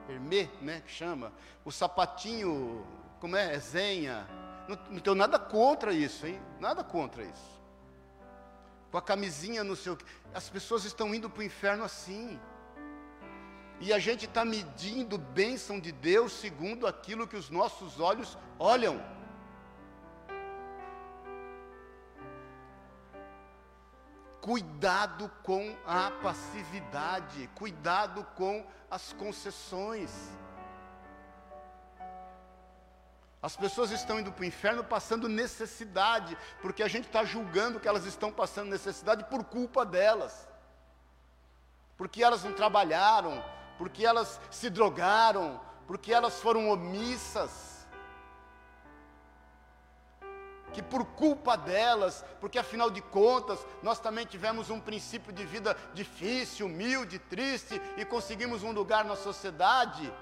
Hermê, 0.08 0.48
né, 0.60 0.82
que 0.86 0.92
chama, 0.92 1.32
o 1.64 1.72
sapatinho, 1.72 2.86
como 3.20 3.36
é, 3.36 3.58
Zenha. 3.58 4.26
Não, 4.68 4.78
não 4.90 5.00
tenho 5.00 5.16
nada 5.16 5.38
contra 5.38 5.92
isso, 5.92 6.26
hein? 6.26 6.40
Nada 6.60 6.84
contra 6.84 7.24
isso. 7.24 7.60
Com 8.90 8.98
a 8.98 9.02
camisinha 9.02 9.64
no 9.64 9.74
seu, 9.74 9.98
as 10.32 10.48
pessoas 10.48 10.84
estão 10.84 11.14
indo 11.14 11.28
para 11.28 11.40
o 11.40 11.44
inferno 11.44 11.84
assim. 11.84 12.38
E 13.80 13.92
a 13.92 13.98
gente 13.98 14.24
está 14.24 14.44
medindo 14.44 15.18
bênção 15.18 15.78
de 15.78 15.92
Deus 15.92 16.32
segundo 16.32 16.86
aquilo 16.86 17.26
que 17.26 17.36
os 17.36 17.50
nossos 17.50 18.00
olhos 18.00 18.38
olham. 18.58 19.02
Cuidado 24.46 25.28
com 25.42 25.76
a 25.84 26.08
passividade, 26.22 27.50
cuidado 27.56 28.22
com 28.36 28.64
as 28.88 29.12
concessões. 29.12 30.12
As 33.42 33.56
pessoas 33.56 33.90
estão 33.90 34.20
indo 34.20 34.30
para 34.30 34.42
o 34.42 34.44
inferno 34.44 34.84
passando 34.84 35.28
necessidade, 35.28 36.38
porque 36.62 36.84
a 36.84 36.86
gente 36.86 37.06
está 37.06 37.24
julgando 37.24 37.80
que 37.80 37.88
elas 37.88 38.06
estão 38.06 38.30
passando 38.30 38.70
necessidade 38.70 39.24
por 39.24 39.42
culpa 39.42 39.84
delas, 39.84 40.48
porque 41.96 42.22
elas 42.22 42.44
não 42.44 42.52
trabalharam, 42.52 43.44
porque 43.76 44.06
elas 44.06 44.40
se 44.48 44.70
drogaram, 44.70 45.60
porque 45.88 46.12
elas 46.12 46.40
foram 46.40 46.70
omissas 46.70 47.65
que 50.76 50.82
por 50.82 51.06
culpa 51.06 51.56
delas, 51.56 52.22
porque 52.38 52.58
afinal 52.58 52.90
de 52.90 53.00
contas, 53.00 53.58
nós 53.82 53.98
também 53.98 54.26
tivemos 54.26 54.68
um 54.68 54.78
princípio 54.78 55.32
de 55.32 55.42
vida 55.42 55.74
difícil, 55.94 56.66
humilde, 56.66 57.18
triste 57.18 57.80
e 57.96 58.04
conseguimos 58.04 58.62
um 58.62 58.72
lugar 58.72 59.02
na 59.02 59.16
sociedade. 59.16 60.12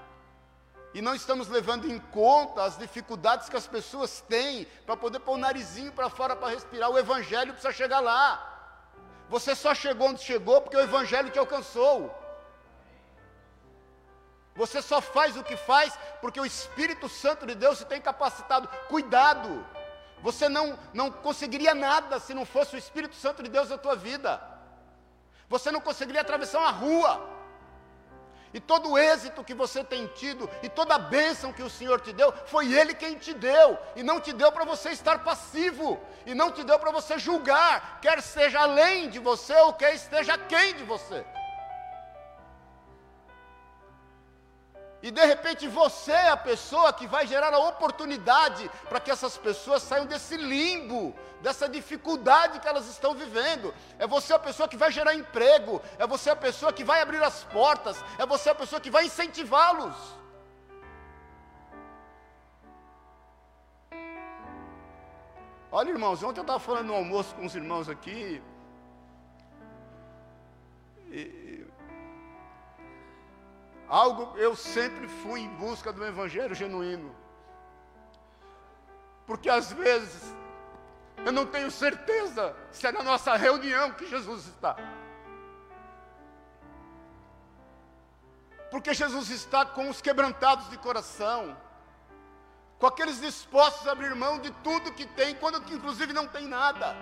E 0.93 1.01
não 1.01 1.13
estamos 1.13 1.49
levando 1.49 1.91
em 1.91 1.99
conta 1.99 2.63
as 2.63 2.77
dificuldades 2.77 3.49
que 3.49 3.57
as 3.57 3.67
pessoas 3.67 4.21
têm 4.29 4.65
para 4.85 4.95
poder 4.95 5.19
pôr 5.19 5.33
o 5.33 5.37
narizinho 5.37 5.91
para 5.91 6.09
fora 6.09 6.37
para 6.37 6.53
respirar. 6.53 6.89
O 6.89 6.97
evangelho 6.97 7.51
precisa 7.51 7.73
chegar 7.73 7.99
lá. 7.99 8.25
Você 9.27 9.53
só 9.55 9.75
chegou 9.75 10.07
onde 10.07 10.21
chegou 10.21 10.61
porque 10.61 10.77
o 10.77 10.87
evangelho 10.89 11.29
te 11.31 11.37
alcançou. 11.37 12.15
Você 14.55 14.81
só 14.81 15.01
faz 15.01 15.35
o 15.35 15.43
que 15.43 15.57
faz 15.57 15.99
porque 16.21 16.39
o 16.39 16.45
Espírito 16.45 17.09
Santo 17.09 17.45
de 17.45 17.55
Deus 17.55 17.79
se 17.79 17.85
tem 17.85 17.99
capacitado. 17.99 18.69
Cuidado! 18.87 19.74
Você 20.25 20.49
não, 20.49 20.75
não 20.91 21.11
conseguiria 21.11 21.75
nada 21.75 22.19
se 22.19 22.33
não 22.33 22.47
fosse 22.47 22.75
o 22.75 22.79
Espírito 22.79 23.15
Santo 23.15 23.43
de 23.43 23.49
Deus 23.55 23.69
na 23.69 23.77
tua 23.77 23.95
vida. 23.95 24.41
Você 25.47 25.69
não 25.69 25.79
conseguiria 25.79 26.21
atravessar 26.21 26.61
uma 26.61 26.71
rua. 26.71 27.29
E 28.51 28.59
todo 28.59 28.89
o 28.89 28.97
êxito 28.97 29.43
que 29.43 29.53
você 29.53 29.83
tem 29.83 30.07
tido, 30.07 30.49
e 30.63 30.69
toda 30.69 30.95
a 30.95 30.97
bênção 30.97 31.53
que 31.53 31.61
o 31.61 31.69
Senhor 31.69 32.01
te 32.01 32.11
deu, 32.11 32.33
foi 32.47 32.73
Ele 32.73 32.95
quem 32.95 33.19
te 33.19 33.35
deu, 33.35 33.77
e 33.95 34.01
não 34.01 34.19
te 34.19 34.33
deu 34.33 34.51
para 34.51 34.65
você 34.65 34.89
estar 34.89 35.23
passivo, 35.23 35.99
e 36.25 36.33
não 36.33 36.51
te 36.51 36.63
deu 36.63 36.79
para 36.79 36.89
você 36.89 37.19
julgar, 37.19 37.99
quer 38.01 38.19
seja 38.19 38.61
além 38.61 39.09
de 39.09 39.19
você 39.19 39.53
ou 39.57 39.73
quer 39.73 39.93
esteja 39.93 40.35
quem 40.39 40.73
de 40.73 40.83
você. 40.85 41.23
E 45.05 45.11
de 45.11 45.23
repente 45.23 45.67
você 45.67 46.13
é 46.13 46.29
a 46.29 46.37
pessoa 46.37 46.91
que 46.91 47.05
vai 47.05 47.27
gerar 47.27 47.53
a 47.53 47.59
oportunidade 47.59 48.67
para 48.89 48.99
que 48.99 49.11
essas 49.11 49.37
pessoas 49.37 49.83
saiam 49.83 50.07
desse 50.07 50.35
limbo, 50.35 51.13
dessa 51.43 51.69
dificuldade 51.69 52.59
que 52.59 52.67
elas 52.67 52.87
estão 52.87 53.13
vivendo. 53.13 53.71
É 53.99 54.07
você 54.07 54.33
a 54.33 54.39
pessoa 54.39 54.67
que 54.67 54.75
vai 54.75 54.91
gerar 54.91 55.13
emprego, 55.13 55.79
é 55.99 56.07
você 56.07 56.31
a 56.31 56.35
pessoa 56.35 56.73
que 56.73 56.83
vai 56.83 57.03
abrir 57.03 57.21
as 57.21 57.43
portas, 57.43 58.03
é 58.17 58.25
você 58.25 58.49
a 58.49 58.55
pessoa 58.55 58.81
que 58.81 58.89
vai 58.89 59.05
incentivá-los. 59.05 59.95
Olha, 65.71 65.91
irmãos, 65.91 66.23
ontem 66.23 66.39
eu 66.39 66.47
estava 66.49 66.59
falando 66.59 66.87
no 66.87 66.95
almoço 66.95 67.35
com 67.35 67.45
os 67.45 67.53
irmãos 67.53 67.87
aqui. 67.87 68.41
E, 71.11 71.64
Algo 73.87 74.37
eu 74.37 74.55
sempre 74.55 75.07
fui 75.07 75.41
em 75.41 75.49
busca 75.49 75.93
do 75.93 76.03
evangelho 76.05 76.55
genuíno. 76.55 77.15
Porque 79.25 79.49
às 79.49 79.71
vezes 79.71 80.33
eu 81.25 81.31
não 81.31 81.45
tenho 81.45 81.71
certeza 81.71 82.55
se 82.71 82.85
é 82.85 82.91
na 82.91 83.03
nossa 83.03 83.35
reunião 83.35 83.91
que 83.91 84.07
Jesus 84.07 84.47
está. 84.47 84.75
Porque 88.69 88.93
Jesus 88.93 89.29
está 89.29 89.65
com 89.65 89.89
os 89.89 90.01
quebrantados 90.01 90.69
de 90.69 90.77
coração, 90.77 91.55
com 92.77 92.87
aqueles 92.87 93.21
dispostos 93.21 93.87
a 93.87 93.91
abrir 93.91 94.13
mão 94.15 94.39
de 94.39 94.51
tudo 94.63 94.91
que 94.91 95.05
tem, 95.05 95.35
quando 95.35 95.57
inclusive 95.73 96.11
não 96.11 96.27
tem 96.27 96.47
nada. 96.47 96.95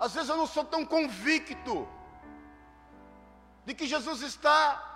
Às 0.00 0.14
vezes 0.14 0.30
eu 0.30 0.36
não 0.36 0.46
sou 0.46 0.64
tão 0.64 0.84
convicto 0.84 1.86
de 3.66 3.74
que 3.74 3.86
Jesus 3.86 4.22
está 4.22 4.90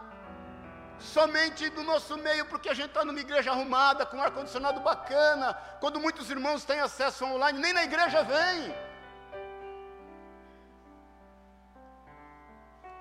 somente 0.99 1.69
do 1.69 1.83
nosso 1.83 2.17
meio, 2.17 2.47
porque 2.47 2.71
a 2.71 2.75
gente 2.75 2.89
está 2.89 3.05
numa 3.05 3.21
igreja 3.21 3.51
arrumada, 3.51 4.07
com 4.07 4.23
ar-condicionado 4.23 4.81
bacana, 4.81 5.53
quando 5.81 6.01
muitos 6.01 6.31
irmãos 6.31 6.65
têm 6.65 6.81
acesso 6.81 7.25
online, 7.27 7.59
nem 7.59 7.73
na 7.73 7.85
igreja 7.85 8.23
vem. 8.23 8.75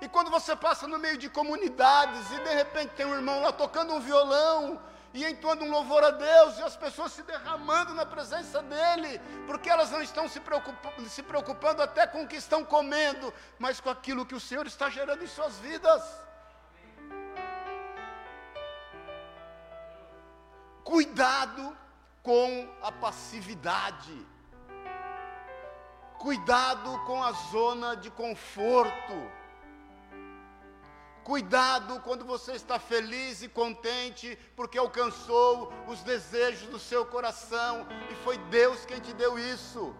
E 0.02 0.08
quando 0.08 0.30
você 0.30 0.54
passa 0.54 0.86
no 0.86 0.98
meio 0.98 1.16
de 1.16 1.30
comunidades 1.30 2.30
e 2.32 2.38
de 2.40 2.54
repente 2.54 2.90
tem 2.90 3.06
um 3.06 3.14
irmão 3.14 3.40
lá 3.40 3.50
tocando 3.52 3.94
um 3.94 4.00
violão, 4.00 4.78
e 5.14 5.24
entoando 5.24 5.64
um 5.64 5.70
louvor 5.70 6.02
a 6.02 6.10
Deus, 6.10 6.58
e 6.58 6.62
as 6.62 6.76
pessoas 6.76 7.12
se 7.12 7.22
derramando 7.22 7.94
na 7.94 8.04
presença 8.04 8.60
dEle, 8.60 9.20
porque 9.46 9.70
elas 9.70 9.92
não 9.92 10.02
estão 10.02 10.28
se 10.28 10.40
preocupando, 10.40 11.08
se 11.08 11.22
preocupando 11.22 11.80
até 11.80 12.04
com 12.04 12.24
o 12.24 12.26
que 12.26 12.34
estão 12.34 12.64
comendo, 12.64 13.32
mas 13.56 13.80
com 13.80 13.88
aquilo 13.88 14.26
que 14.26 14.34
o 14.34 14.40
Senhor 14.40 14.66
está 14.66 14.90
gerando 14.90 15.22
em 15.22 15.28
suas 15.28 15.56
vidas. 15.60 16.02
Cuidado 20.82 21.76
com 22.20 22.68
a 22.82 22.90
passividade. 22.90 24.26
Cuidado 26.18 26.98
com 27.06 27.22
a 27.22 27.30
zona 27.32 27.94
de 27.96 28.10
conforto. 28.10 29.43
Cuidado 31.24 32.00
quando 32.00 32.22
você 32.22 32.52
está 32.52 32.78
feliz 32.78 33.42
e 33.42 33.48
contente 33.48 34.38
porque 34.54 34.76
alcançou 34.76 35.72
os 35.88 36.02
desejos 36.02 36.68
do 36.68 36.78
seu 36.78 37.06
coração 37.06 37.86
e 38.10 38.14
foi 38.16 38.36
Deus 38.36 38.84
quem 38.84 39.00
te 39.00 39.14
deu 39.14 39.38
isso. 39.38 39.96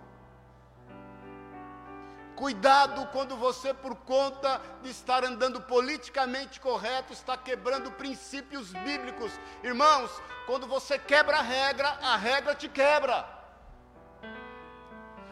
Cuidado 2.37 3.07
quando 3.07 3.37
você, 3.37 3.73
por 3.73 3.95
conta 3.97 4.61
de 4.83 4.91
estar 4.91 5.25
andando 5.25 5.63
politicamente 5.63 6.61
correto, 6.61 7.13
está 7.15 7.39
quebrando 7.39 7.93
princípios 7.93 8.73
bíblicos. 8.73 9.33
Irmãos, 9.63 10.11
quando 10.45 10.67
você 10.67 10.99
quebra 10.99 11.39
a 11.39 11.43
regra, 11.43 11.89
a 12.03 12.17
regra 12.17 12.55
te 12.55 12.69
quebra. 12.69 13.27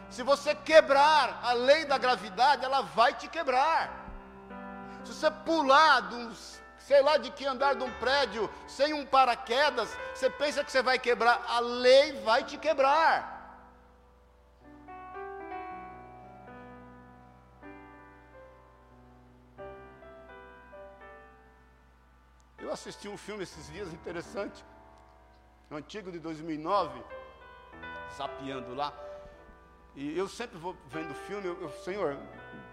Se 0.09 0.23
você 0.23 0.55
quebrar 0.55 1.41
a 1.43 1.53
lei 1.53 1.85
da 1.85 1.99
gravidade, 1.99 2.65
ela 2.65 2.81
vai 2.81 3.13
te 3.13 3.27
quebrar. 3.27 4.02
Se 5.03 5.13
você 5.13 5.29
pular 5.29 6.07
de 6.09 6.15
um, 6.15 6.33
sei 6.77 7.01
lá 7.01 7.17
de 7.17 7.31
que 7.31 7.45
andar 7.45 7.75
de 7.75 7.83
um 7.83 7.91
prédio, 7.99 8.49
sem 8.67 8.93
um 8.93 9.05
paraquedas, 9.05 9.97
você 10.13 10.29
pensa 10.29 10.63
que 10.63 10.71
você 10.71 10.81
vai 10.81 10.97
quebrar, 10.97 11.43
a 11.47 11.59
lei 11.59 12.21
vai 12.21 12.43
te 12.43 12.57
quebrar. 12.57 13.33
Eu 22.57 22.71
assisti 22.71 23.09
um 23.09 23.17
filme 23.17 23.43
esses 23.43 23.71
dias 23.71 23.91
interessante, 23.93 24.63
antigo 25.69 26.11
de 26.11 26.19
2009, 26.19 27.03
sapeando 28.15 28.73
lá. 28.73 28.93
E 29.95 30.17
eu 30.17 30.27
sempre 30.27 30.57
vou 30.57 30.75
vendo 30.87 31.13
filme, 31.13 31.45
eu, 31.45 31.61
eu, 31.61 31.69
Senhor, 31.83 32.17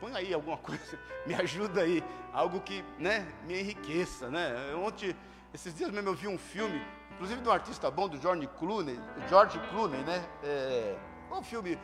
põe 0.00 0.14
aí 0.14 0.32
alguma 0.32 0.56
coisa, 0.56 0.98
me 1.26 1.34
ajuda 1.34 1.82
aí, 1.82 2.02
algo 2.32 2.60
que, 2.60 2.82
né, 2.98 3.26
me 3.44 3.60
enriqueça, 3.60 4.28
né? 4.30 4.74
Ontem, 4.74 5.14
esses 5.52 5.74
dias 5.74 5.90
mesmo 5.90 6.08
eu 6.08 6.14
vi 6.14 6.26
um 6.26 6.38
filme, 6.38 6.80
inclusive 7.12 7.40
de 7.40 7.48
um 7.48 7.52
artista 7.52 7.90
bom, 7.90 8.08
do 8.08 8.20
George 8.20 8.48
Clooney, 8.58 8.98
George 9.28 9.58
Clooney, 9.68 10.02
né? 10.02 10.24
É, 10.42 10.96
um 11.30 11.42
filme, 11.42 11.78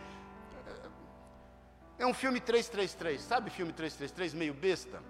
é 1.99 2.07
um 2.07 2.15
filme 2.15 2.41
333, 2.41 3.21
sabe 3.21 3.51
filme 3.51 3.73
333, 3.73 4.35
meio 4.35 4.55
besta? 4.55 5.03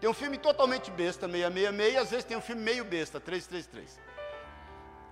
Tem 0.00 0.08
um 0.08 0.14
filme 0.14 0.38
totalmente 0.38 0.90
besta, 0.90 1.26
666, 1.26 1.92
e 1.92 1.96
às 1.96 2.10
vezes 2.10 2.24
tem 2.24 2.36
um 2.36 2.40
filme 2.40 2.62
meio 2.62 2.84
besta, 2.84 3.18
333. 3.18 4.00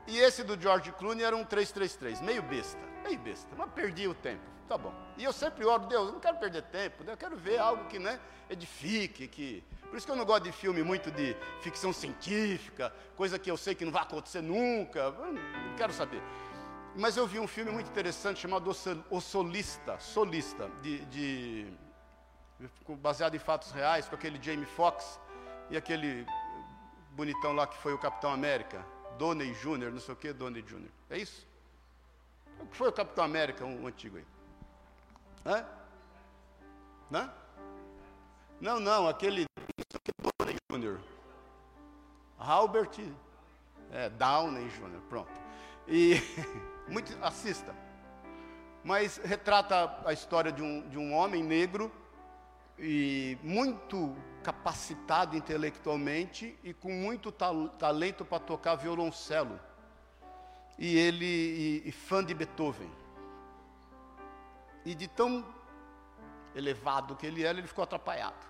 E 0.07 0.19
esse 0.19 0.45
do 0.45 0.61
George 0.61 0.93
Clooney 0.93 1.25
era 1.25 1.37
um 1.37 1.45
333, 1.45 2.21
meio 2.21 2.43
besta, 2.43 2.79
meio 3.07 3.19
besta, 3.19 3.49
mas 3.57 3.71
perdi 3.71 4.09
o 4.09 4.15
tempo, 4.15 4.43
tá 4.69 4.77
bom. 4.77 4.93
E 5.17 5.25
eu 5.25 5.33
sempre 5.33 5.65
oro, 5.65 5.87
Deus, 5.87 6.09
eu 6.09 6.13
não 6.15 6.21
quero 6.21 6.37
perder 6.39 6.63
tempo, 6.63 7.05
eu 7.07 7.17
quero 7.17 7.37
ver 7.37 7.59
algo 7.59 7.85
que 7.87 7.99
né, 7.99 8.21
edifique, 8.51 9.29
que... 9.29 9.65
Por 9.89 9.97
isso 9.97 10.05
que 10.05 10.13
eu 10.13 10.17
não 10.17 10.25
gosto 10.25 10.45
de 10.45 10.53
filme 10.53 10.83
muito 10.83 11.11
de 11.13 11.37
ficção 11.61 11.93
científica, 11.93 12.93
coisa 13.17 13.39
que 13.39 13.51
eu 13.51 13.57
sei 13.57 13.75
que 13.75 13.85
não 13.85 13.93
vai 13.93 14.03
acontecer 14.03 14.41
nunca, 14.41 15.13
não 15.13 15.77
quero 15.77 15.93
saber. 15.93 16.21
Mas 16.97 17.17
eu 17.17 17.27
vi 17.27 17.39
um 17.39 17.47
filme 17.47 17.71
muito 17.71 17.89
interessante 17.89 18.41
chamado 18.41 18.69
O 19.11 19.21
Solista, 19.21 19.99
Solista, 20.01 20.69
de, 20.83 21.05
de 21.07 21.73
baseado 22.99 23.37
em 23.37 23.39
fatos 23.39 23.71
reais, 23.71 24.09
com 24.09 24.17
aquele 24.17 24.43
Jamie 24.43 24.67
Foxx 24.67 25.21
e 25.71 25.77
aquele 25.77 26.27
bonitão 27.11 27.53
lá 27.53 27.67
que 27.67 27.77
foi 27.79 27.93
o 27.93 27.99
Capitão 27.99 28.33
América, 28.33 28.85
Doney 29.19 29.53
Jr., 29.53 29.93
não 29.93 30.01
sei 30.01 30.15
o 30.15 30.17
que, 30.17 30.33
Doney 30.33 30.63
Jr. 30.63 30.91
É 31.11 31.19
isso? 31.19 31.47
O 32.61 32.67
que 32.67 32.77
foi 32.77 32.89
o 32.89 32.93
Capitão 32.93 33.25
América, 33.25 33.65
um, 33.65 33.87
antigo 33.87 34.17
aí? 34.17 34.27
Hã? 35.45 35.67
Hã? 37.13 37.33
Não, 38.61 38.81
não, 38.81 39.07
aquele 39.07 39.45
Doney 40.39 40.57
Jr. 40.71 40.99
Albert 42.39 42.99
é, 43.93 44.09
Downey 44.11 44.69
Jr., 44.69 45.01
pronto. 45.09 45.33
E 45.87 46.17
muito 46.89 47.17
assista. 47.23 47.75
Mas 48.83 49.19
retrata 49.19 50.01
a 50.05 50.13
história 50.13 50.53
de 50.53 50.63
um, 50.63 50.89
de 50.89 50.99
um 50.99 51.13
homem 51.13 51.43
negro 51.43 51.91
e 52.79 53.37
muito 53.43 54.15
capacitado 54.43 55.37
intelectualmente 55.37 56.57
e 56.63 56.73
com 56.73 56.93
muito 56.93 57.33
tal, 57.33 57.69
talento 57.71 58.25
para 58.25 58.39
tocar 58.39 58.77
violoncelo. 58.77 59.59
E 60.79 60.97
ele 60.97 61.25
e, 61.25 61.89
e 61.89 61.93
fã 61.93 62.25
de 62.25 62.35
Beethoven. 62.35 62.91
E 64.85 64.95
de 64.95 65.09
tão 65.09 65.45
elevado 66.55 67.17
que 67.17 67.27
ele 67.27 67.45
era, 67.45 67.59
ele 67.59 67.67
ficou 67.67 67.85
atrapalhado. 67.85 68.47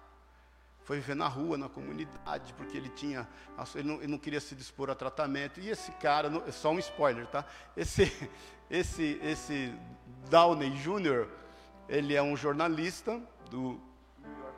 Foi 0.83 0.99
viver 0.99 1.17
na 1.17 1.27
rua, 1.27 1.59
na 1.59 1.69
comunidade, 1.69 2.55
porque 2.55 2.77
ele 2.77 2.89
tinha. 2.91 3.27
Ele 3.75 3.89
não, 3.89 3.95
ele 3.97 4.07
não 4.07 4.19
queria 4.19 4.41
se 4.41 4.55
dispor 4.55 4.89
a 4.89 4.95
tratamento. 4.95 5.59
E 5.61 5.69
esse 5.69 5.91
cara, 5.93 6.31
é 6.47 6.53
só 6.53 6.71
um 6.71 6.79
spoiler, 6.79 7.27
tá? 7.27 7.45
Esse, 7.77 8.05
esse, 8.71 9.19
esse 9.23 9.75
Downey 10.31 10.71
Jr., 10.71 11.29
ele 11.89 12.15
é 12.15 12.23
um 12.23 12.37
jornalista 12.37 13.21
do 13.51 13.81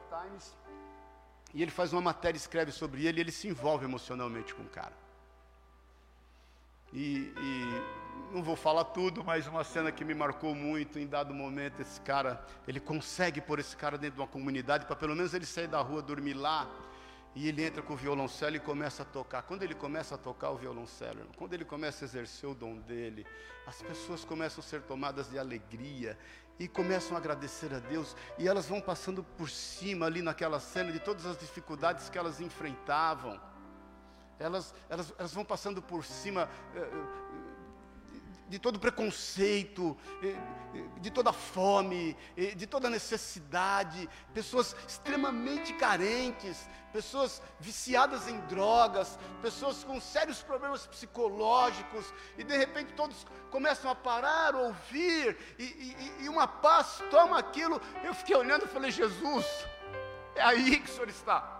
Times, 0.08 0.54
e 1.54 1.62
ele 1.62 1.70
faz 1.70 1.92
uma 1.92 2.02
matéria, 2.02 2.36
escreve 2.36 2.72
sobre 2.72 3.06
ele, 3.06 3.18
e 3.18 3.20
ele 3.22 3.32
se 3.32 3.48
envolve 3.48 3.84
emocionalmente 3.84 4.54
com 4.54 4.62
o 4.62 4.68
cara. 4.68 4.92
E, 6.92 7.32
e, 7.36 7.82
não 8.32 8.42
vou 8.42 8.56
falar 8.56 8.84
tudo, 8.84 9.24
mas 9.24 9.46
uma 9.46 9.64
cena 9.64 9.90
que 9.90 10.04
me 10.04 10.14
marcou 10.14 10.54
muito, 10.54 10.98
em 10.98 11.06
dado 11.06 11.32
momento, 11.34 11.80
esse 11.80 12.00
cara, 12.00 12.44
ele 12.66 12.80
consegue 12.80 13.40
pôr 13.40 13.58
esse 13.58 13.76
cara 13.76 13.96
dentro 13.96 14.16
de 14.16 14.20
uma 14.20 14.26
comunidade, 14.26 14.86
para 14.86 14.96
pelo 14.96 15.14
menos 15.14 15.34
ele 15.34 15.46
sair 15.46 15.66
da 15.66 15.80
rua, 15.80 16.02
dormir 16.02 16.34
lá, 16.34 16.68
e 17.34 17.48
ele 17.48 17.64
entra 17.64 17.82
com 17.82 17.92
o 17.92 17.96
violoncelo 17.96 18.56
e 18.56 18.60
começa 18.60 19.02
a 19.02 19.06
tocar. 19.06 19.42
Quando 19.42 19.62
ele 19.62 19.74
começa 19.74 20.14
a 20.14 20.18
tocar 20.18 20.50
o 20.50 20.56
violoncelo, 20.56 21.26
quando 21.36 21.54
ele 21.54 21.64
começa 21.64 22.04
a 22.04 22.06
exercer 22.06 22.48
o 22.48 22.54
dom 22.54 22.76
dele, 22.78 23.26
as 23.66 23.80
pessoas 23.82 24.24
começam 24.24 24.60
a 24.60 24.66
ser 24.66 24.82
tomadas 24.82 25.30
de 25.30 25.38
alegria 25.38 26.18
e 26.58 26.66
começam 26.66 27.16
a 27.16 27.20
agradecer 27.20 27.72
a 27.72 27.78
Deus, 27.78 28.16
e 28.36 28.48
elas 28.48 28.66
vão 28.66 28.80
passando 28.80 29.22
por 29.22 29.48
cima 29.48 30.06
ali 30.06 30.20
naquela 30.20 30.58
cena 30.58 30.90
de 30.90 30.98
todas 30.98 31.24
as 31.24 31.38
dificuldades 31.38 32.10
que 32.10 32.18
elas 32.18 32.40
enfrentavam. 32.40 33.40
Elas, 34.38 34.74
elas, 34.88 35.12
elas 35.18 35.34
vão 35.34 35.44
passando 35.44 35.82
por 35.82 36.04
cima 36.04 36.48
eh, 36.74 36.88
de 38.48 38.58
todo 38.58 38.78
preconceito, 38.78 39.96
de 41.00 41.10
toda 41.10 41.32
fome, 41.32 42.16
de 42.56 42.66
toda 42.66 42.88
necessidade, 42.88 44.08
pessoas 44.32 44.74
extremamente 44.86 45.74
carentes, 45.74 46.68
pessoas 46.92 47.42
viciadas 47.60 48.26
em 48.26 48.40
drogas, 48.46 49.18
pessoas 49.42 49.84
com 49.84 50.00
sérios 50.00 50.42
problemas 50.42 50.86
psicológicos, 50.86 52.12
e 52.38 52.44
de 52.44 52.56
repente 52.56 52.94
todos 52.94 53.26
começam 53.50 53.90
a 53.90 53.94
parar, 53.94 54.54
ouvir, 54.54 55.36
e, 55.58 55.64
e, 55.64 56.24
e 56.24 56.28
uma 56.28 56.48
paz 56.48 57.02
toma 57.10 57.38
aquilo. 57.38 57.80
Eu 58.02 58.14
fiquei 58.14 58.34
olhando 58.34 58.64
e 58.64 58.68
falei: 58.68 58.90
Jesus, 58.90 59.46
é 60.34 60.42
aí 60.42 60.80
que 60.80 60.90
o 60.90 60.94
Senhor 60.94 61.08
está. 61.08 61.57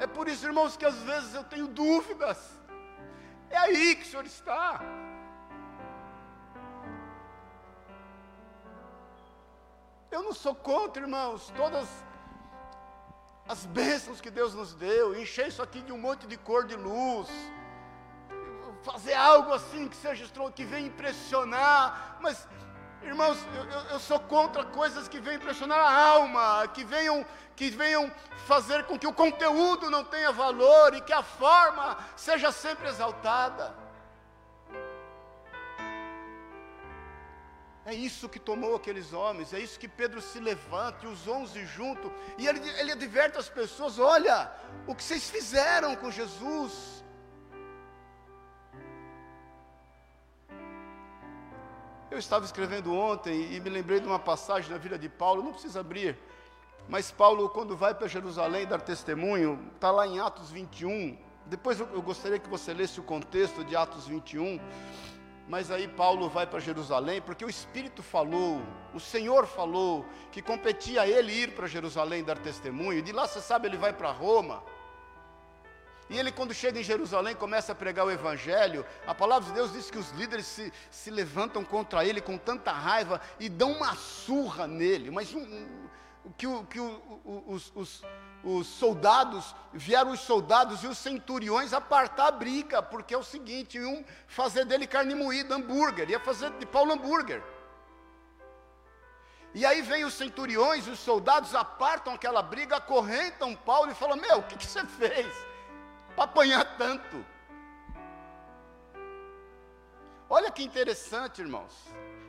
É 0.00 0.06
por 0.06 0.26
isso, 0.28 0.46
irmãos, 0.46 0.76
que 0.78 0.86
às 0.86 0.98
vezes 1.10 1.34
eu 1.34 1.44
tenho 1.44 1.68
dúvidas. 1.68 2.38
É 3.50 3.58
aí 3.58 3.94
que 3.96 4.02
o 4.02 4.06
Senhor 4.06 4.24
está. 4.24 4.80
Eu 10.10 10.22
não 10.22 10.32
sou 10.32 10.54
contra, 10.54 11.02
irmãos, 11.02 11.52
todas 11.54 11.86
as 13.46 13.66
bênçãos 13.66 14.20
que 14.20 14.30
Deus 14.30 14.54
nos 14.54 14.74
deu, 14.74 15.20
encher 15.20 15.48
isso 15.48 15.62
aqui 15.62 15.82
de 15.82 15.92
um 15.92 15.98
monte 15.98 16.26
de 16.26 16.36
cor 16.36 16.64
de 16.64 16.76
luz, 16.76 17.28
fazer 18.82 19.14
algo 19.14 19.52
assim 19.52 19.86
que 19.86 19.96
seja 19.96 20.24
que 20.54 20.64
venha 20.64 20.86
impressionar, 20.86 22.16
mas 22.20 22.48
Irmãos, 23.02 23.38
eu, 23.54 23.80
eu, 23.92 23.98
sou 23.98 24.20
contra 24.20 24.62
coisas 24.62 25.08
que 25.08 25.20
venham 25.20 25.40
impressionar 25.40 25.78
a 25.78 26.06
alma, 26.08 26.68
que 26.68 26.84
venham, 26.84 27.24
que 27.56 27.70
venham 27.70 28.12
fazer 28.46 28.84
com 28.84 28.98
que 28.98 29.06
o 29.06 29.12
conteúdo 29.12 29.90
não 29.90 30.04
tenha 30.04 30.30
valor 30.30 30.94
e 30.94 31.00
que 31.00 31.12
a 31.12 31.22
forma 31.22 31.96
seja 32.14 32.52
sempre 32.52 32.88
exaltada. 32.88 33.74
É 37.86 37.94
isso 37.94 38.28
que 38.28 38.38
tomou 38.38 38.76
aqueles 38.76 39.14
homens, 39.14 39.54
é 39.54 39.58
isso 39.58 39.78
que 39.78 39.88
Pedro 39.88 40.20
se 40.20 40.38
levanta 40.38 41.06
e 41.06 41.08
os 41.08 41.26
onze 41.26 41.64
juntos, 41.64 42.12
e 42.36 42.46
ele, 42.46 42.60
ele 42.78 42.92
adverte 42.92 43.38
as 43.38 43.48
pessoas: 43.48 43.98
olha, 43.98 44.52
o 44.86 44.94
que 44.94 45.02
vocês 45.02 45.30
fizeram 45.30 45.96
com 45.96 46.10
Jesus, 46.10 46.99
Eu 52.10 52.18
estava 52.18 52.44
escrevendo 52.44 52.92
ontem 52.92 53.52
e 53.52 53.60
me 53.60 53.70
lembrei 53.70 54.00
de 54.00 54.06
uma 54.06 54.18
passagem 54.18 54.70
na 54.70 54.78
vida 54.78 54.98
de 54.98 55.08
Paulo, 55.08 55.44
não 55.44 55.52
precisa 55.52 55.78
abrir, 55.78 56.18
mas 56.88 57.12
Paulo, 57.12 57.48
quando 57.48 57.76
vai 57.76 57.94
para 57.94 58.08
Jerusalém 58.08 58.66
dar 58.66 58.80
testemunho, 58.80 59.70
está 59.76 59.92
lá 59.92 60.08
em 60.08 60.18
Atos 60.18 60.50
21. 60.50 61.16
Depois 61.46 61.78
eu, 61.78 61.86
gostaria 62.02 62.36
que 62.38 62.48
você 62.48 62.74
lesse 62.74 62.98
o 62.98 63.02
contexto 63.04 63.64
de 63.64 63.76
Atos 63.76 64.08
21, 64.08 64.58
Mas 65.48 65.70
aí 65.70 65.86
Paulo 65.86 66.28
vai 66.28 66.46
para 66.46 66.58
Jerusalém, 66.60 67.20
porque 67.20 67.44
o 67.44 67.48
Espírito 67.48 68.02
falou, 68.02 68.60
o 68.94 69.00
Senhor 69.00 69.46
falou, 69.46 70.04
que 70.30 70.40
competia 70.40 71.02
a 71.02 71.08
ele 71.08 71.32
ir 71.32 71.54
para 71.54 71.66
Jerusalém 71.66 72.22
dar 72.22 72.38
testemunho. 72.38 73.02
De 73.02 73.10
lá, 73.12 73.26
você 73.26 73.40
sabe, 73.40 73.66
ele 73.66 73.76
vai 73.76 73.92
para 73.92 74.10
Roma. 74.12 74.62
E 76.10 76.18
ele, 76.18 76.32
quando 76.32 76.52
chega 76.52 76.80
em 76.80 76.82
Jerusalém, 76.82 77.36
começa 77.36 77.70
a 77.70 77.74
pregar 77.74 78.04
o 78.04 78.10
Evangelho. 78.10 78.84
A 79.06 79.14
palavra 79.14 79.48
de 79.48 79.54
Deus 79.54 79.72
diz 79.72 79.92
que 79.92 79.96
os 79.96 80.10
líderes 80.10 80.44
se, 80.44 80.72
se 80.90 81.08
levantam 81.08 81.64
contra 81.64 82.04
ele 82.04 82.20
com 82.20 82.36
tanta 82.36 82.72
raiva 82.72 83.20
e 83.38 83.48
dão 83.48 83.70
uma 83.70 83.94
surra 83.94 84.66
nele. 84.66 85.08
Mas 85.08 85.32
um, 85.32 85.40
um, 85.40 86.32
que, 86.36 86.48
o, 86.48 86.64
que 86.64 86.80
o, 86.80 87.44
os, 87.46 87.72
os, 87.76 88.02
os 88.42 88.66
soldados, 88.66 89.54
vieram 89.72 90.10
os 90.10 90.18
soldados 90.18 90.82
e 90.82 90.88
os 90.88 90.98
centuriões 90.98 91.72
apartar 91.72 92.26
a 92.26 92.32
briga, 92.32 92.82
porque 92.82 93.14
é 93.14 93.18
o 93.18 93.22
seguinte: 93.22 93.78
iam 93.78 94.04
fazer 94.26 94.64
dele 94.64 94.88
carne 94.88 95.14
moída, 95.14 95.54
hambúrguer, 95.54 96.10
ia 96.10 96.18
fazer 96.18 96.50
de 96.58 96.66
Paulo 96.66 96.92
hambúrguer. 96.92 97.40
E 99.54 99.64
aí 99.64 99.80
vem 99.80 100.04
os 100.04 100.14
centuriões, 100.14 100.88
os 100.88 100.98
soldados 100.98 101.54
apartam 101.54 102.14
aquela 102.14 102.42
briga, 102.42 102.78
acorrentam 102.78 103.54
Paulo 103.54 103.92
e 103.92 103.94
falam: 103.94 104.16
Meu, 104.16 104.38
o 104.38 104.42
que, 104.42 104.56
que 104.56 104.66
você 104.66 104.84
fez 104.84 105.49
para 106.14 106.24
apanhar 106.24 106.76
tanto? 106.76 107.24
Olha 110.28 110.50
que 110.50 110.62
interessante, 110.62 111.40
irmãos. 111.40 111.74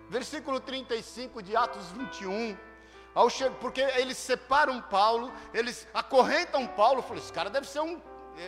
Versículo 0.09 0.59
35 0.59 1.41
de 1.41 1.55
Atos 1.55 1.91
21 1.91 2.57
porque 3.59 3.82
eles 3.82 4.17
separam 4.17 4.82
Paulo, 4.82 5.32
eles 5.53 5.88
acorrentam 5.93 6.65
Paulo, 6.65 7.01
falam, 7.01 7.17
esse 7.17 7.32
cara 7.32 7.49
deve 7.49 7.67
ser 7.67 7.82
um, 7.82 8.01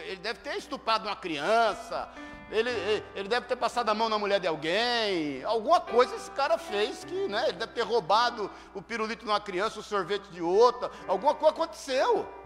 ele 0.05 0.17
deve 0.17 0.39
ter 0.39 0.55
estupado 0.57 1.07
uma 1.07 1.15
criança, 1.15 2.09
ele, 2.49 2.69
ele 3.15 3.27
deve 3.27 3.45
ter 3.47 3.55
passado 3.55 3.89
a 3.89 3.93
mão 3.93 4.07
na 4.07 4.17
mulher 4.17 4.39
de 4.39 4.47
alguém, 4.47 5.43
alguma 5.43 5.81
coisa 5.81 6.15
esse 6.15 6.31
cara 6.31 6.57
fez 6.57 7.03
que, 7.03 7.27
né, 7.27 7.49
ele 7.49 7.57
deve 7.57 7.73
ter 7.73 7.81
roubado 7.81 8.49
o 8.73 8.81
pirulito 8.81 9.25
de 9.25 9.31
uma 9.31 9.41
criança, 9.41 9.79
o 9.79 9.83
sorvete 9.83 10.27
de 10.27 10.41
outra, 10.41 10.89
alguma 11.07 11.35
coisa 11.35 11.53
aconteceu. 11.53 12.42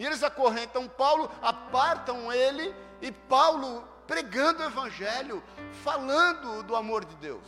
E 0.00 0.06
eles 0.06 0.22
acorrentam 0.22 0.88
Paulo, 0.88 1.30
apartam 1.42 2.32
ele, 2.32 2.74
e 3.02 3.12
Paulo 3.12 3.86
pregando 4.06 4.62
o 4.62 4.64
evangelho, 4.66 5.44
falando 5.84 6.62
do 6.62 6.74
amor 6.74 7.04
de 7.04 7.14
Deus. 7.16 7.46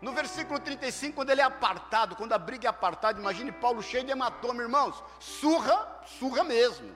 No 0.00 0.12
versículo 0.12 0.60
35, 0.60 1.16
quando 1.16 1.30
ele 1.30 1.40
é 1.40 1.44
apartado, 1.44 2.14
quando 2.14 2.32
a 2.32 2.38
briga 2.38 2.68
é 2.68 2.70
apartada, 2.70 3.18
imagine 3.18 3.50
Paulo 3.50 3.82
cheio 3.82 4.04
de 4.04 4.12
hematoma, 4.12 4.62
irmãos, 4.62 5.02
surra, 5.18 6.00
surra 6.20 6.44
mesmo. 6.44 6.94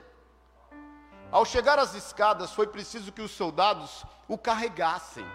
Ao 1.29 1.43
chegar 1.43 1.77
às 1.77 1.93
escadas, 1.93 2.53
foi 2.53 2.67
preciso 2.67 3.11
que 3.11 3.21
os 3.21 3.31
soldados 3.31 4.05
o 4.29 4.37
carregassem. 4.37 5.25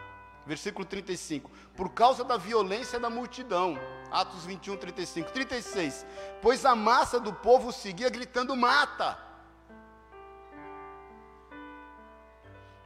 Versículo 0.46 0.84
35. 0.84 1.50
Por 1.76 1.90
causa 1.90 2.22
da 2.24 2.36
violência 2.36 3.00
da 3.00 3.08
multidão. 3.08 3.78
Atos 4.10 4.44
21, 4.44 4.76
35. 4.76 5.32
36. 5.32 6.06
Pois 6.42 6.64
a 6.64 6.74
massa 6.74 7.18
do 7.18 7.32
povo 7.32 7.72
seguia 7.72 8.10
gritando: 8.10 8.54
mata. 8.54 9.18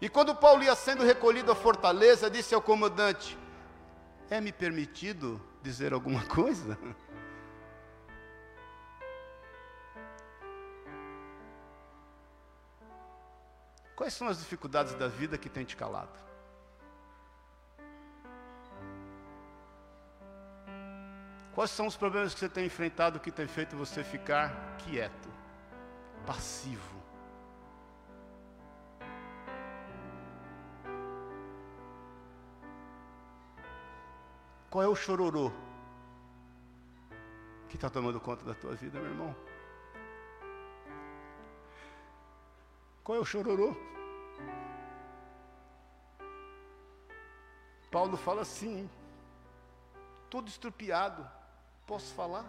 E 0.00 0.08
quando 0.08 0.34
Paulo 0.34 0.62
ia 0.62 0.76
sendo 0.76 1.04
recolhido 1.04 1.50
à 1.50 1.54
fortaleza, 1.54 2.30
disse 2.30 2.54
ao 2.54 2.62
comandante: 2.62 3.36
é 4.30 4.40
me 4.40 4.52
permitido 4.52 5.40
dizer 5.62 5.92
alguma 5.92 6.24
coisa? 6.26 6.78
Quais 13.96 14.14
são 14.14 14.28
as 14.28 14.38
dificuldades 14.38 14.94
da 14.94 15.08
vida 15.08 15.36
que 15.36 15.48
tem 15.48 15.64
te 15.64 15.74
calado? 15.76 16.27
Quais 21.58 21.72
são 21.72 21.88
os 21.88 21.96
problemas 21.96 22.32
que 22.34 22.38
você 22.38 22.48
tem 22.48 22.66
enfrentado 22.66 23.18
que 23.18 23.32
tem 23.32 23.48
feito 23.48 23.76
você 23.76 24.04
ficar 24.04 24.76
quieto, 24.76 25.28
passivo? 26.24 27.02
Qual 34.70 34.84
é 34.84 34.86
o 34.86 34.94
chororô 34.94 35.50
que 37.68 37.74
está 37.74 37.90
tomando 37.90 38.20
conta 38.20 38.44
da 38.44 38.54
tua 38.54 38.76
vida, 38.76 39.00
meu 39.00 39.10
irmão? 39.10 39.36
Qual 43.02 43.18
é 43.18 43.20
o 43.20 43.24
chororô? 43.24 43.74
Paulo 47.90 48.16
fala 48.16 48.42
assim, 48.42 48.88
todo 50.30 50.46
estrupiado, 50.46 51.28
posso 51.88 52.12
falar? 52.12 52.44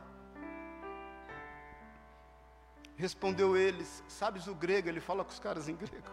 Respondeu 2.97 3.55
eles, 3.55 4.03
sabes 4.09 4.45
o 4.47 4.53
grego? 4.53 4.89
Ele 4.89 4.99
fala 4.99 5.23
com 5.23 5.31
os 5.31 5.39
caras 5.39 5.69
em 5.69 5.75
grego. 5.75 6.11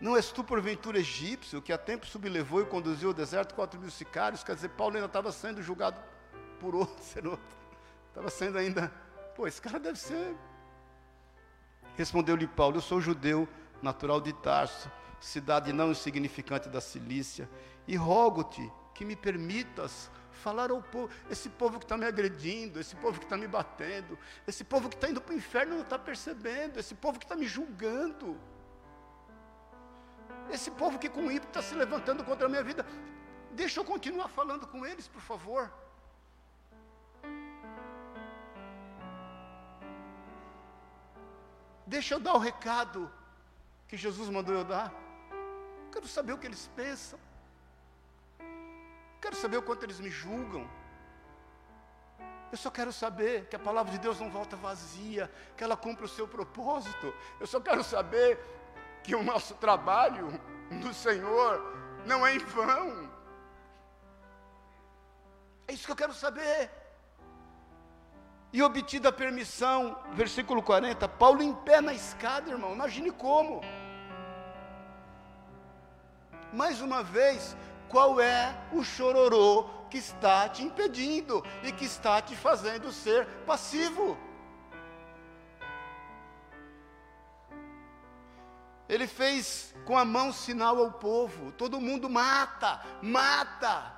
Não 0.00 0.16
és 0.16 0.32
tu, 0.32 0.42
porventura, 0.42 0.98
egípcio, 0.98 1.60
que 1.60 1.72
a 1.72 1.76
tempo 1.76 2.06
sublevou 2.06 2.62
e 2.62 2.64
conduziu 2.64 3.08
ao 3.10 3.14
deserto 3.14 3.54
quatro 3.54 3.78
mil 3.78 3.90
sicários? 3.90 4.42
Quer 4.42 4.54
dizer, 4.54 4.70
Paulo 4.70 4.94
ainda 4.94 5.06
estava 5.06 5.30
sendo 5.30 5.62
julgado 5.62 6.00
por 6.58 6.74
outro, 6.74 7.04
ser 7.04 7.26
outro. 7.28 7.56
Estava 8.08 8.30
sendo 8.30 8.56
ainda, 8.56 8.90
pô, 9.36 9.46
esse 9.46 9.60
cara 9.60 9.78
deve 9.78 9.98
ser. 9.98 10.34
Respondeu-lhe 11.94 12.46
Paulo: 12.46 12.78
Eu 12.78 12.80
sou 12.80 13.00
judeu, 13.00 13.46
natural 13.82 14.20
de 14.20 14.32
Tarso, 14.32 14.90
cidade 15.20 15.72
não 15.72 15.90
insignificante 15.90 16.70
da 16.70 16.80
Cilícia, 16.80 17.50
e 17.86 17.96
rogo-te 17.96 18.72
que 18.94 19.04
me 19.04 19.14
permitas 19.14 20.10
falar 20.38 20.70
ao 20.70 20.80
povo, 20.80 21.12
esse 21.30 21.48
povo 21.48 21.78
que 21.78 21.84
está 21.84 21.96
me 21.96 22.06
agredindo, 22.06 22.80
esse 22.80 22.96
povo 22.96 23.18
que 23.18 23.26
está 23.26 23.36
me 23.36 23.46
batendo, 23.46 24.18
esse 24.46 24.64
povo 24.64 24.88
que 24.88 24.94
está 24.94 25.08
indo 25.10 25.20
para 25.20 25.34
o 25.34 25.36
inferno 25.36 25.74
não 25.74 25.82
está 25.82 25.98
percebendo, 25.98 26.78
esse 26.78 26.94
povo 26.94 27.18
que 27.18 27.24
está 27.24 27.36
me 27.36 27.46
julgando. 27.46 28.38
Esse 30.50 30.70
povo 30.70 30.98
que 30.98 31.08
com 31.08 31.30
ímpeto 31.30 31.48
está 31.48 31.62
se 31.62 31.74
levantando 31.74 32.24
contra 32.24 32.46
a 32.46 32.48
minha 32.48 32.62
vida, 32.62 32.86
deixa 33.52 33.80
eu 33.80 33.84
continuar 33.84 34.28
falando 34.28 34.66
com 34.66 34.86
eles, 34.86 35.06
por 35.06 35.20
favor. 35.20 35.70
Deixa 41.86 42.14
eu 42.14 42.20
dar 42.20 42.34
o 42.34 42.38
recado 42.38 43.10
que 43.88 43.96
Jesus 43.96 44.28
mandou 44.28 44.54
eu 44.54 44.64
dar. 44.64 44.92
Quero 45.90 46.06
saber 46.06 46.32
o 46.32 46.38
que 46.38 46.46
eles 46.46 46.70
pensam. 46.76 47.18
Quero 49.28 49.40
saber 49.42 49.58
o 49.58 49.62
quanto 49.62 49.82
eles 49.82 50.00
me 50.00 50.08
julgam. 50.08 50.66
Eu 52.50 52.56
só 52.56 52.70
quero 52.70 52.90
saber 52.90 53.44
que 53.44 53.56
a 53.56 53.58
palavra 53.58 53.92
de 53.92 53.98
Deus 53.98 54.18
não 54.18 54.30
volta 54.30 54.56
vazia, 54.56 55.30
que 55.54 55.62
ela 55.62 55.76
cumpre 55.76 56.06
o 56.06 56.08
seu 56.08 56.26
propósito. 56.26 57.12
Eu 57.38 57.46
só 57.46 57.60
quero 57.60 57.84
saber 57.84 58.42
que 59.04 59.14
o 59.14 59.22
nosso 59.22 59.54
trabalho 59.56 60.28
no 60.70 60.94
Senhor 60.94 61.62
não 62.06 62.26
é 62.26 62.36
em 62.36 62.38
vão. 62.38 63.10
É 65.66 65.74
isso 65.74 65.84
que 65.84 65.92
eu 65.92 65.96
quero 65.96 66.14
saber. 66.14 66.70
E 68.50 68.62
obtida 68.62 69.10
a 69.10 69.12
permissão, 69.12 69.94
versículo 70.14 70.62
40, 70.62 71.06
Paulo 71.06 71.42
em 71.42 71.54
pé 71.54 71.82
na 71.82 71.92
escada, 71.92 72.48
irmão, 72.48 72.72
imagine 72.72 73.10
como. 73.10 73.60
Mais 76.50 76.80
uma 76.80 77.02
vez, 77.02 77.54
qual 77.88 78.20
é 78.20 78.54
o 78.72 78.82
chororô 78.82 79.64
que 79.90 79.98
está 79.98 80.48
te 80.48 80.62
impedindo 80.62 81.44
e 81.62 81.72
que 81.72 81.84
está 81.84 82.20
te 82.20 82.36
fazendo 82.36 82.92
ser 82.92 83.26
passivo? 83.46 84.16
Ele 88.88 89.06
fez 89.06 89.74
com 89.84 89.98
a 89.98 90.04
mão 90.04 90.32
sinal 90.32 90.78
ao 90.78 90.92
povo: 90.92 91.52
todo 91.52 91.80
mundo 91.80 92.08
mata, 92.08 92.80
mata. 93.02 93.94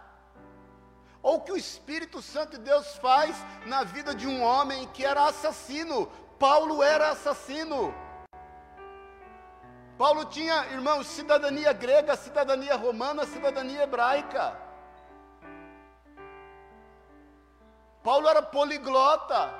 Ou 1.23 1.37
o 1.37 1.41
que 1.41 1.53
o 1.53 1.57
Espírito 1.57 2.23
Santo 2.23 2.57
de 2.57 2.65
Deus 2.65 2.97
faz 2.97 3.37
na 3.67 3.85
vida 3.85 4.15
de 4.15 4.27
um 4.27 4.43
homem 4.43 4.89
que 4.89 5.05
era 5.05 5.27
assassino. 5.27 6.07
Paulo 6.39 6.83
era 6.83 7.11
assassino. 7.11 7.95
Paulo 10.01 10.25
tinha, 10.25 10.65
irmãos, 10.73 11.07
cidadania 11.07 11.75
grega, 11.75 12.17
cidadania 12.17 12.75
romana, 12.75 13.27
cidadania 13.27 13.83
hebraica. 13.83 14.57
Paulo 18.03 18.27
era 18.27 18.41
poliglota. 18.41 19.53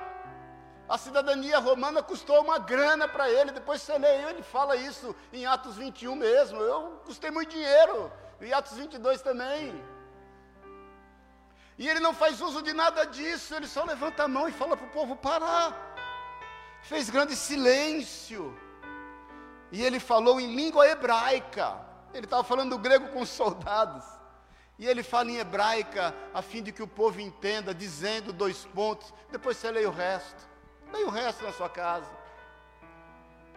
A 0.89 0.97
cidadania 0.97 1.59
romana 1.59 2.03
custou 2.03 2.41
uma 2.41 2.59
grana 2.59 3.07
para 3.07 3.29
ele. 3.31 3.51
Depois 3.53 3.83
você 3.83 3.99
lê, 3.99 4.31
ele 4.31 4.43
fala 4.43 4.77
isso 4.77 5.15
em 5.31 5.45
Atos 5.45 5.77
21 5.77 6.15
mesmo. 6.15 6.59
Eu 6.59 7.03
custei 7.05 7.31
muito 7.31 7.51
dinheiro. 7.51 8.11
E 8.41 8.51
Atos 8.51 8.79
22 8.79 9.21
também. 9.21 9.79
E 11.77 11.87
ele 11.87 12.01
não 12.01 12.15
faz 12.15 12.41
uso 12.41 12.63
de 12.63 12.73
nada 12.73 13.05
disso. 13.05 13.55
Ele 13.55 13.69
só 13.69 13.85
levanta 13.85 14.25
a 14.25 14.29
mão 14.29 14.49
e 14.49 14.53
fala 14.53 14.75
para 14.75 14.87
o 14.87 14.91
povo 14.91 15.15
parar. 15.17 15.77
Fez 16.81 17.11
grande 17.11 17.37
silêncio. 17.37 18.70
E 19.73 19.83
ele 19.83 20.01
falou 20.01 20.41
em 20.41 20.55
língua 20.55 20.87
hebraica. 20.87 21.79
Ele 22.13 22.27
estava 22.27 22.43
falando 22.43 22.79
grego 22.79 23.09
com 23.09 23.21
os 23.21 23.29
soldados. 23.29 24.05
E 24.79 24.87
ele 24.87 25.03
fala 25.03 25.31
em 25.31 25.37
hebraica, 25.37 26.15
a 26.33 26.41
fim 26.41 26.63
de 26.63 26.73
que 26.73 26.83
o 26.83 26.89
povo 26.89 27.21
entenda, 27.21 27.75
dizendo 27.75 28.33
dois 28.33 28.65
pontos. 28.65 29.13
Depois 29.31 29.57
você 29.57 29.71
lê 29.71 29.85
o 29.85 29.91
resto. 29.91 30.49
Leia 30.93 31.07
o 31.07 31.11
resto 31.11 31.45
na 31.45 31.53
sua 31.53 31.69
casa. 31.69 32.11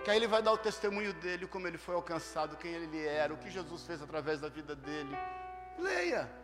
Que 0.03 0.11
aí 0.11 0.18
ele 0.18 0.28
vai 0.28 0.41
dar 0.41 0.51
o 0.51 0.57
testemunho 0.57 1.14
dele, 1.14 1.47
como 1.47 1.66
ele 1.66 1.78
foi 1.78 1.95
alcançado, 1.95 2.57
quem 2.57 2.72
ele 2.72 3.05
era, 3.05 3.34
o 3.34 3.38
que 3.38 3.49
Jesus 3.49 3.86
fez 3.86 4.01
através 4.01 4.41
da 4.41 4.49
vida 4.49 4.76
dele. 4.76 5.18
Leia. 5.80 6.43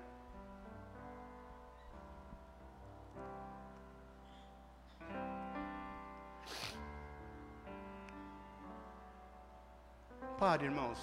Pare, 10.40 10.64
irmãos, 10.64 10.98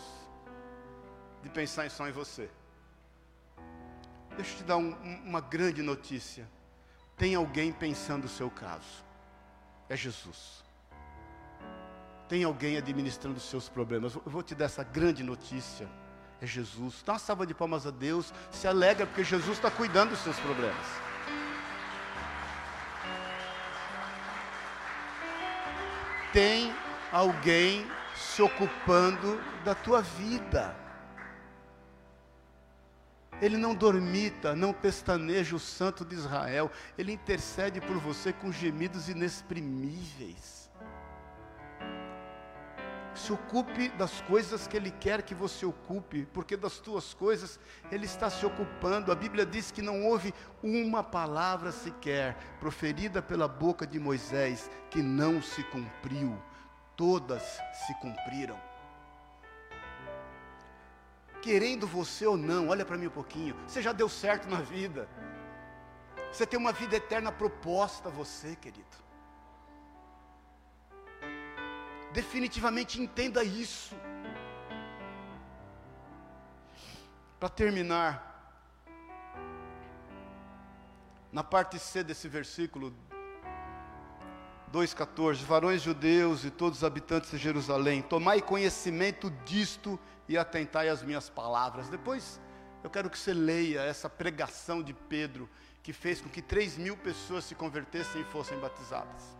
de 1.42 1.50
pensar 1.50 1.90
só 1.90 2.08
em 2.08 2.12
você. 2.12 2.48
Deixa 4.34 4.52
eu 4.52 4.56
te 4.56 4.64
dar 4.64 4.78
um, 4.78 4.92
uma 5.26 5.42
grande 5.42 5.82
notícia. 5.82 6.48
Tem 7.18 7.34
alguém 7.34 7.70
pensando 7.70 8.24
o 8.24 8.28
seu 8.30 8.50
caso. 8.50 9.04
É 9.90 9.96
Jesus. 9.96 10.64
Tem 12.30 12.44
alguém 12.44 12.78
administrando 12.78 13.36
os 13.36 13.42
seus 13.42 13.68
problemas. 13.68 14.14
Eu 14.14 14.22
vou 14.24 14.42
te 14.42 14.54
dar 14.54 14.64
essa 14.64 14.82
grande 14.82 15.22
notícia. 15.22 15.86
É 16.40 16.46
Jesus. 16.46 17.02
Dá 17.04 17.12
uma 17.12 17.18
salva 17.18 17.46
de 17.46 17.52
palmas 17.52 17.86
a 17.86 17.90
Deus. 17.90 18.32
Se 18.50 18.66
alegra 18.66 19.06
porque 19.06 19.22
Jesus 19.22 19.58
está 19.58 19.70
cuidando 19.70 20.10
dos 20.10 20.20
seus 20.20 20.38
problemas. 20.40 20.86
Tem 26.32 26.74
alguém 27.12 27.86
se 28.16 28.42
ocupando 28.42 29.40
da 29.64 29.74
tua 29.74 30.02
vida. 30.02 30.74
Ele 33.40 33.58
não 33.58 33.74
dormita, 33.74 34.56
não 34.56 34.72
pestaneja 34.72 35.54
o 35.54 35.58
santo 35.58 36.04
de 36.04 36.14
Israel. 36.14 36.70
Ele 36.96 37.12
intercede 37.12 37.80
por 37.80 37.98
você 37.98 38.32
com 38.32 38.50
gemidos 38.50 39.08
inexprimíveis. 39.08 40.70
Se 43.14 43.32
ocupe 43.32 43.88
das 43.90 44.20
coisas 44.22 44.66
que 44.66 44.76
Ele 44.76 44.90
quer 44.90 45.22
que 45.22 45.34
você 45.34 45.64
ocupe, 45.64 46.26
porque 46.32 46.56
das 46.56 46.78
tuas 46.78 47.14
coisas 47.14 47.58
Ele 47.90 48.06
está 48.06 48.30
se 48.30 48.44
ocupando. 48.44 49.10
A 49.10 49.14
Bíblia 49.14 49.44
diz 49.44 49.70
que 49.70 49.82
não 49.82 50.04
houve 50.04 50.34
uma 50.62 51.02
palavra 51.02 51.72
sequer 51.72 52.36
proferida 52.60 53.20
pela 53.22 53.48
boca 53.48 53.86
de 53.86 53.98
Moisés 53.98 54.70
que 54.90 55.02
não 55.02 55.42
se 55.42 55.62
cumpriu. 55.64 56.38
Todas 56.96 57.42
se 57.86 57.94
cumpriram 58.00 58.58
querendo 61.46 61.86
você 61.86 62.26
ou 62.26 62.36
não, 62.36 62.70
olha 62.70 62.84
para 62.84 62.98
mim 62.98 63.06
um 63.06 63.16
pouquinho, 63.18 63.54
você 63.68 63.80
já 63.80 63.92
deu 63.92 64.08
certo 64.08 64.48
na 64.48 64.60
vida. 64.60 65.08
Você 66.32 66.44
tem 66.44 66.58
uma 66.58 66.72
vida 66.72 66.96
eterna 66.96 67.30
proposta 67.30 68.08
a 68.08 68.10
você, 68.10 68.56
querido. 68.56 68.96
Definitivamente 72.12 73.00
entenda 73.00 73.44
isso. 73.44 73.94
Para 77.38 77.48
terminar, 77.48 78.10
na 81.30 81.44
parte 81.44 81.78
C 81.78 82.02
desse 82.02 82.26
versículo 82.26 82.92
2,14: 84.72 85.44
Varões 85.44 85.82
judeus 85.82 86.44
e 86.44 86.50
todos 86.50 86.78
os 86.78 86.84
habitantes 86.84 87.30
de 87.30 87.38
Jerusalém, 87.38 88.02
tomai 88.02 88.40
conhecimento 88.40 89.30
disto 89.44 89.98
e 90.28 90.36
atentai 90.36 90.88
às 90.88 91.02
minhas 91.02 91.28
palavras. 91.28 91.88
Depois 91.88 92.40
eu 92.82 92.90
quero 92.90 93.10
que 93.10 93.18
você 93.18 93.32
leia 93.32 93.80
essa 93.80 94.08
pregação 94.08 94.82
de 94.82 94.92
Pedro, 94.92 95.48
que 95.82 95.92
fez 95.92 96.20
com 96.20 96.28
que 96.28 96.42
3 96.42 96.78
mil 96.78 96.96
pessoas 96.96 97.44
se 97.44 97.54
convertessem 97.54 98.20
e 98.20 98.24
fossem 98.24 98.58
batizadas. 98.58 99.36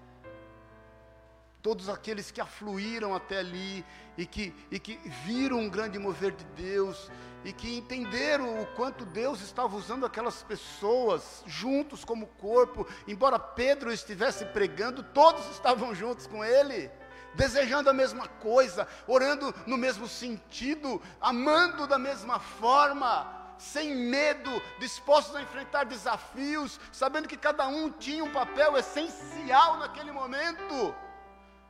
Todos 1.66 1.88
aqueles 1.88 2.30
que 2.30 2.40
afluíram 2.40 3.12
até 3.12 3.38
ali 3.38 3.84
e 4.16 4.24
que, 4.24 4.54
e 4.70 4.78
que 4.78 5.00
viram 5.24 5.58
um 5.58 5.68
grande 5.68 5.98
mover 5.98 6.30
de 6.30 6.44
Deus 6.44 7.10
e 7.44 7.52
que 7.52 7.76
entenderam 7.76 8.62
o 8.62 8.66
quanto 8.76 9.04
Deus 9.04 9.40
estava 9.40 9.74
usando 9.74 10.06
aquelas 10.06 10.44
pessoas 10.44 11.42
juntos 11.44 12.04
como 12.04 12.28
corpo, 12.38 12.86
embora 13.08 13.36
Pedro 13.36 13.92
estivesse 13.92 14.44
pregando, 14.44 15.02
todos 15.02 15.44
estavam 15.50 15.92
juntos 15.92 16.28
com 16.28 16.44
ele 16.44 16.88
desejando 17.34 17.90
a 17.90 17.92
mesma 17.92 18.28
coisa, 18.28 18.86
orando 19.04 19.52
no 19.66 19.76
mesmo 19.76 20.06
sentido, 20.06 21.02
amando 21.20 21.88
da 21.88 21.98
mesma 21.98 22.38
forma, 22.38 23.54
sem 23.58 23.92
medo, 23.92 24.62
dispostos 24.78 25.34
a 25.34 25.42
enfrentar 25.42 25.82
desafios, 25.82 26.78
sabendo 26.92 27.26
que 27.26 27.36
cada 27.36 27.66
um 27.66 27.90
tinha 27.90 28.22
um 28.22 28.30
papel 28.30 28.76
essencial 28.76 29.78
naquele 29.78 30.12
momento. 30.12 30.94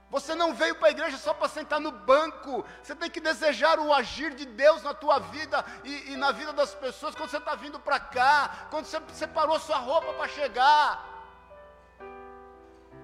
Você 0.08 0.34
não 0.36 0.54
veio 0.54 0.76
para 0.76 0.88
a 0.88 0.90
igreja 0.90 1.18
só 1.18 1.34
para 1.34 1.48
sentar 1.48 1.80
no 1.80 1.90
banco. 1.90 2.64
Você 2.82 2.94
tem 2.94 3.10
que 3.10 3.20
desejar 3.20 3.78
o 3.78 3.92
agir 3.92 4.34
de 4.34 4.46
Deus 4.46 4.82
na 4.82 4.94
tua 4.94 5.18
vida 5.18 5.64
e, 5.82 6.12
e 6.12 6.16
na 6.16 6.30
vida 6.30 6.52
das 6.52 6.74
pessoas 6.74 7.14
quando 7.14 7.30
você 7.30 7.38
está 7.38 7.56
vindo 7.56 7.80
para 7.80 7.98
cá, 7.98 8.68
quando 8.70 8.84
você 8.84 9.00
separou 9.12 9.58
sua 9.58 9.78
roupa 9.78 10.12
para 10.12 10.28
chegar. 10.28 11.04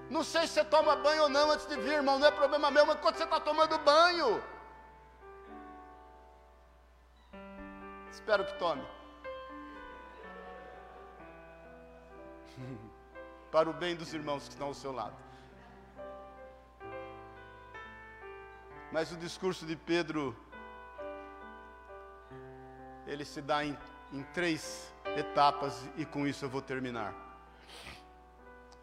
Não 0.09 0.23
sei 0.23 0.47
se 0.47 0.53
você 0.53 0.63
toma 0.63 0.95
banho 0.95 1.23
ou 1.23 1.29
não 1.29 1.51
antes 1.51 1.67
de 1.67 1.75
vir, 1.75 1.93
irmão, 1.93 2.19
não 2.19 2.27
é 2.27 2.31
problema 2.31 2.71
meu, 2.71 2.85
mas 2.85 2.99
quando 2.99 3.17
você 3.17 3.23
está 3.23 3.39
tomando 3.39 3.77
banho. 3.79 4.41
Espero 8.11 8.45
que 8.45 8.53
tome. 8.57 8.87
Para 13.51 13.69
o 13.69 13.73
bem 13.73 13.95
dos 13.95 14.13
irmãos 14.13 14.43
que 14.43 14.49
estão 14.49 14.67
ao 14.67 14.73
seu 14.73 14.91
lado. 14.91 15.15
Mas 18.93 19.11
o 19.11 19.17
discurso 19.17 19.65
de 19.65 19.75
Pedro, 19.75 20.37
ele 23.07 23.25
se 23.25 23.41
dá 23.41 23.65
em, 23.65 23.75
em 24.11 24.21
três 24.35 24.93
etapas, 25.17 25.89
e 25.97 26.05
com 26.05 26.27
isso 26.27 26.45
eu 26.45 26.49
vou 26.49 26.61
terminar. 26.61 27.11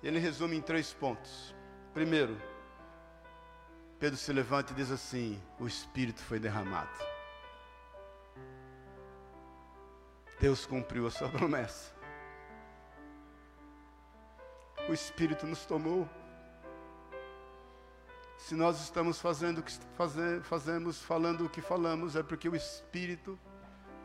Ele 0.03 0.19
resume 0.19 0.57
em 0.57 0.61
três 0.61 0.93
pontos. 0.93 1.55
Primeiro, 1.95 2.37
Pedro 4.01 4.19
se 4.19 4.33
levanta 4.33 4.73
e 4.73 4.75
diz 4.75 4.91
assim: 4.91 5.41
O 5.61 5.67
Espírito 5.69 6.21
foi 6.21 6.41
derramado. 6.41 6.91
Deus 10.41 10.67
cumpriu 10.67 11.07
a 11.07 11.11
sua 11.13 11.29
promessa. 11.29 11.95
O 14.89 14.93
Espírito 14.93 15.47
nos 15.47 15.65
tomou. 15.65 16.09
Se 18.47 18.55
nós 18.55 18.81
estamos 18.81 19.21
fazendo 19.21 19.59
o 19.59 19.63
que 19.63 19.73
fazemos, 20.43 21.01
falando 21.03 21.45
o 21.45 21.49
que 21.49 21.61
falamos, 21.61 22.17
é 22.17 22.23
porque 22.23 22.49
o 22.49 22.57
Espírito 22.57 23.39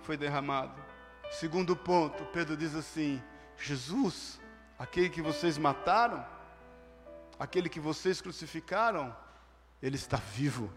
foi 0.02 0.18
derramado. 0.18 0.80
Segundo 1.32 1.76
ponto, 1.76 2.24
Pedro 2.26 2.56
diz 2.56 2.76
assim: 2.76 3.22
Jesus 3.58 4.40
aquele 4.78 5.10
que 5.10 5.22
vocês 5.22 5.58
mataram, 5.58 6.26
aquele 7.40 7.70
que 7.70 7.80
vocês 7.80 8.22
crucificaram, 8.22 9.16
ele 9.82 9.96
está 9.96 10.18
vivo. 10.18 10.72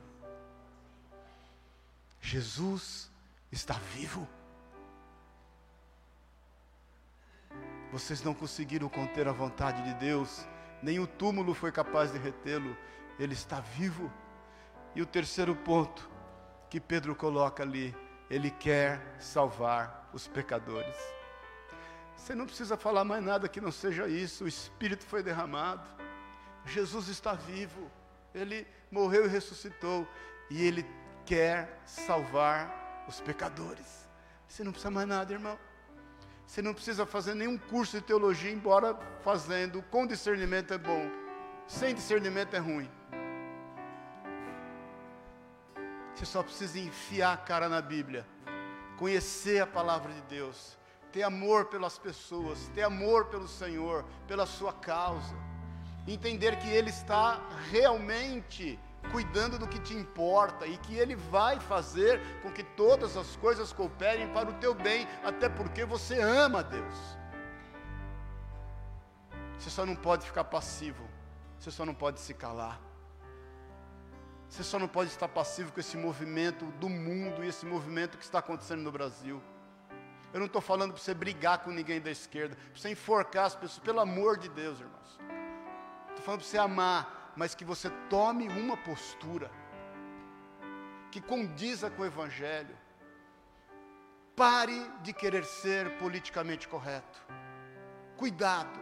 Jesus 2.21 3.11
está 3.51 3.75
vivo. 3.95 4.27
Vocês 7.93 8.23
não 8.23 8.35
conseguiram 8.35 8.89
conter 8.89 9.27
a 9.27 9.33
vontade 9.33 9.83
de 9.83 9.95
Deus, 9.99 10.47
nem 10.83 10.99
o 10.99 11.07
túmulo 11.07 11.55
foi 11.55 11.73
capaz 11.73 12.13
de 12.13 12.19
retê-lo, 12.19 12.77
ele 13.19 13.35
está 13.35 13.61
vivo. 13.61 14.13
E 14.95 15.03
o 15.03 15.07
terceiro 15.07 15.55
ponto 15.55 16.09
que 16.71 16.81
Pedro 16.81 17.15
coloca 17.15 17.63
ali, 17.63 17.95
ele 18.31 18.51
quer 18.51 19.17
salvar 19.19 20.09
os 20.13 20.27
pecadores. 20.27 20.97
Você 22.17 22.35
não 22.35 22.47
precisa 22.47 22.77
falar 22.77 23.05
mais 23.05 23.23
nada 23.23 23.49
que 23.49 23.61
não 23.61 23.73
seja 23.73 24.09
isso. 24.09 24.45
O 24.45 24.49
Espírito 24.49 25.05
foi 25.05 25.23
derramado. 25.23 25.87
Jesus 26.67 27.09
está 27.09 27.33
vivo. 27.33 27.91
Ele 28.35 28.67
morreu 28.91 29.25
e 29.25 29.29
ressuscitou. 29.29 30.07
E 30.51 30.63
Ele 30.65 30.85
quer 31.25 31.81
salvar 31.87 33.05
os 33.09 33.21
pecadores. 33.21 34.09
Você 34.47 34.65
não 34.65 34.73
precisa 34.73 34.91
mais 34.91 35.07
nada, 35.07 35.33
irmão. 35.33 35.59
Você 36.47 36.63
não 36.63 36.75
precisa 36.75 37.05
fazer 37.07 37.35
nenhum 37.35 37.59
curso 37.59 37.99
de 37.99 38.05
teologia, 38.05 38.51
embora 38.51 38.99
fazendo 39.23 39.83
com 39.83 40.07
discernimento 40.07 40.73
é 40.73 40.79
bom. 40.79 41.11
Sem 41.69 41.95
discernimento 41.95 42.55
é 42.57 42.59
ruim. 42.59 42.91
Você 46.17 46.27
só 46.27 46.43
precisa 46.43 46.81
enfiar 46.81 47.35
a 47.35 47.37
cara 47.37 47.69
na 47.69 47.81
Bíblia, 47.81 48.27
conhecer 48.97 49.63
a 49.63 49.67
palavra 49.67 50.13
de 50.13 50.23
Deus 50.23 50.77
ter 51.13 51.23
amor 51.23 51.67
pelas 51.67 51.99
pessoas, 51.99 52.69
ter 52.75 52.83
amor 52.83 53.27
pelo 53.27 53.49
Senhor, 53.49 54.05
pela 54.27 54.47
sua 54.47 54.73
causa, 54.73 55.35
entender 56.07 56.57
que 56.57 56.69
Ele 56.69 56.91
está 56.91 57.41
realmente 57.71 58.79
cuidando 59.11 59.59
do 59.59 59.67
que 59.67 59.79
te 59.79 59.95
importa 59.95 60.67
e 60.67 60.77
que 60.79 60.95
Ele 60.95 61.15
vai 61.15 61.59
fazer 61.61 62.21
com 62.43 62.51
que 62.51 62.63
todas 62.63 63.17
as 63.17 63.37
coisas 63.37 63.73
cooperem 63.73 64.29
para 64.29 64.51
o 64.51 64.55
teu 64.55 64.75
bem, 64.75 65.07
até 65.25 65.49
porque 65.49 65.85
você 65.85 66.21
ama 66.21 66.63
Deus. 66.63 66.95
Você 69.59 69.71
só 69.71 69.85
não 69.85 69.97
pode 69.97 70.27
ficar 70.27 70.45
passivo, 70.45 71.03
você 71.59 71.71
só 71.71 71.85
não 71.85 71.95
pode 71.95 72.21
se 72.21 72.35
calar. 72.35 72.81
Você 74.49 74.65
só 74.65 74.79
não 74.79 74.89
pode 74.89 75.11
estar 75.11 75.29
passivo 75.29 75.73
com 75.73 75.81
esse 75.81 75.97
movimento 75.97 76.65
do 76.81 76.89
mundo 76.89 77.45
e 77.45 77.49
esse 77.49 77.67
movimento 77.67 78.17
que 78.17 78.25
está 78.25 78.39
acontecendo 78.39 78.83
no 78.83 78.91
Brasil. 78.91 79.43
Eu 80.33 80.41
não 80.41 80.47
estou 80.47 80.61
falando 80.61 80.93
para 80.93 81.03
você 81.03 81.15
brigar 81.15 81.59
com 81.59 81.71
ninguém 81.71 82.01
da 82.01 82.11
esquerda, 82.11 82.57
para 82.57 82.81
você 82.81 82.91
enforcar 82.91 83.47
as 83.47 83.55
pessoas, 83.55 83.81
pelo 83.81 84.01
amor 84.01 84.39
de 84.39 84.49
Deus, 84.49 84.81
irmãos. 84.81 85.19
Estou 86.11 86.25
falando 86.25 86.41
para 86.41 86.49
você 86.49 86.59
amar, 86.59 87.33
mas 87.37 87.55
que 87.55 87.65
você 87.65 87.91
tome 88.09 88.49
uma 88.49 88.77
postura 88.77 89.51
que 91.11 91.21
condiza 91.21 91.91
com 91.91 92.03
o 92.03 92.07
Evangelho. 92.07 92.77
Pare 94.37 94.91
de 95.03 95.13
querer 95.13 95.45
ser 95.45 95.99
politicamente 95.99 96.69
correto. 96.69 97.21
Cuidado, 98.17 98.78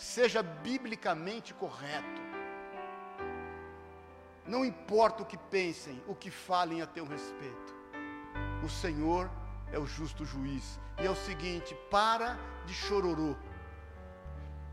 seja 0.00 0.42
biblicamente 0.42 1.52
correto. 1.52 2.20
Não 4.46 4.64
importa 4.64 5.22
o 5.22 5.26
que 5.26 5.36
pensem, 5.36 6.02
o 6.08 6.14
que 6.14 6.30
falem 6.30 6.80
a 6.80 6.86
teu 6.86 7.04
respeito. 7.04 7.74
O 8.64 8.68
Senhor 8.68 9.30
é 9.70 9.78
o 9.78 9.86
justo 9.86 10.24
juiz. 10.24 10.80
E 10.98 11.06
é 11.06 11.10
o 11.10 11.14
seguinte: 11.14 11.76
para 11.90 12.38
de 12.64 12.72
chororô. 12.72 13.36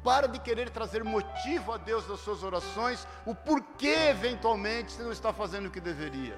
Para 0.03 0.27
de 0.27 0.39
querer 0.39 0.69
trazer 0.69 1.03
motivo 1.03 1.73
a 1.73 1.77
Deus 1.77 2.07
nas 2.07 2.21
suas 2.21 2.41
orações, 2.41 3.05
o 3.25 3.35
porquê 3.35 4.07
eventualmente 4.09 4.93
você 4.93 5.03
não 5.03 5.11
está 5.11 5.33
fazendo 5.33 5.67
o 5.67 5.71
que 5.71 5.81
deveria. 5.81 6.37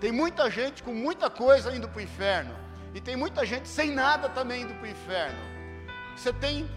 Tem 0.00 0.12
muita 0.12 0.48
gente 0.48 0.80
com 0.80 0.94
muita 0.94 1.28
coisa 1.28 1.74
indo 1.74 1.88
para 1.88 1.98
o 1.98 2.02
inferno, 2.02 2.54
e 2.94 3.00
tem 3.00 3.16
muita 3.16 3.44
gente 3.44 3.68
sem 3.68 3.90
nada 3.90 4.28
também 4.28 4.62
indo 4.62 4.74
para 4.74 4.84
o 4.84 4.90
inferno. 4.90 5.40
Você 6.14 6.32
tem 6.32 6.70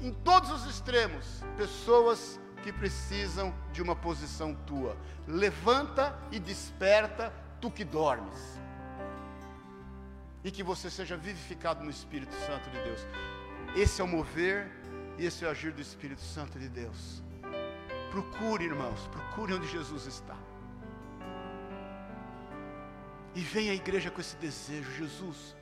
em 0.00 0.12
todos 0.12 0.50
os 0.50 0.66
extremos 0.66 1.42
pessoas 1.56 2.40
que 2.62 2.72
precisam 2.72 3.54
de 3.72 3.82
uma 3.82 3.96
posição 3.96 4.54
tua. 4.66 4.96
Levanta 5.26 6.18
e 6.30 6.38
desperta, 6.38 7.32
tu 7.60 7.70
que 7.70 7.84
dormes. 7.84 8.58
E 10.42 10.50
que 10.50 10.62
você 10.62 10.90
seja 10.90 11.16
vivificado 11.16 11.84
no 11.84 11.90
Espírito 11.90 12.34
Santo 12.46 12.70
de 12.70 12.78
Deus. 12.82 13.06
Esse 13.76 14.00
é 14.00 14.04
o 14.04 14.08
mover 14.08 14.70
e 15.18 15.26
esse 15.26 15.44
é 15.44 15.48
o 15.48 15.50
agir 15.50 15.72
do 15.72 15.80
Espírito 15.80 16.22
Santo 16.22 16.58
de 16.58 16.68
Deus. 16.68 17.22
Procure, 18.10 18.64
irmãos, 18.64 19.06
procure 19.08 19.54
onde 19.54 19.68
Jesus 19.68 20.06
está. 20.06 20.36
E 23.34 23.40
venha 23.40 23.72
à 23.72 23.74
igreja 23.74 24.10
com 24.10 24.20
esse 24.20 24.36
desejo, 24.36 24.90
Jesus, 24.92 25.54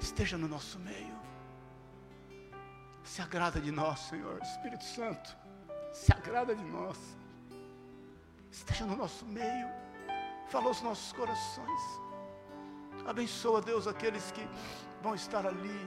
esteja 0.00 0.36
no 0.36 0.48
nosso 0.48 0.78
meio. 0.80 1.21
Se 3.12 3.20
agrada 3.20 3.60
de 3.60 3.70
nós, 3.70 3.98
Senhor, 3.98 4.40
Espírito 4.40 4.84
Santo, 4.84 5.36
se 5.92 6.10
agrada 6.14 6.54
de 6.54 6.64
nós. 6.64 6.96
Esteja 8.50 8.86
no 8.86 8.96
nosso 8.96 9.26
meio, 9.26 9.68
fala 10.48 10.68
aos 10.68 10.80
nossos 10.80 11.12
corações. 11.12 11.82
Abençoa, 13.06 13.60
Deus, 13.60 13.86
aqueles 13.86 14.30
que 14.30 14.48
vão 15.02 15.14
estar 15.14 15.46
ali, 15.46 15.86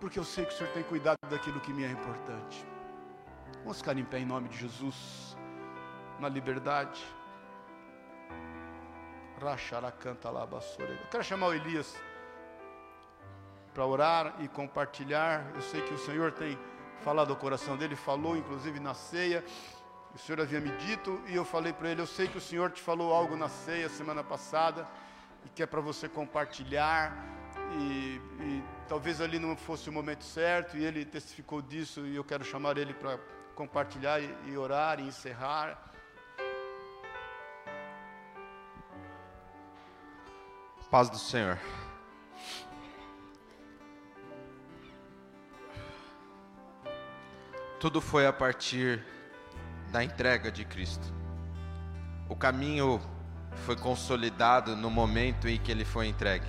porque 0.00 0.18
eu 0.18 0.24
sei 0.24 0.44
que 0.44 0.52
o 0.52 0.56
Senhor 0.58 0.70
tem 0.74 0.82
cuidado 0.82 1.16
daquilo 1.30 1.62
que 1.62 1.72
me 1.72 1.84
é 1.84 1.90
importante. 1.90 2.62
Vamos 3.60 3.78
ficar 3.78 3.96
em 3.96 4.04
pé 4.04 4.18
em 4.18 4.26
nome 4.26 4.50
de 4.50 4.58
Jesus, 4.58 5.34
na 6.20 6.28
liberdade. 6.28 7.02
Rachará 9.40 9.90
canta 9.90 10.28
lá, 10.28 10.46
quero 11.10 11.24
chamar 11.24 11.46
o 11.46 11.54
Elias 11.54 11.96
para 13.74 13.84
orar 13.84 14.36
e 14.38 14.48
compartilhar. 14.48 15.50
Eu 15.54 15.60
sei 15.60 15.82
que 15.82 15.92
o 15.92 15.98
Senhor 15.98 16.32
tem 16.32 16.56
falado 17.00 17.30
ao 17.30 17.36
coração 17.36 17.76
dele, 17.76 17.96
falou 17.96 18.36
inclusive 18.36 18.80
na 18.80 18.94
ceia. 18.94 19.44
O 20.14 20.18
Senhor 20.18 20.40
havia 20.40 20.60
me 20.60 20.70
dito 20.76 21.20
e 21.26 21.34
eu 21.34 21.44
falei 21.44 21.72
para 21.72 21.90
ele: 21.90 22.00
Eu 22.00 22.06
sei 22.06 22.28
que 22.28 22.38
o 22.38 22.40
Senhor 22.40 22.70
te 22.70 22.80
falou 22.80 23.12
algo 23.12 23.36
na 23.36 23.48
ceia 23.48 23.88
semana 23.88 24.22
passada 24.22 24.86
e 25.44 25.48
que 25.48 25.62
é 25.62 25.66
para 25.66 25.80
você 25.80 26.08
compartilhar 26.08 27.34
e, 27.72 28.20
e, 28.40 28.64
talvez 28.88 29.20
ali 29.20 29.38
não 29.38 29.56
fosse 29.56 29.88
o 29.88 29.92
momento 29.92 30.24
certo, 30.24 30.76
e 30.76 30.84
ele 30.84 31.04
testificou 31.04 31.60
disso, 31.60 32.06
e 32.06 32.14
eu 32.14 32.24
quero 32.24 32.44
chamar 32.44 32.78
ele 32.78 32.94
para 32.94 33.18
compartilhar 33.54 34.20
e, 34.20 34.32
e 34.46 34.56
orar 34.56 35.00
e 35.00 35.04
encerrar. 35.04 35.78
Paz 40.90 41.10
do 41.10 41.18
Senhor. 41.18 41.58
Tudo 47.84 48.00
foi 48.00 48.26
a 48.26 48.32
partir 48.32 49.04
da 49.92 50.02
entrega 50.02 50.50
de 50.50 50.64
Cristo. 50.64 51.12
O 52.30 52.34
caminho 52.34 52.98
foi 53.66 53.76
consolidado 53.76 54.74
no 54.74 54.88
momento 54.88 55.46
em 55.46 55.58
que 55.58 55.70
ele 55.70 55.84
foi 55.84 56.08
entregue 56.08 56.46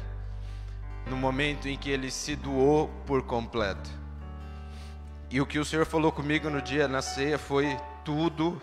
no 1.06 1.18
momento 1.18 1.68
em 1.68 1.78
que 1.78 1.90
ele 1.90 2.10
se 2.10 2.38
doou 2.38 2.88
por 3.06 3.24
completo. 3.24 3.90
E 5.30 5.42
o 5.42 5.46
que 5.46 5.60
o 5.60 5.66
Senhor 5.66 5.86
falou 5.86 6.10
comigo 6.10 6.50
no 6.50 6.62
dia 6.62 6.88
na 6.88 7.02
ceia 7.02 7.38
foi: 7.38 7.78
tudo 8.06 8.62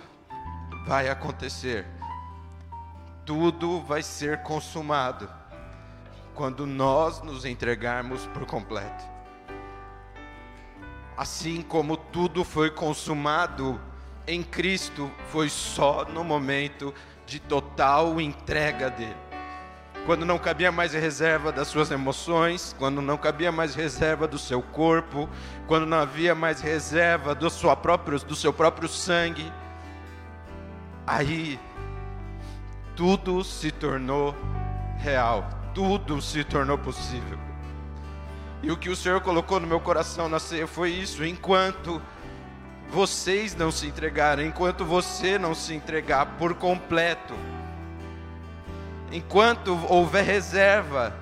vai 0.86 1.10
acontecer, 1.10 1.86
tudo 3.26 3.82
vai 3.82 4.02
ser 4.02 4.42
consumado 4.44 5.28
quando 6.34 6.66
nós 6.66 7.20
nos 7.20 7.44
entregarmos 7.44 8.24
por 8.28 8.46
completo. 8.46 9.11
Assim 11.16 11.62
como 11.62 11.96
tudo 11.96 12.44
foi 12.44 12.70
consumado 12.70 13.80
em 14.26 14.42
Cristo, 14.42 15.10
foi 15.28 15.48
só 15.48 16.04
no 16.04 16.24
momento 16.24 16.94
de 17.26 17.38
total 17.38 18.20
entrega 18.20 18.90
dele 18.90 19.32
quando 20.04 20.26
não 20.26 20.38
cabia 20.38 20.72
mais 20.72 20.92
reserva 20.92 21.52
das 21.52 21.68
suas 21.68 21.90
emoções, 21.90 22.74
quando 22.78 23.00
não 23.00 23.16
cabia 23.16 23.52
mais 23.52 23.74
reserva 23.74 24.26
do 24.26 24.38
seu 24.38 24.60
corpo, 24.60 25.28
quando 25.66 25.86
não 25.86 25.98
havia 25.98 26.34
mais 26.34 26.60
reserva 26.60 27.34
do, 27.34 27.48
do 27.48 28.34
seu 28.34 28.52
próprio 28.52 28.88
sangue, 28.88 29.52
aí 31.06 31.58
tudo 32.96 33.44
se 33.44 33.70
tornou 33.70 34.34
real, 34.98 35.48
tudo 35.74 36.20
se 36.20 36.42
tornou 36.42 36.78
possível. 36.78 37.51
E 38.62 38.70
o 38.70 38.76
que 38.76 38.88
o 38.88 38.96
Senhor 38.96 39.20
colocou 39.20 39.58
no 39.58 39.66
meu 39.66 39.80
coração 39.80 40.28
na 40.28 40.38
ceia 40.38 40.66
foi 40.66 40.90
isso: 40.90 41.24
enquanto 41.24 42.00
vocês 42.88 43.56
não 43.56 43.72
se 43.72 43.86
entregarem, 43.86 44.46
enquanto 44.46 44.84
você 44.84 45.38
não 45.38 45.54
se 45.54 45.74
entregar 45.74 46.36
por 46.38 46.54
completo, 46.54 47.34
enquanto 49.10 49.74
houver 49.88 50.24
reserva. 50.24 51.12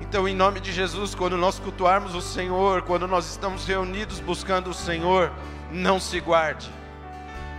Então, 0.00 0.28
em 0.28 0.36
nome 0.36 0.60
de 0.60 0.70
Jesus, 0.70 1.16
quando 1.16 1.36
nós 1.36 1.58
cultuarmos 1.58 2.14
o 2.14 2.20
Senhor, 2.20 2.82
quando 2.82 3.08
nós 3.08 3.28
estamos 3.28 3.66
reunidos 3.66 4.20
buscando 4.20 4.70
o 4.70 4.74
Senhor, 4.74 5.32
não 5.72 5.98
se 5.98 6.20
guarde, 6.20 6.70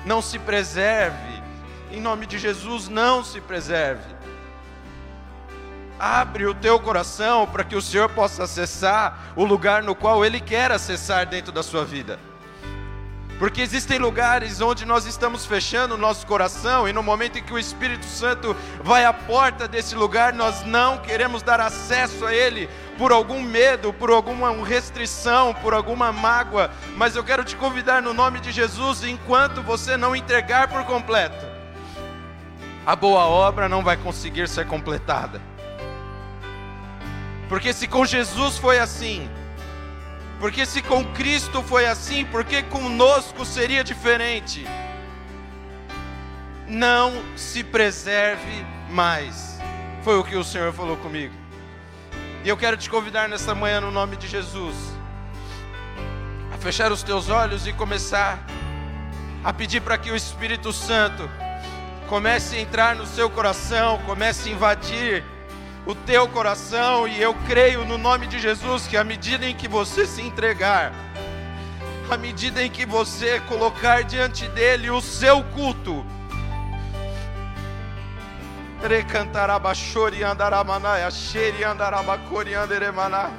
não 0.05 0.22
se 0.22 0.39
preserve. 0.39 1.43
Em 1.91 1.99
nome 1.99 2.26
de 2.26 2.38
Jesus, 2.38 2.88
não 2.88 3.24
se 3.24 3.41
preserve. 3.41 4.16
Abre 6.00 6.45
o 6.45 6.54
teu 6.54 6.80
coração 6.80 7.48
para 7.48 7.64
que 7.64 7.76
o 7.76 7.82
Senhor 7.82 8.10
possa 8.10 8.43
acessar 8.43 9.34
o 9.36 9.43
lugar 9.43 9.82
no 9.82 9.95
qual 9.95 10.24
Ele 10.24 10.39
quer 10.39 10.72
acessar 10.72 11.26
dentro 11.26 11.52
da 11.52 11.64
sua 11.64 11.84
vida. 11.84 12.20
Porque 13.39 13.62
existem 13.62 14.00
lugares 14.00 14.62
onde 14.62 14.84
nós 14.84 15.06
estamos 15.06 15.45
fechando 15.45 15.93
o 15.93 15.98
nosso 15.98 16.26
coração 16.26 16.88
e 16.88 16.93
no 16.93 17.04
momento 17.04 17.38
em 17.38 17.43
que 17.43 17.54
o 17.54 17.60
Espírito 17.60 18.06
Santo 18.06 18.56
vai 18.82 19.06
à 19.06 19.14
porta 19.14 19.68
desse 19.68 19.93
lugar, 19.93 20.34
nós 20.34 20.64
não 20.64 20.98
queremos 20.98 21.43
dar 21.43 21.60
acesso 21.60 22.26
a 22.26 22.34
ele 22.34 22.68
por 22.98 23.12
algum 23.12 23.39
medo, 23.39 23.93
por 23.93 24.10
alguma 24.10 24.52
restrição, 24.66 25.54
por 25.54 25.76
alguma 25.76 26.12
mágoa, 26.12 26.72
mas 26.95 27.16
eu 27.16 27.24
quero 27.24 27.43
te 27.43 27.56
convidar 27.56 28.02
no 28.02 28.12
nome 28.12 28.39
de 28.39 28.52
Jesus, 28.52 29.04
enquanto 29.04 29.62
você 29.62 29.95
não 29.95 30.16
entregar 30.16 30.68
por 30.68 30.84
completo, 30.86 31.45
a 32.84 32.95
boa 32.95 33.26
obra 33.26 33.70
não 33.70 33.84
vai 33.84 33.98
conseguir 33.98 34.48
ser 34.48 34.66
completada. 34.66 35.39
Porque 37.50 37.72
se 37.72 37.88
com 37.88 38.06
Jesus 38.06 38.58
foi 38.58 38.80
assim, 38.80 39.30
porque 40.39 40.66
se 40.66 40.82
com 40.82 41.04
Cristo 41.14 41.64
foi 41.64 41.88
assim, 41.88 42.26
por 42.26 42.43
que 42.43 42.62
conosco 42.64 43.45
seria 43.45 43.84
diferente? 43.84 44.66
Não 46.68 47.24
se 47.36 47.64
preserve 47.64 48.66
mais. 48.89 49.58
Foi 50.04 50.18
o 50.18 50.24
que 50.24 50.36
o 50.36 50.43
Senhor 50.43 50.74
falou 50.74 50.98
comigo. 50.98 51.34
E 52.43 52.50
eu 52.50 52.58
quero 52.58 52.78
te 52.78 52.89
convidar 52.89 53.28
nesta 53.28 53.56
manhã, 53.56 53.82
no 53.82 53.91
nome 53.91 54.16
de 54.18 54.28
Jesus, 54.28 54.76
a 56.54 56.58
fechar 56.58 56.91
os 56.91 57.04
teus 57.04 57.30
olhos 57.30 57.66
e 57.66 57.74
começar 57.74 58.39
a 59.43 59.54
pedir 59.54 59.82
para 59.82 59.98
que 59.98 60.12
o 60.12 60.16
Espírito 60.16 60.74
Santo 60.74 61.30
comece 62.08 62.58
a 62.58 62.62
entrar 62.62 62.95
no 62.95 63.06
seu 63.06 63.30
coração, 63.30 64.00
comece 64.06 64.50
a 64.50 64.52
invadir 64.52 65.24
o 65.88 65.96
teu 65.96 66.28
coração, 66.28 67.08
e 67.08 67.22
eu 67.22 67.34
creio 67.48 67.86
no 67.86 67.98
nome 67.98 68.28
de 68.28 68.40
Jesus 68.40 68.86
que 68.86 68.98
à 68.98 69.04
medida 69.04 69.46
em 69.46 69.56
que 69.56 69.68
você 69.68 70.06
se 70.06 70.22
entregar, 70.22 70.92
à 72.10 72.18
medida 72.18 72.62
em 72.62 72.70
que 72.70 72.86
você 72.86 73.40
colocar 73.48 74.04
diante 74.04 74.48
dele 74.50 74.90
o 74.90 75.02
seu 75.02 75.44
culto, 75.44 76.06
Recantarabachori 78.82 80.24
andaramanaya, 80.24 81.10
xeri 81.10 81.64
andarabacori 81.64 82.54
anderemanas. 82.54 83.32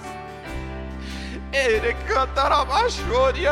Ere 1.53 1.95
cantarabachori 2.07 3.47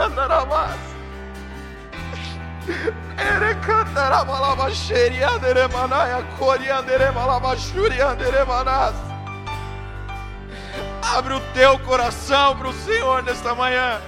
Abre 11.17 11.35
o 11.35 11.41
teu 11.55 11.79
coração 11.81 12.57
para 12.57 12.69
o 12.69 12.73
Senhor 12.73 13.23
nesta 13.23 13.55
manhã. 13.55 14.01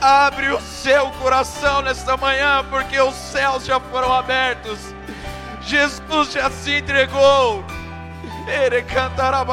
Abre 0.00 0.50
o 0.50 0.60
seu 0.60 1.10
coração 1.12 1.82
nesta 1.82 2.16
manhã, 2.16 2.64
porque 2.70 2.98
os 3.00 3.14
céus 3.14 3.66
já 3.66 3.78
foram 3.78 4.12
abertos 4.12 4.94
Jesus 5.62 6.32
já 6.32 6.50
se 6.50 6.78
entregou. 6.78 7.64
Ele 8.46 8.82
cantará. 8.82 9.44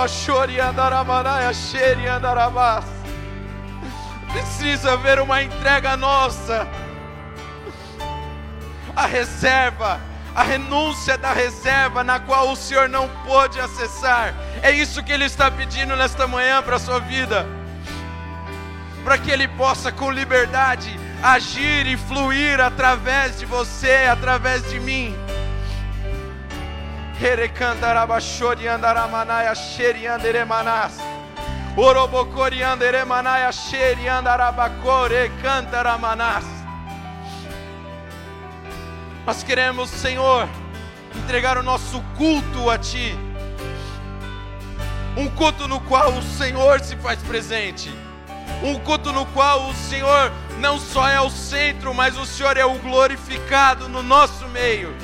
Precisa 4.32 4.94
haver 4.94 5.20
uma 5.20 5.44
entrega 5.44 5.96
nossa. 5.96 6.68
A 8.98 9.06
reserva, 9.06 10.02
a 10.34 10.42
renúncia 10.42 11.20
da 11.20 11.32
reserva 11.32 12.04
na 12.04 12.20
qual 12.20 12.50
o 12.50 12.56
Senhor 12.56 12.90
não 12.90 13.08
pôde 13.28 13.60
acessar. 13.60 14.34
É 14.64 14.72
isso 14.72 15.04
que 15.04 15.12
Ele 15.12 15.26
está 15.26 15.52
pedindo 15.52 15.96
nesta 15.96 16.26
manhã 16.26 16.64
para 16.64 16.78
a 16.78 16.80
sua 16.80 17.00
vida. 17.00 17.46
Para 19.04 19.20
que 19.20 19.30
Ele 19.30 19.48
possa 19.50 19.92
com 19.92 20.10
liberdade 20.10 21.00
agir 21.22 21.86
e 21.86 21.96
fluir 21.96 22.60
através 22.60 23.38
de 23.38 23.46
você, 23.46 24.08
através 24.12 24.68
de 24.68 24.80
mim. 24.80 25.16
Herekandarabashori 27.22 28.68
andaramanaya 28.68 29.54
sheri 29.54 30.08
anderemanas. 30.08 30.98
Orobokori 31.76 32.64
anderemanaya 32.64 33.52
sheri 33.52 34.10
andarabakore 34.10 35.32
cantaramanas. 35.44 36.57
Nós 39.28 39.44
queremos, 39.44 39.90
Senhor, 39.90 40.48
entregar 41.14 41.58
o 41.58 41.62
nosso 41.62 42.02
culto 42.16 42.70
a 42.70 42.78
Ti. 42.78 43.14
Um 45.18 45.28
culto 45.28 45.68
no 45.68 45.82
qual 45.82 46.14
o 46.14 46.24
Senhor 46.24 46.80
se 46.80 46.96
faz 46.96 47.20
presente. 47.24 47.94
Um 48.64 48.80
culto 48.80 49.12
no 49.12 49.26
qual 49.26 49.68
o 49.68 49.74
Senhor 49.74 50.32
não 50.60 50.80
só 50.80 51.10
é 51.10 51.20
o 51.20 51.30
centro, 51.30 51.94
mas 51.94 52.18
o 52.18 52.26
Senhor 52.26 52.56
é 52.56 52.64
o 52.64 52.76
glorificado 52.76 53.90
no 53.90 54.02
nosso 54.02 54.48
meio. 54.48 54.96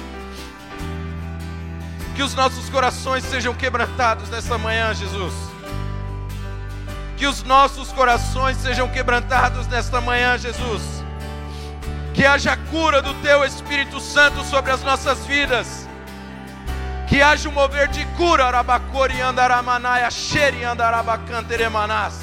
Que 2.16 2.24
os 2.24 2.34
nossos 2.34 2.70
corações 2.70 3.26
sejam 3.26 3.54
quebrantados 3.54 4.30
nessa 4.30 4.58
manhã, 4.58 4.94
Jesus. 4.94 5.34
Que 7.18 7.28
os 7.28 7.44
nossos 7.44 7.92
corações 7.92 8.56
sejam 8.56 8.88
quebrantados 8.88 9.68
nesta 9.68 10.00
manhã, 10.00 10.38
Jesus. 10.38 11.03
Que 12.14 12.26
haja 12.26 12.56
cura 12.70 13.02
do 13.02 13.14
Teu 13.16 13.44
Espírito 13.44 14.00
Santo 14.00 14.44
sobre 14.44 14.72
as 14.72 14.84
nossas 14.84 15.26
vidas. 15.26 15.88
Que 17.08 17.22
haja 17.22 17.50
um 17.50 17.52
mover 17.52 17.88
de 17.90 18.06
cura, 18.18 18.46
Arabacori 18.46 19.22
andaramanaya, 19.22 20.10
xeri 20.10 20.64
andarabacanteremanás. 20.64 22.22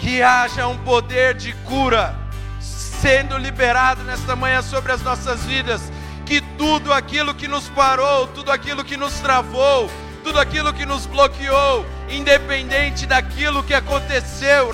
Que 0.00 0.22
haja 0.22 0.66
um 0.66 0.78
poder 0.78 1.34
de 1.34 1.52
cura 1.64 2.14
sendo 2.60 3.36
liberado 3.38 4.02
nesta 4.04 4.34
manhã 4.34 4.62
sobre 4.62 4.92
as 4.92 5.02
nossas 5.02 5.44
vidas 5.44 5.92
que 6.26 6.40
tudo 6.58 6.92
aquilo 6.92 7.34
que 7.34 7.46
nos 7.46 7.68
parou, 7.68 8.26
tudo 8.26 8.50
aquilo 8.50 8.84
que 8.84 8.96
nos 8.96 9.14
travou, 9.20 9.88
tudo 10.26 10.40
aquilo 10.40 10.74
que 10.74 10.84
nos 10.84 11.06
bloqueou, 11.06 11.86
independente 12.10 13.06
daquilo 13.06 13.62
que 13.62 13.72
aconteceu, 13.72 14.72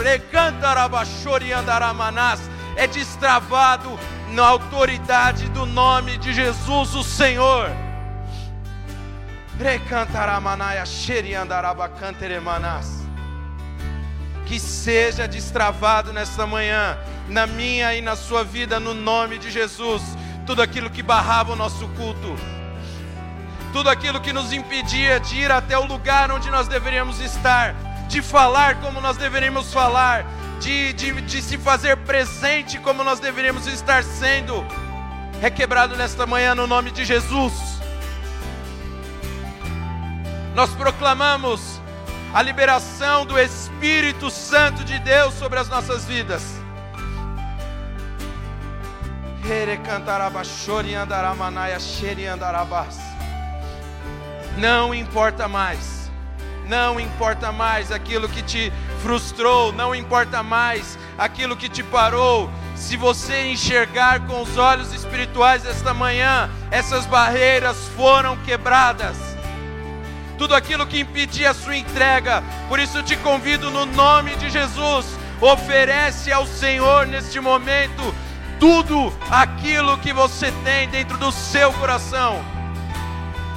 é 2.74 2.86
destravado 2.86 4.00
na 4.30 4.46
autoridade 4.46 5.50
do 5.50 5.66
nome 5.66 6.16
de 6.16 6.32
Jesus, 6.32 6.94
o 6.94 7.04
Senhor. 7.04 7.70
Que 14.46 14.58
seja 14.58 15.28
destravado 15.28 16.14
nesta 16.14 16.46
manhã, 16.46 16.96
na 17.28 17.46
minha 17.46 17.94
e 17.94 18.00
na 18.00 18.16
sua 18.16 18.42
vida, 18.42 18.80
no 18.80 18.94
nome 18.94 19.36
de 19.36 19.50
Jesus. 19.50 20.02
Tudo 20.46 20.62
aquilo 20.62 20.88
que 20.88 21.02
barrava 21.02 21.52
o 21.52 21.56
nosso 21.56 21.86
culto, 21.88 22.38
tudo 23.72 23.88
aquilo 23.88 24.20
que 24.20 24.32
nos 24.32 24.52
impedia 24.52 25.18
de 25.18 25.38
ir 25.38 25.50
até 25.50 25.78
o 25.78 25.86
lugar 25.86 26.30
onde 26.30 26.50
nós 26.50 26.68
deveríamos 26.68 27.20
estar, 27.20 27.74
de 28.06 28.20
falar 28.20 28.76
como 28.80 29.00
nós 29.00 29.16
deveríamos 29.16 29.72
falar, 29.72 30.26
de, 30.60 30.92
de, 30.92 31.20
de 31.22 31.42
se 31.42 31.56
fazer 31.56 31.96
presente 31.98 32.78
como 32.78 33.02
nós 33.02 33.18
deveríamos 33.18 33.66
estar 33.66 34.04
sendo, 34.04 34.64
é 35.40 35.50
quebrado 35.50 35.96
nesta 35.96 36.26
manhã 36.26 36.54
no 36.54 36.66
nome 36.66 36.90
de 36.90 37.04
Jesus. 37.04 37.52
Nós 40.54 40.70
proclamamos 40.74 41.80
a 42.34 42.42
liberação 42.42 43.24
do 43.24 43.38
Espírito 43.38 44.30
Santo 44.30 44.84
de 44.84 44.98
Deus 44.98 45.34
sobre 45.34 45.58
as 45.58 45.68
nossas 45.68 46.04
vidas. 46.04 46.42
Não 54.56 54.94
importa 54.94 55.48
mais, 55.48 56.10
não 56.66 57.00
importa 57.00 57.50
mais 57.50 57.90
aquilo 57.90 58.28
que 58.28 58.42
te 58.42 58.72
frustrou, 59.02 59.72
não 59.72 59.94
importa 59.94 60.42
mais 60.42 60.98
aquilo 61.18 61.56
que 61.56 61.68
te 61.68 61.82
parou. 61.82 62.50
Se 62.74 62.96
você 62.96 63.46
enxergar 63.46 64.20
com 64.26 64.42
os 64.42 64.56
olhos 64.56 64.92
espirituais 64.92 65.66
esta 65.66 65.92
manhã, 65.92 66.50
essas 66.70 67.06
barreiras 67.06 67.76
foram 67.96 68.36
quebradas. 68.38 69.16
Tudo 70.38 70.54
aquilo 70.54 70.86
que 70.86 71.00
impedia 71.00 71.50
a 71.50 71.54
sua 71.54 71.76
entrega, 71.76 72.42
por 72.68 72.78
isso 72.78 73.02
te 73.02 73.16
convido 73.16 73.70
no 73.70 73.86
nome 73.86 74.34
de 74.36 74.50
Jesus, 74.50 75.06
oferece 75.40 76.32
ao 76.32 76.46
Senhor 76.46 77.06
neste 77.06 77.40
momento 77.40 78.14
tudo 78.58 79.12
aquilo 79.30 79.98
que 79.98 80.12
você 80.12 80.52
tem 80.64 80.88
dentro 80.88 81.16
do 81.18 81.30
seu 81.32 81.72
coração. 81.74 82.42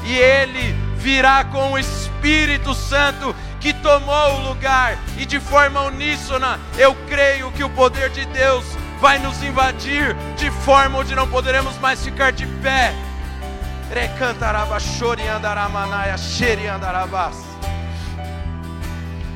E 0.04 0.16
Ele 0.16 0.85
virá 1.06 1.44
com 1.44 1.74
o 1.74 1.78
Espírito 1.78 2.74
Santo 2.74 3.36
que 3.60 3.72
tomou 3.72 4.38
o 4.38 4.50
lugar, 4.50 4.98
e 5.20 5.26
de 5.26 5.40
forma 5.40 5.82
uníssona, 5.82 6.60
eu 6.80 6.96
creio 7.08 7.52
que 7.52 7.64
o 7.64 7.70
poder 7.70 8.10
de 8.10 8.26
Deus 8.26 8.66
vai 9.00 9.20
nos 9.20 9.44
invadir 9.44 10.16
de 10.36 10.50
forma 10.50 10.98
onde 10.98 11.14
não 11.14 11.28
poderemos 11.28 11.78
mais 11.78 12.04
ficar 12.04 12.32
de 12.32 12.48
pé. 12.48 12.92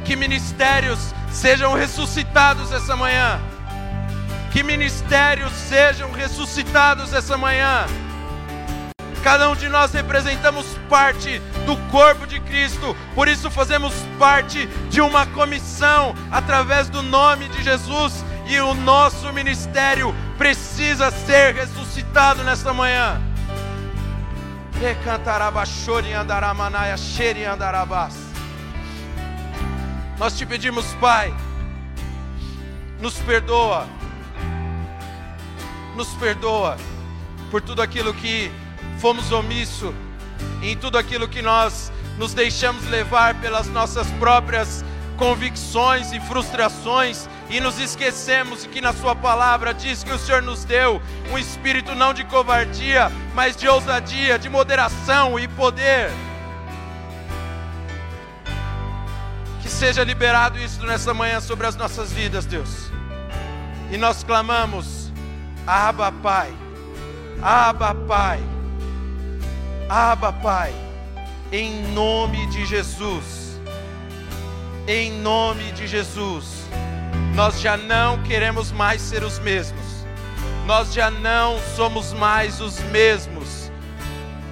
Que 0.03 0.15
ministérios 0.15 1.13
sejam 1.31 1.73
ressuscitados 1.73 2.71
essa 2.71 2.95
manhã 2.95 3.39
que 4.51 4.63
ministérios 4.63 5.53
sejam 5.53 6.11
ressuscitados 6.11 7.13
essa 7.13 7.37
manhã. 7.37 7.85
Cada 9.23 9.49
um 9.49 9.55
de 9.55 9.67
nós 9.67 9.91
representamos 9.91 10.65
parte 10.89 11.39
do 11.65 11.75
corpo 11.91 12.25
de 12.25 12.39
Cristo, 12.39 12.95
por 13.13 13.27
isso 13.27 13.51
fazemos 13.51 13.93
parte 14.17 14.65
de 14.89 15.01
uma 15.01 15.25
comissão 15.27 16.15
através 16.31 16.89
do 16.89 17.03
nome 17.03 17.49
de 17.49 17.63
Jesus. 17.63 18.23
E 18.47 18.59
o 18.59 18.73
nosso 18.73 19.31
ministério 19.31 20.15
precisa 20.35 21.11
ser 21.11 21.53
ressuscitado 21.53 22.43
nesta 22.43 22.73
manhã. 22.73 23.21
Nós 30.17 30.35
te 30.35 30.45
pedimos, 30.45 30.85
Pai, 30.95 31.33
nos 32.99 33.15
perdoa. 33.19 33.85
Nos 35.95 36.07
perdoa 36.15 36.77
por 37.51 37.61
tudo 37.61 37.81
aquilo 37.81 38.13
que 38.13 38.51
fomos 38.99 39.31
omisso, 39.31 39.93
em 40.61 40.75
tudo 40.75 40.97
aquilo 40.97 41.27
que 41.27 41.41
nós 41.41 41.91
nos 42.17 42.33
deixamos 42.33 42.85
levar 42.89 43.35
pelas 43.35 43.67
nossas 43.67 44.07
próprias 44.19 44.83
convicções 45.17 46.11
e 46.11 46.19
frustrações 46.19 47.27
e 47.49 47.59
nos 47.59 47.79
esquecemos 47.79 48.65
que 48.65 48.81
na 48.81 48.93
Sua 48.93 49.15
palavra 49.15 49.73
diz 49.73 50.03
que 50.03 50.11
o 50.11 50.19
Senhor 50.19 50.41
nos 50.41 50.63
deu 50.63 51.01
um 51.31 51.37
espírito 51.37 51.95
não 51.95 52.13
de 52.13 52.23
covardia, 52.25 53.11
mas 53.33 53.55
de 53.55 53.67
ousadia, 53.67 54.37
de 54.37 54.49
moderação 54.49 55.39
e 55.39 55.47
poder. 55.47 56.11
Que 59.61 59.69
seja 59.69 60.03
liberado 60.03 60.59
isso 60.59 60.85
nessa 60.85 61.13
manhã 61.13 61.39
sobre 61.41 61.67
as 61.67 61.75
nossas 61.75 62.11
vidas, 62.11 62.45
Deus. 62.45 62.91
E 63.91 63.97
nós 63.97 64.23
clamamos, 64.23 65.11
Abba 65.65 66.11
Pai, 66.11 66.53
Abba 67.41 67.95
Pai, 67.95 68.39
Abba 69.89 70.31
Pai, 70.31 70.73
em 71.51 71.81
nome 71.93 72.45
de 72.47 72.65
Jesus 72.65 73.49
em 74.89 75.11
nome 75.11 75.71
de 75.73 75.85
Jesus. 75.85 76.67
Nós 77.35 77.61
já 77.61 77.77
não 77.77 78.21
queremos 78.23 78.71
mais 78.71 78.99
ser 78.99 79.23
os 79.23 79.37
mesmos, 79.37 79.85
nós 80.65 80.91
já 80.91 81.11
não 81.11 81.59
somos 81.75 82.11
mais 82.11 82.59
os 82.59 82.79
mesmos. 82.85 83.71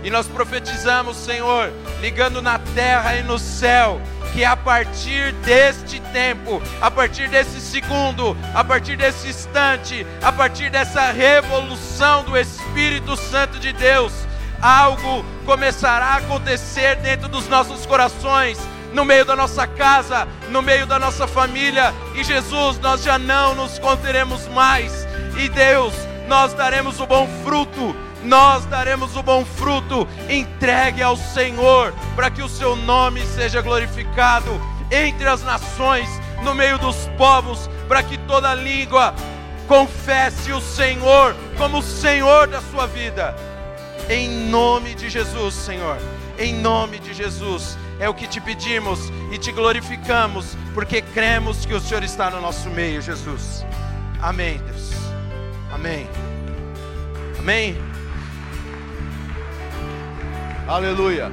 E 0.03 0.11
nós 0.11 0.27
profetizamos, 0.27 1.17
Senhor, 1.17 1.73
ligando 1.99 2.39
na 2.39 2.59
terra 2.59 3.15
e 3.15 3.23
no 3.23 3.39
céu, 3.39 3.99
que 4.31 4.45
a 4.45 4.55
partir 4.55 5.33
deste 5.43 5.99
tempo, 6.13 6.61
a 6.79 6.91
partir 6.91 7.27
desse 7.27 7.59
segundo, 7.59 8.37
a 8.53 8.63
partir 8.63 8.95
desse 8.95 9.27
instante, 9.27 10.05
a 10.21 10.31
partir 10.31 10.69
dessa 10.69 11.11
revolução 11.11 12.23
do 12.23 12.37
Espírito 12.37 13.17
Santo 13.17 13.57
de 13.57 13.73
Deus, 13.73 14.13
algo 14.61 15.23
começará 15.45 16.05
a 16.05 16.17
acontecer 16.17 16.95
dentro 16.97 17.27
dos 17.27 17.47
nossos 17.47 17.85
corações 17.85 18.57
no 18.93 19.05
meio 19.05 19.25
da 19.25 19.35
nossa 19.35 19.67
casa, 19.67 20.27
no 20.49 20.61
meio 20.61 20.85
da 20.85 20.97
nossa 20.97 21.27
família. 21.27 21.93
E 22.15 22.23
Jesus, 22.23 22.79
nós 22.79 23.03
já 23.03 23.19
não 23.19 23.55
nos 23.55 23.77
conteremos 23.79 24.47
mais. 24.47 25.07
E 25.37 25.49
Deus, 25.49 25.93
nós 26.27 26.53
daremos 26.53 26.99
o 26.99 27.05
bom 27.05 27.27
fruto. 27.43 27.95
Nós 28.23 28.65
daremos 28.65 29.15
o 29.15 29.23
bom 29.23 29.45
fruto 29.45 30.07
entregue 30.27 31.03
ao 31.03 31.15
Senhor, 31.15 31.93
para 32.15 32.31
que 32.31 32.41
o 32.41 32.49
seu 32.49 32.75
nome 32.75 33.25
seja 33.27 33.61
glorificado 33.61 34.59
entre 34.91 35.27
as 35.27 35.43
nações, 35.43 36.09
no 36.43 36.55
meio 36.55 36.77
dos 36.79 36.95
povos, 37.17 37.69
para 37.87 38.01
que 38.01 38.17
toda 38.17 38.55
língua 38.55 39.13
confesse 39.67 40.51
o 40.51 40.59
Senhor 40.59 41.35
como 41.57 41.77
o 41.77 41.83
Senhor 41.83 42.47
da 42.47 42.61
sua 42.61 42.87
vida. 42.87 43.35
Em 44.09 44.29
nome 44.49 44.95
de 44.95 45.09
Jesus, 45.09 45.53
Senhor. 45.53 45.97
Em 46.39 46.53
nome 46.53 46.99
de 46.99 47.13
Jesus 47.13 47.77
é 47.99 48.07
o 48.07 48.13
que 48.13 48.27
te 48.27 48.39
pedimos 48.39 49.11
e 49.31 49.37
te 49.37 49.51
glorificamos, 49.51 50.55
porque 50.73 51.01
cremos 51.01 51.65
que 51.65 51.73
o 51.73 51.79
Senhor 51.79 52.03
está 52.03 52.29
no 52.29 52.39
nosso 52.39 52.69
meio, 52.69 53.01
Jesus. 53.01 53.65
Amém, 54.21 54.59
Deus. 54.59 54.91
Amém. 55.73 56.07
Amém. 57.39 57.75
Aleluia. 60.67 61.31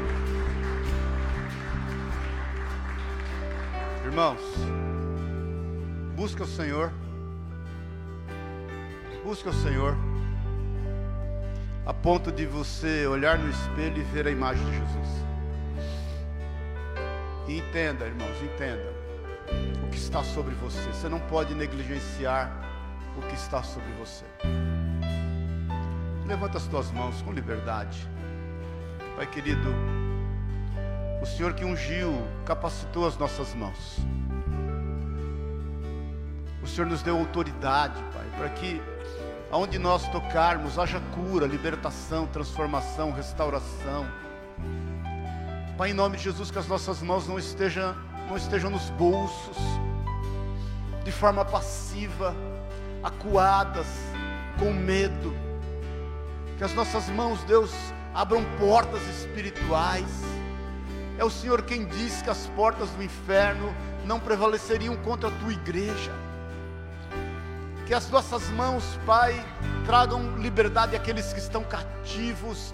Irmãos, 4.04 4.40
busca 6.16 6.44
o 6.44 6.46
Senhor. 6.46 6.92
Busca 9.24 9.50
o 9.50 9.52
Senhor. 9.52 9.96
A 11.86 11.92
ponto 11.92 12.32
de 12.32 12.46
você 12.46 13.06
olhar 13.06 13.38
no 13.38 13.50
espelho 13.50 13.98
e 13.98 14.04
ver 14.04 14.26
a 14.26 14.30
imagem 14.30 14.64
de 14.64 14.72
Jesus. 14.72 15.24
E 17.46 17.58
entenda, 17.58 18.06
irmãos, 18.06 18.42
entenda 18.42 18.90
o 19.84 19.90
que 19.90 19.98
está 19.98 20.24
sobre 20.24 20.54
você. 20.54 20.80
Você 20.88 21.10
não 21.10 21.20
pode 21.20 21.54
negligenciar 21.54 22.50
o 23.18 23.20
que 23.28 23.34
está 23.34 23.62
sobre 23.62 23.92
você. 23.98 24.24
Levanta 26.26 26.56
as 26.56 26.66
tuas 26.66 26.90
mãos 26.90 27.20
com 27.20 27.32
liberdade. 27.32 28.08
Pai 29.14 29.26
querido, 29.26 29.68
o 31.22 31.26
Senhor 31.26 31.52
que 31.52 31.66
ungiu, 31.66 32.14
capacitou 32.46 33.06
as 33.06 33.18
nossas 33.18 33.54
mãos. 33.54 33.98
O 36.62 36.66
Senhor 36.66 36.86
nos 36.86 37.02
deu 37.02 37.18
autoridade, 37.18 38.02
Pai, 38.14 38.26
para 38.38 38.48
que 38.48 38.80
aonde 39.54 39.78
nós 39.78 40.08
tocarmos 40.08 40.78
haja 40.78 41.00
cura, 41.14 41.46
libertação, 41.46 42.26
transformação, 42.26 43.12
restauração 43.12 44.04
Pai, 45.76 45.90
em 45.90 45.92
nome 45.92 46.16
de 46.16 46.22
Jesus, 46.22 46.52
que 46.52 46.58
as 46.58 46.68
nossas 46.68 47.02
mãos 47.02 47.26
não 47.26 47.36
estejam, 47.36 47.96
não 48.28 48.36
estejam 48.36 48.70
nos 48.70 48.90
bolsos, 48.90 49.56
de 51.04 51.10
forma 51.10 51.44
passiva, 51.44 52.32
acuadas, 53.02 53.86
com 54.56 54.72
medo. 54.72 55.34
Que 56.56 56.62
as 56.62 56.72
nossas 56.74 57.08
mãos, 57.08 57.42
Deus, 57.42 57.72
abram 58.14 58.44
portas 58.56 59.02
espirituais. 59.18 60.22
É 61.18 61.24
o 61.24 61.30
Senhor 61.30 61.62
quem 61.62 61.86
diz 61.86 62.22
que 62.22 62.30
as 62.30 62.46
portas 62.54 62.90
do 62.90 63.02
inferno 63.02 63.74
não 64.04 64.20
prevaleceriam 64.20 64.96
contra 64.98 65.28
a 65.28 65.32
tua 65.32 65.52
igreja. 65.52 66.12
Que 67.86 67.92
as 67.92 68.08
nossas 68.08 68.48
mãos, 68.50 68.98
Pai, 69.04 69.44
tragam 69.84 70.38
liberdade 70.38 70.96
àqueles 70.96 71.32
que 71.32 71.38
estão 71.38 71.62
cativos, 71.62 72.72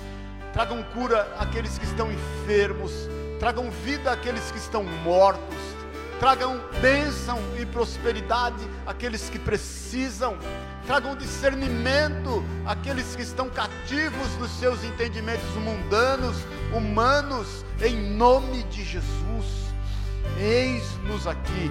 tragam 0.52 0.82
cura 0.94 1.34
àqueles 1.38 1.78
que 1.78 1.84
estão 1.84 2.08
enfermos, 2.12 2.92
tragam 3.40 3.70
vida 3.70 4.12
àqueles 4.12 4.50
que 4.52 4.58
estão 4.58 4.84
mortos, 4.84 5.56
tragam 6.20 6.60
bênção 6.80 7.38
e 7.58 7.66
prosperidade 7.66 8.62
àqueles 8.86 9.28
que 9.28 9.38
precisam, 9.38 10.38
tragam 10.86 11.16
discernimento 11.16 12.44
àqueles 12.64 13.16
que 13.16 13.22
estão 13.22 13.48
cativos 13.48 14.28
dos 14.38 14.50
seus 14.60 14.84
entendimentos 14.84 15.54
mundanos, 15.54 16.36
humanos, 16.72 17.64
em 17.82 17.96
nome 17.96 18.62
de 18.64 18.84
Jesus. 18.84 19.74
Eis-nos 20.38 21.26
aqui, 21.26 21.70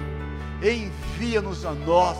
envia-nos 0.62 1.64
a 1.64 1.72
nós 1.72 2.18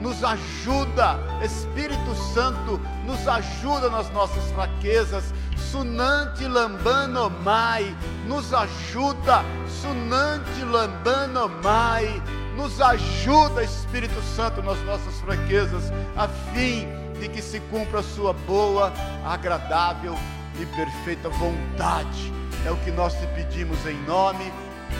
nos 0.00 0.22
ajuda, 0.22 1.18
Espírito 1.42 2.14
Santo, 2.32 2.80
nos 3.04 3.26
ajuda 3.26 3.90
nas 3.90 4.10
nossas 4.10 4.50
fraquezas. 4.52 5.32
Sunante 5.56 6.46
lambano 6.46 7.28
mai, 7.44 7.94
nos 8.26 8.54
ajuda, 8.54 9.44
Sunante 9.82 10.64
lambano 10.64 11.48
mai, 11.62 12.22
nos 12.56 12.80
ajuda, 12.80 13.62
Espírito 13.62 14.20
Santo, 14.34 14.62
nas 14.62 14.78
nossas 14.84 15.20
fraquezas, 15.20 15.92
a 16.16 16.28
fim 16.52 16.86
de 17.20 17.28
que 17.28 17.42
se 17.42 17.60
cumpra 17.70 18.00
a 18.00 18.02
sua 18.02 18.32
boa, 18.32 18.92
agradável 19.26 20.14
e 20.60 20.64
perfeita 20.66 21.28
vontade. 21.28 22.32
É 22.64 22.70
o 22.70 22.76
que 22.78 22.90
nós 22.90 23.14
te 23.14 23.26
pedimos 23.28 23.84
em 23.86 24.00
nome 24.04 24.52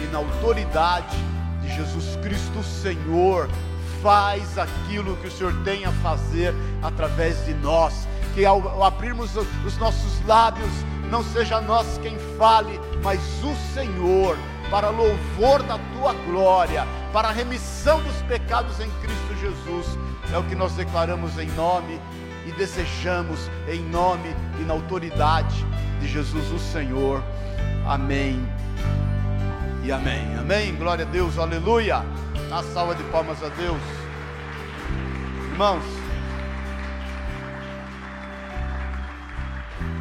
e 0.03 0.07
na 0.13 0.19
autoridade 0.19 1.17
de 1.63 1.75
Jesus 1.75 2.17
Cristo, 2.17 2.63
Senhor 2.63 3.49
faz 4.03 4.59
aquilo 4.59 5.17
que 5.17 5.29
o 5.29 5.31
Senhor 5.31 5.55
tem 5.65 5.85
a 5.85 5.93
fazer 5.93 6.55
através 6.83 7.45
de 7.45 7.55
nós. 7.55 8.07
Que 8.35 8.45
ao 8.45 8.85
abrirmos 8.85 9.37
os 9.37 9.77
nossos 9.79 10.25
lábios, 10.27 10.71
não 11.11 11.25
seja 11.25 11.61
nós 11.61 11.99
quem 12.03 12.17
fale, 12.39 12.79
mas 13.03 13.21
o 13.43 13.55
Senhor, 13.75 14.37
para 14.71 14.91
louvor 14.91 15.63
da 15.63 15.79
tua 15.95 16.13
glória, 16.27 16.87
para 17.13 17.29
a 17.29 17.33
remissão 17.33 18.01
dos 18.03 18.23
pecados 18.23 18.79
em 18.81 18.91
Cristo 19.01 19.37
Jesus. 19.41 19.99
É 20.33 20.39
o 20.39 20.45
que 20.45 20.55
nós 20.55 20.73
declaramos 20.73 21.39
em 21.39 21.49
nome 21.53 22.01
e 22.47 22.53
desejamos 22.53 23.51
em 23.67 23.81
nome 23.81 24.35
e 24.61 24.63
na 24.63 24.75
autoridade 24.75 25.67
de 26.01 26.07
Jesus 26.07 26.51
o 26.53 26.59
Senhor. 26.59 27.23
Amém. 27.87 28.47
E 29.83 29.91
amém. 29.91 30.37
Amém. 30.39 30.75
Glória 30.75 31.07
a 31.07 31.09
Deus. 31.09 31.39
Aleluia. 31.39 32.05
A 32.51 32.63
salva 32.63 32.95
de 32.95 33.03
palmas 33.05 33.43
a 33.45 33.49
Deus. 33.51 33.83
Irmãos, 35.53 35.85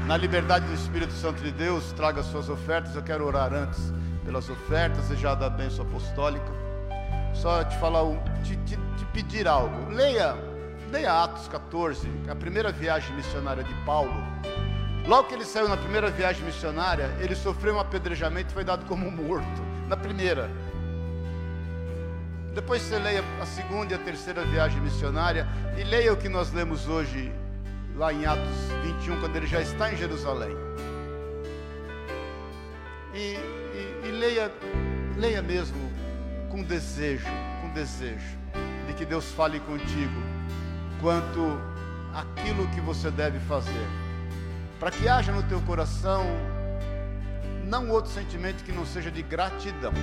na 0.06 0.16
liberdade 0.16 0.66
do 0.66 0.74
Espírito 0.74 1.12
Santo 1.12 1.44
de 1.44 1.52
Deus, 1.52 1.92
traga 1.92 2.24
suas 2.24 2.48
ofertas. 2.48 2.96
Eu 2.96 3.04
quero 3.04 3.26
orar 3.26 3.54
antes 3.54 3.92
pelas 4.24 4.50
ofertas 4.50 5.12
e 5.12 5.18
já 5.18 5.36
da 5.36 5.50
bênção 5.50 5.86
apostólica. 5.86 6.50
Só 7.34 7.66
te 7.66 7.78
falar, 7.80 8.04
te, 8.44 8.56
te, 8.58 8.78
te 8.78 9.06
pedir 9.12 9.46
algo. 9.46 9.92
Leia, 9.92 10.34
leia 10.90 11.22
Atos 11.22 11.50
14, 11.50 12.10
a 12.30 12.36
primeira 12.36 12.72
viagem 12.72 13.14
missionária 13.14 13.64
de 13.64 13.74
Paulo. 13.86 14.24
Logo 15.06 15.28
que 15.28 15.34
ele 15.34 15.44
saiu 15.44 15.68
na 15.68 15.76
primeira 15.76 16.10
viagem 16.10 16.46
missionária, 16.46 17.14
ele 17.20 17.36
sofreu 17.36 17.76
um 17.76 17.80
apedrejamento 17.80 18.52
e 18.52 18.54
foi 18.54 18.64
dado 18.64 18.86
como 18.86 19.12
morto. 19.12 19.62
Na 19.90 19.98
primeira. 19.98 20.50
Depois 22.58 22.82
você 22.82 22.98
leia 22.98 23.24
a 23.40 23.46
segunda 23.46 23.94
e 23.94 23.96
a 23.96 24.00
terceira 24.00 24.44
viagem 24.44 24.82
missionária 24.82 25.48
e 25.78 25.84
leia 25.84 26.12
o 26.12 26.18
que 26.18 26.28
nós 26.28 26.52
lemos 26.52 26.88
hoje, 26.88 27.32
lá 27.96 28.12
em 28.12 28.26
Atos 28.26 28.58
21, 28.84 29.20
quando 29.20 29.36
ele 29.36 29.46
já 29.46 29.62
está 29.62 29.94
em 29.94 29.96
Jerusalém. 29.96 30.58
E, 33.14 33.36
e, 33.36 34.08
e 34.08 34.12
leia, 34.12 34.52
leia 35.18 35.40
mesmo 35.44 35.78
com 36.50 36.64
desejo, 36.64 37.28
com 37.62 37.70
desejo 37.74 38.36
de 38.88 38.94
que 38.96 39.06
Deus 39.06 39.32
fale 39.34 39.60
contigo 39.60 40.20
quanto 41.00 41.62
aquilo 42.12 42.68
que 42.70 42.82
você 42.82 43.12
deve 43.12 43.38
fazer, 43.42 43.88
para 44.80 44.90
que 44.90 45.08
haja 45.08 45.32
no 45.32 45.44
teu 45.44 45.62
coração 45.62 46.26
não 47.66 47.92
outro 47.92 48.12
sentimento 48.12 48.64
que 48.64 48.72
não 48.72 48.84
seja 48.84 49.12
de 49.12 49.22
gratidão. 49.22 49.94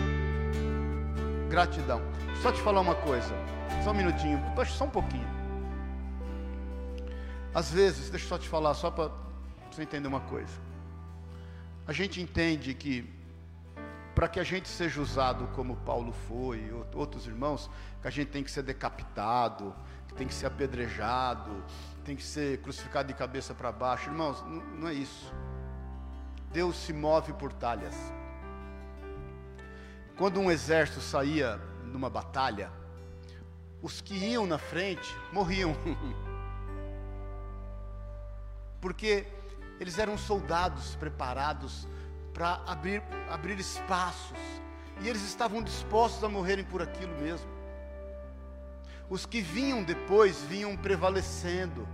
Gratidão. 1.55 2.03
Só 2.43 2.51
te 2.51 2.61
falar 2.61 2.81
uma 2.81 2.97
coisa, 2.97 3.33
só 3.85 3.93
um 3.93 3.95
minutinho, 3.95 4.43
só 4.67 4.87
um 4.87 4.91
pouquinho. 4.91 5.29
Às 7.55 7.71
vezes, 7.71 8.11
deixa 8.11 8.25
eu 8.25 8.29
só 8.29 8.39
te 8.39 8.49
falar, 8.49 8.75
só 8.75 8.91
para 8.91 9.13
você 9.71 9.83
entender 9.83 10.09
uma 10.09 10.19
coisa. 10.19 10.53
A 11.87 11.93
gente 11.93 12.21
entende 12.21 12.75
que 12.75 13.09
para 14.17 14.27
que 14.27 14.41
a 14.41 14.43
gente 14.43 14.69
seja 14.69 15.01
usado 15.01 15.47
como 15.55 15.77
Paulo 15.77 16.13
foi, 16.27 16.73
outros 16.93 17.25
irmãos, 17.29 17.71
que 18.03 18.09
a 18.09 18.11
gente 18.11 18.33
tem 18.33 18.43
que 18.43 18.51
ser 18.51 18.65
decapitado, 18.65 19.73
que 20.09 20.15
tem 20.15 20.27
que 20.27 20.35
ser 20.35 20.47
apedrejado, 20.47 21.63
tem 22.05 22.17
que 22.17 22.25
ser 22.25 22.61
crucificado 22.63 23.07
de 23.07 23.15
cabeça 23.15 23.55
para 23.55 23.71
baixo. 23.71 24.11
Irmãos, 24.11 24.43
não, 24.43 24.61
não 24.81 24.89
é 24.89 24.95
isso. 24.95 25.33
Deus 26.53 26.75
se 26.75 26.93
move 26.93 27.33
por 27.35 27.53
talhas. 27.53 27.95
Quando 30.17 30.39
um 30.39 30.51
exército 30.51 31.01
saía 31.01 31.61
numa 31.85 32.09
batalha, 32.09 32.71
os 33.83 34.01
que 34.01 34.15
iam 34.15 34.47
na 34.47 34.59
frente 34.59 35.15
morriam. 35.33 35.75
Porque 38.81 39.27
eles 39.81 39.99
eram 39.99 40.17
soldados 40.17 40.95
preparados 40.97 41.89
para 42.33 42.63
abrir, 42.67 43.03
abrir 43.29 43.59
espaços. 43.59 44.39
E 45.01 45.09
eles 45.09 45.23
estavam 45.23 45.63
dispostos 45.63 46.23
a 46.23 46.29
morrerem 46.29 46.65
por 46.65 46.81
aquilo 46.81 47.13
mesmo. 47.21 47.51
Os 49.11 49.27
que 49.27 49.41
vinham 49.41 49.83
depois 49.83 50.41
vinham 50.43 50.77
prevalecendo. 50.77 51.89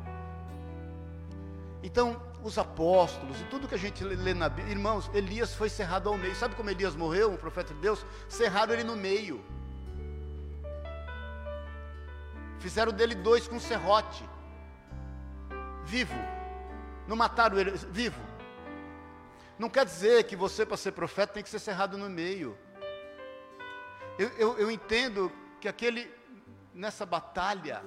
Então, 1.83 2.21
os 2.43 2.57
apóstolos 2.59 3.41
e 3.41 3.45
tudo 3.45 3.69
que 3.69 3.75
a 3.75 3.79
gente 3.79 4.03
lê 4.03 4.35
na 4.35 4.49
Bíblia, 4.49 4.73
irmãos, 4.73 5.11
Elias 5.13 5.55
foi 5.55 5.69
cerrado 5.69 6.09
ao 6.09 6.17
meio. 6.17 6.35
Sabe 6.35 6.55
como 6.55 6.71
Elias 6.71 6.97
morreu, 6.97 7.31
um 7.31 7.37
profeta 7.37 7.75
de 7.75 7.81
Deus? 7.81 8.05
Cerraram 8.29 8.73
ele 8.73 8.85
no 8.85 8.97
meio. 8.97 9.45
Fizeram 12.59 12.93
dele 12.93 13.15
dois 13.15 13.47
com 13.49 13.59
serrote. 13.59 14.25
Vivo. 15.85 16.15
Não 17.07 17.17
mataram 17.17 17.59
ele 17.59 17.73
vivo. 17.91 18.21
Não 19.59 19.69
quer 19.69 19.85
dizer 19.85 20.25
que 20.25 20.37
você, 20.37 20.65
para 20.65 20.77
ser 20.77 20.93
profeta, 20.93 21.35
tem 21.35 21.43
que 21.43 21.51
ser 21.51 21.59
cerrado 21.59 21.99
no 21.99 22.09
meio. 22.09 22.57
Eu, 24.19 24.29
eu, 24.39 24.59
eu 24.59 24.71
entendo 24.71 25.31
que 25.61 25.69
aquele, 25.69 26.11
nessa 26.75 27.05
batalha, 27.05 27.83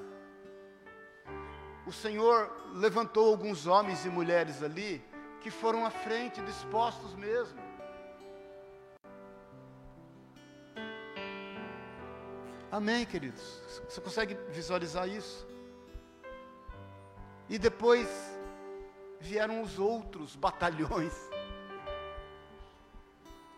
o 1.86 1.92
Senhor 1.92 2.52
levantou 2.74 3.30
alguns 3.30 3.68
homens 3.68 4.06
e 4.06 4.10
mulheres 4.10 4.64
ali 4.64 5.04
que 5.42 5.52
foram 5.52 5.86
à 5.86 5.90
frente, 5.90 6.42
dispostos 6.42 7.14
mesmo. 7.16 7.62
Amém, 12.72 13.06
queridos? 13.06 13.62
Você 13.88 14.02
consegue 14.02 14.36
visualizar 14.50 15.08
isso? 15.08 15.46
E 17.50 17.60
depois 17.60 18.08
vieram 19.20 19.62
os 19.62 19.78
outros 19.78 20.36
batalhões 20.36 21.14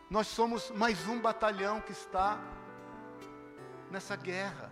nós 0.10 0.28
somos 0.28 0.70
mais 0.72 1.08
um 1.08 1.20
batalhão 1.20 1.82
que 1.82 1.92
está 1.92 2.40
nessa 3.90 4.16
guerra. 4.16 4.72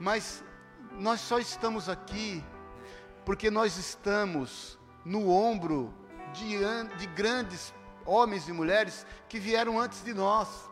Mas 0.00 0.42
nós 0.98 1.20
só 1.20 1.38
estamos 1.38 1.88
aqui 1.88 2.42
porque 3.24 3.50
nós 3.50 3.76
estamos 3.76 4.78
no 5.04 5.30
ombro 5.30 5.92
de, 6.32 6.58
de 6.96 7.06
grandes 7.08 7.74
homens 8.04 8.48
e 8.48 8.52
mulheres 8.52 9.06
que 9.28 9.38
vieram 9.38 9.78
antes 9.78 10.02
de 10.04 10.12
nós. 10.12 10.70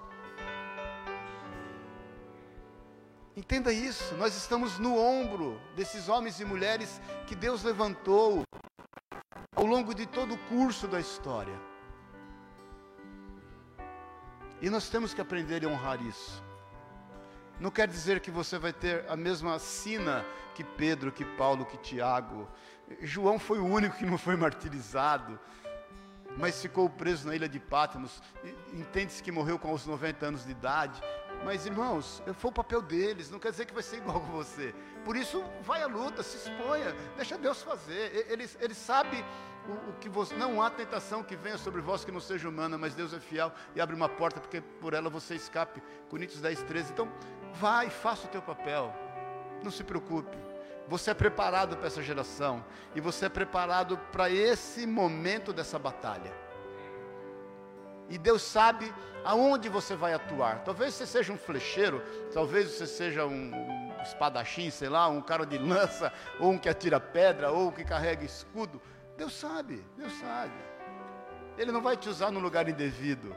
Entenda 3.36 3.72
isso, 3.72 4.14
nós 4.16 4.36
estamos 4.36 4.78
no 4.78 4.98
ombro 4.98 5.60
desses 5.74 6.08
homens 6.08 6.40
e 6.40 6.44
mulheres 6.44 7.00
que 7.26 7.34
Deus 7.34 7.62
levantou 7.62 8.42
ao 9.54 9.64
longo 9.64 9.94
de 9.94 10.06
todo 10.06 10.34
o 10.34 10.38
curso 10.48 10.86
da 10.88 11.00
história. 11.00 11.58
E 14.60 14.68
nós 14.68 14.90
temos 14.90 15.14
que 15.14 15.20
aprender 15.20 15.64
a 15.64 15.68
honrar 15.68 16.02
isso. 16.02 16.49
Não 17.60 17.70
quer 17.70 17.86
dizer 17.86 18.20
que 18.20 18.30
você 18.30 18.58
vai 18.58 18.72
ter 18.72 19.04
a 19.06 19.14
mesma 19.14 19.58
sina 19.58 20.24
que 20.54 20.64
Pedro, 20.64 21.12
que 21.12 21.26
Paulo, 21.26 21.66
que 21.66 21.76
Tiago. 21.76 22.48
João 23.02 23.38
foi 23.38 23.58
o 23.58 23.66
único 23.66 23.98
que 23.98 24.06
não 24.06 24.16
foi 24.16 24.34
martirizado, 24.34 25.38
mas 26.38 26.62
ficou 26.62 26.88
preso 26.88 27.28
na 27.28 27.36
ilha 27.36 27.46
de 27.46 27.60
Patmos. 27.60 28.22
Entende-se 28.72 29.22
que 29.22 29.30
morreu 29.30 29.58
com 29.58 29.74
os 29.74 29.84
90 29.86 30.26
anos 30.26 30.46
de 30.46 30.52
idade. 30.52 31.02
Mas 31.44 31.66
irmãos, 31.66 32.22
foi 32.34 32.50
o 32.50 32.52
papel 32.52 32.80
deles, 32.80 33.30
não 33.30 33.38
quer 33.38 33.50
dizer 33.50 33.66
que 33.66 33.74
vai 33.74 33.82
ser 33.82 33.96
igual 33.96 34.20
com 34.20 34.32
você. 34.32 34.74
Por 35.04 35.16
isso, 35.16 35.42
vai 35.62 35.82
à 35.82 35.86
luta, 35.86 36.22
se 36.22 36.36
exponha, 36.36 36.94
deixa 37.16 37.36
Deus 37.38 37.62
fazer. 37.62 38.26
Ele, 38.30 38.48
ele 38.60 38.74
sabe 38.74 39.24
o, 39.66 39.90
o, 39.90 39.92
que 39.94 40.08
você. 40.08 40.34
Não 40.34 40.60
há 40.62 40.68
tentação 40.68 41.22
que 41.22 41.36
venha 41.36 41.56
sobre 41.56 41.80
vós 41.80 42.04
que 42.04 42.12
não 42.12 42.20
seja 42.20 42.48
humana, 42.48 42.76
mas 42.76 42.94
Deus 42.94 43.14
é 43.14 43.20
fiel 43.20 43.52
e 43.74 43.80
abre 43.80 43.96
uma 43.96 44.08
porta, 44.08 44.38
porque 44.38 44.60
por 44.60 44.92
ela 44.92 45.08
você 45.08 45.34
escape. 45.34 45.82
Coríntios 46.10 46.42
10, 46.42 46.62
13. 46.64 46.92
Então, 46.92 47.10
vai, 47.54 47.90
faça 47.90 48.26
o 48.26 48.30
teu 48.30 48.42
papel. 48.42 48.94
Não 49.62 49.70
se 49.70 49.84
preocupe. 49.84 50.36
Você 50.88 51.10
é 51.10 51.14
preparado 51.14 51.76
para 51.76 51.86
essa 51.86 52.02
geração. 52.02 52.64
E 52.94 53.00
você 53.00 53.26
é 53.26 53.28
preparado 53.28 53.96
para 54.10 54.30
esse 54.30 54.86
momento 54.86 55.52
dessa 55.52 55.78
batalha. 55.78 56.32
E 58.08 58.18
Deus 58.18 58.42
sabe 58.42 58.92
aonde 59.24 59.68
você 59.68 59.94
vai 59.94 60.12
atuar. 60.12 60.64
Talvez 60.64 60.94
você 60.94 61.06
seja 61.06 61.32
um 61.32 61.38
flecheiro, 61.38 62.02
talvez 62.32 62.70
você 62.70 62.86
seja 62.86 63.24
um, 63.24 63.52
espadachim, 64.02 64.70
sei 64.70 64.88
lá, 64.88 65.08
um 65.08 65.20
cara 65.20 65.46
de 65.46 65.58
lança, 65.58 66.12
ou 66.38 66.50
um 66.50 66.58
que 66.58 66.68
atira 66.68 66.98
pedra, 66.98 67.50
ou 67.50 67.68
um 67.68 67.70
que 67.70 67.84
carrega 67.84 68.24
escudo. 68.24 68.80
Deus 69.16 69.38
sabe, 69.38 69.84
Deus 69.96 70.12
sabe. 70.14 70.54
Ele 71.56 71.70
não 71.70 71.82
vai 71.82 71.96
te 71.96 72.08
usar 72.08 72.30
no 72.30 72.40
lugar 72.40 72.68
indevido. 72.68 73.36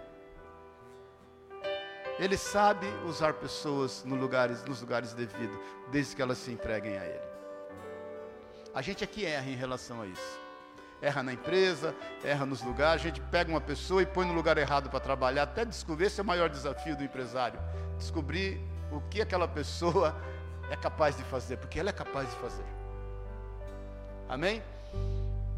Ele 2.19 2.38
sabe 2.38 2.88
usar 3.06 3.34
pessoas 3.34 4.03
no 4.06 4.15
lugares, 4.15 4.64
nos 4.64 4.81
lugares 4.81 5.14
devidos, 5.14 5.57
desde 5.91 6.15
que 6.15 6.22
elas 6.22 6.38
se 6.38 6.52
entreguem 6.52 6.98
a 6.98 7.06
Ele. 7.06 7.34
A 8.73 8.81
gente 8.81 9.03
aqui 9.03 9.26
erra 9.26 9.49
em 9.49 9.56
relação 9.56 10.02
a 10.02 10.07
isso 10.07 10.44
erra 11.03 11.22
na 11.22 11.34
empresa, 11.34 11.94
erra 12.23 12.45
nos 12.45 12.61
lugares. 12.61 13.02
A 13.02 13.06
gente 13.06 13.19
pega 13.19 13.52
uma 13.52 13.60
pessoa 13.60 14.02
e 14.02 14.06
põe 14.06 14.26
no 14.26 14.34
lugar 14.34 14.57
errado 14.57 14.90
para 14.90 14.99
trabalhar, 15.02 15.44
até 15.44 15.65
descobrir. 15.65 16.06
Esse 16.06 16.22
é 16.22 16.23
o 16.23 16.26
maior 16.26 16.49
desafio 16.49 16.95
do 16.95 17.03
empresário: 17.03 17.60
descobrir 17.98 18.60
o 18.90 19.02
que 19.10 19.22
aquela 19.22 19.48
pessoa 19.48 20.15
é 20.72 20.76
capaz 20.77 21.18
de 21.18 21.23
fazer, 21.23 21.57
porque 21.57 21.80
ela 21.80 21.90
é 21.90 21.94
capaz 21.94 22.30
de 22.30 22.35
fazer. 22.38 22.65
Amém? 24.30 24.64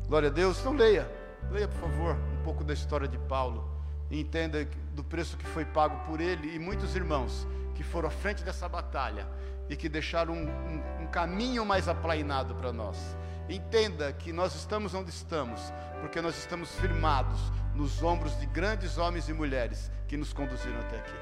Glória 0.08 0.30
a 0.30 0.32
Deus. 0.32 0.60
Então 0.60 0.74
leia, 0.74 1.10
leia 1.52 1.68
por 1.68 1.80
favor 1.80 2.16
um 2.16 2.44
pouco 2.44 2.64
da 2.64 2.74
história 2.74 3.08
de 3.08 3.18
Paulo 3.20 3.75
entenda 4.20 4.68
do 4.94 5.04
preço 5.04 5.38
que 5.38 5.46
foi 5.46 5.66
pago 5.66 6.06
por 6.06 6.22
ele 6.22 6.56
e 6.56 6.60
muitos 6.60 6.96
irmãos 6.96 7.48
que 7.74 7.84
foram 7.84 8.08
à 8.08 8.12
frente 8.12 8.44
dessa 8.44 8.68
batalha 8.70 9.28
e 9.70 9.76
que 9.76 9.90
deixaram 9.90 10.34
um, 10.34 10.48
um, 10.48 11.04
um 11.04 11.08
caminho 11.08 11.66
mais 11.66 11.88
aplainado 11.88 12.56
para 12.56 12.72
nós. 12.72 13.18
Entenda 13.50 14.12
que 14.14 14.32
nós 14.32 14.56
estamos 14.56 14.94
onde 14.94 15.10
estamos, 15.10 15.62
porque 16.02 16.22
nós 16.22 16.38
estamos 16.38 16.72
firmados 16.76 17.40
nos 17.76 18.02
ombros 18.02 18.40
de 18.40 18.46
grandes 18.48 18.98
homens 18.98 19.30
e 19.30 19.34
mulheres 19.34 19.92
que 20.08 20.18
nos 20.18 20.34
conduziram 20.34 20.80
até 20.80 20.98
aqui. 20.98 21.14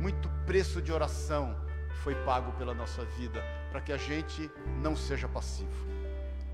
Muito 0.00 0.28
preço 0.46 0.80
de 0.80 0.92
oração 0.92 1.56
foi 2.04 2.14
pago 2.24 2.52
pela 2.52 2.74
nossa 2.74 3.04
vida, 3.04 3.42
para 3.70 3.80
que 3.80 3.92
a 3.92 3.96
gente 3.96 4.50
não 4.80 4.94
seja 4.94 5.28
passivo. 5.28 5.86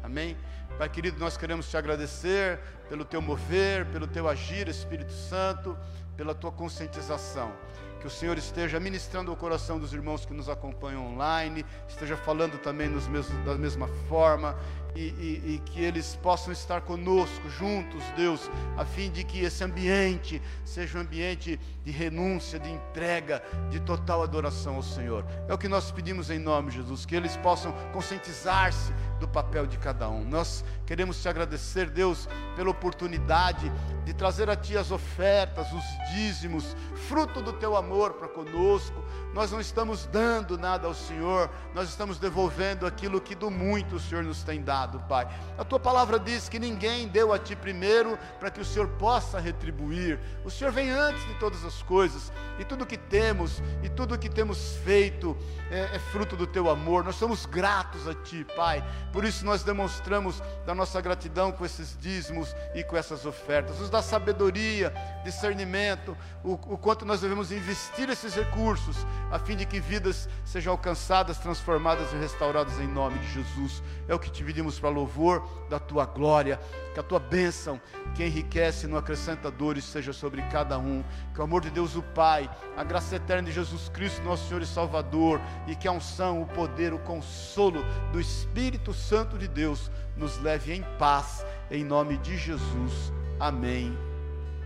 Amém? 0.03 0.37
Pai 0.77 0.89
querido, 0.89 1.21
nós 1.21 1.37
queremos 1.37 1.71
te 1.71 1.77
agradecer 1.77 2.59
pelo 2.89 3.05
teu 3.05 3.23
mover, 3.23 3.87
pelo 3.87 4.09
teu 4.09 4.29
agir, 4.29 4.67
Espírito 4.67 5.13
Santo, 5.13 5.79
pela 6.17 6.35
tua 6.35 6.51
conscientização. 6.51 7.53
Que 8.01 8.09
o 8.09 8.11
Senhor 8.11 8.37
esteja 8.37 8.81
ministrando 8.81 9.33
o 9.33 9.37
coração 9.37 9.79
dos 9.79 9.93
irmãos 9.93 10.27
que 10.27 10.35
nos 10.35 10.49
acompanham 10.49 11.07
online, 11.07 11.65
esteja 11.89 12.17
falando 12.17 12.59
também 12.59 12.89
nos 12.89 13.07
mesmos, 13.07 13.45
da 13.45 13.55
mesma 13.55 13.87
forma, 14.09 14.59
e, 14.95 15.01
e, 15.01 15.55
e, 15.55 15.63
que 15.65 15.83
eles 15.83 16.17
possam 16.23 16.53
estar 16.53 16.83
conosco, 16.83 17.49
juntos, 17.51 18.03
Deus, 18.17 18.51
a 18.77 18.85
fim 18.85 19.11
de 19.11 19.25
que 19.25 19.41
esse 19.41 19.65
ambiente 19.65 20.41
seja 20.65 20.99
um 20.99 21.01
ambiente 21.01 21.59
de 21.85 21.91
renúncia, 21.91 22.59
de 22.59 22.71
entrega, 22.71 23.43
de 23.71 23.81
total 23.81 24.23
adoração 24.23 24.77
ao 24.77 24.83
Senhor. 24.83 25.25
É 25.49 25.55
o 25.55 25.59
que 25.59 25.69
nós 25.69 25.91
pedimos 25.91 26.31
em 26.31 26.39
nome 26.39 26.71
de 26.71 26.77
Jesus, 26.79 27.05
que 27.05 27.17
eles 27.17 27.37
possam 27.39 27.73
conscientizar-se 27.93 28.93
do 29.19 29.29
papel 29.29 29.67
de 29.67 29.79
cada 29.79 30.09
um. 30.09 30.25
Nós 30.25 30.65
queremos 30.87 31.21
te 31.21 31.29
agradecer, 31.29 31.89
Deus, 31.89 32.29
pela 32.55 32.71
oportunidade 32.71 33.73
de 34.05 34.13
trazer 34.13 34.51
a 34.51 34.57
Ti 34.57 34.77
as 34.77 34.91
ofertas, 34.91 35.67
os 35.73 35.85
dízimos, 36.15 36.77
fruto 37.09 37.41
do 37.41 37.53
Teu 37.55 37.77
amor 37.77 38.15
para 38.15 38.29
conosco. 38.29 39.03
Nós 39.33 39.51
não 39.51 39.61
estamos 39.61 40.07
dando 40.07 40.59
nada 40.59 40.87
ao 40.87 40.95
Senhor, 40.95 41.51
nós 41.75 41.89
estamos 41.89 42.19
devolvendo 42.19 42.87
aquilo 42.87 43.21
que 43.21 43.35
do 43.35 43.51
muito 43.51 43.97
o 43.97 44.01
Senhor 44.01 44.23
nos 44.23 44.43
tem 44.43 44.63
dado, 44.63 44.84
Pai. 45.01 45.29
A 45.59 45.65
Tua 45.65 45.81
palavra 45.81 46.19
diz 46.19 46.49
que 46.49 46.59
ninguém 46.59 47.09
deu 47.09 47.33
a 47.33 47.39
Ti 47.39 47.57
primeiro 47.57 48.19
para 48.39 48.51
que 48.51 48.61
o 48.61 48.65
Senhor 48.65 48.89
possa 48.89 49.41
retribuir. 49.41 50.19
O 50.45 50.51
Senhor 50.51 50.73
vem 50.73 50.91
antes 50.91 51.27
de 51.27 51.35
todas 51.35 51.65
as 51.65 51.83
coisas, 51.83 52.33
e 52.59 52.65
tudo 52.65 52.87
que 52.87 52.97
temos, 52.97 53.63
e 53.83 53.89
tudo 53.89 54.19
que 54.19 54.29
temos 54.29 54.77
feito 54.85 55.37
é, 55.71 55.97
é 55.97 55.99
fruto 55.99 56.37
do 56.37 56.47
Teu 56.47 56.71
amor. 56.71 57.05
Nós 57.05 57.17
somos 57.17 57.47
gratos 57.47 58.07
a 58.07 58.15
Ti, 58.15 58.47
Pai. 58.57 58.85
Por 59.13 59.25
isso 59.25 59.45
nós 59.45 59.63
demonstramos 59.63 60.43
da 60.65 60.75
nossa 60.75 61.01
gratidão 61.01 61.51
com 61.51 61.65
esses 61.65 61.97
dízimos 61.99 62.55
e 62.75 62.85
com 62.85 62.97
essas 62.97 63.27
ofertas. 63.27 63.79
Nos 63.81 63.91
dá 63.91 64.03
sabedoria, 64.03 64.93
discernimento, 65.25 66.17
o, 66.43 66.53
o 66.53 66.79
quanto 66.79 67.05
nós 67.05 67.21
devemos 67.21 67.51
investir 67.51 68.09
esses 68.11 68.35
recursos, 68.35 68.97
a 69.31 69.39
fim 69.39 69.57
de 69.57 69.67
que 69.67 69.81
vidas 69.81 70.29
sejam 70.45 70.73
alcançadas, 70.73 71.39
transformadas 71.39 72.13
e 72.13 72.17
restauradas 72.17 72.79
em 72.79 72.87
nome 72.87 73.19
de 73.19 73.33
Jesus. 73.33 73.83
É 74.07 74.15
o 74.15 74.19
que 74.19 74.31
te 74.31 74.45
pedimos 74.45 74.74
para 74.79 74.91
louvor 74.91 75.47
da 75.69 75.79
tua 75.79 76.05
glória, 76.07 76.59
que 76.93 77.01
a 77.01 77.03
tua 77.03 77.19
bênção, 77.19 77.81
que 78.15 78.25
enriquece 78.25 78.87
e 78.87 78.89
não 78.89 78.99
acrescenta 78.99 79.51
dores, 79.51 79.85
seja 79.85 80.13
sobre 80.13 80.43
cada 80.43 80.79
um. 80.79 81.03
Que 81.35 81.41
o 81.41 81.45
amor 81.45 81.63
de 81.63 81.71
Deus, 81.71 81.97
o 81.97 82.03
Pai, 82.03 82.49
a 82.77 82.85
graça 82.85 83.17
eterna 83.17 83.49
de 83.49 83.53
Jesus 83.53 83.89
Cristo, 83.89 84.23
nosso 84.23 84.49
Senhor 84.49 84.63
e 84.63 84.67
Salvador, 84.67 85.41
e 85.67 85.75
que 85.75 85.89
a 85.89 85.93
unção, 85.93 86.43
o 86.43 86.47
poder, 86.47 86.93
o 86.93 86.99
consolo 86.99 87.85
do 88.13 88.21
Espírito 88.21 88.93
Santo 88.93 89.37
de 89.37 89.49
Deus 89.49 89.91
nos 90.17 90.39
leve 90.41 90.73
em 90.73 90.83
paz, 90.99 91.45
em 91.71 91.85
nome 91.85 92.17
de 92.19 92.37
Jesus. 92.37 93.13
Amém 93.41 93.97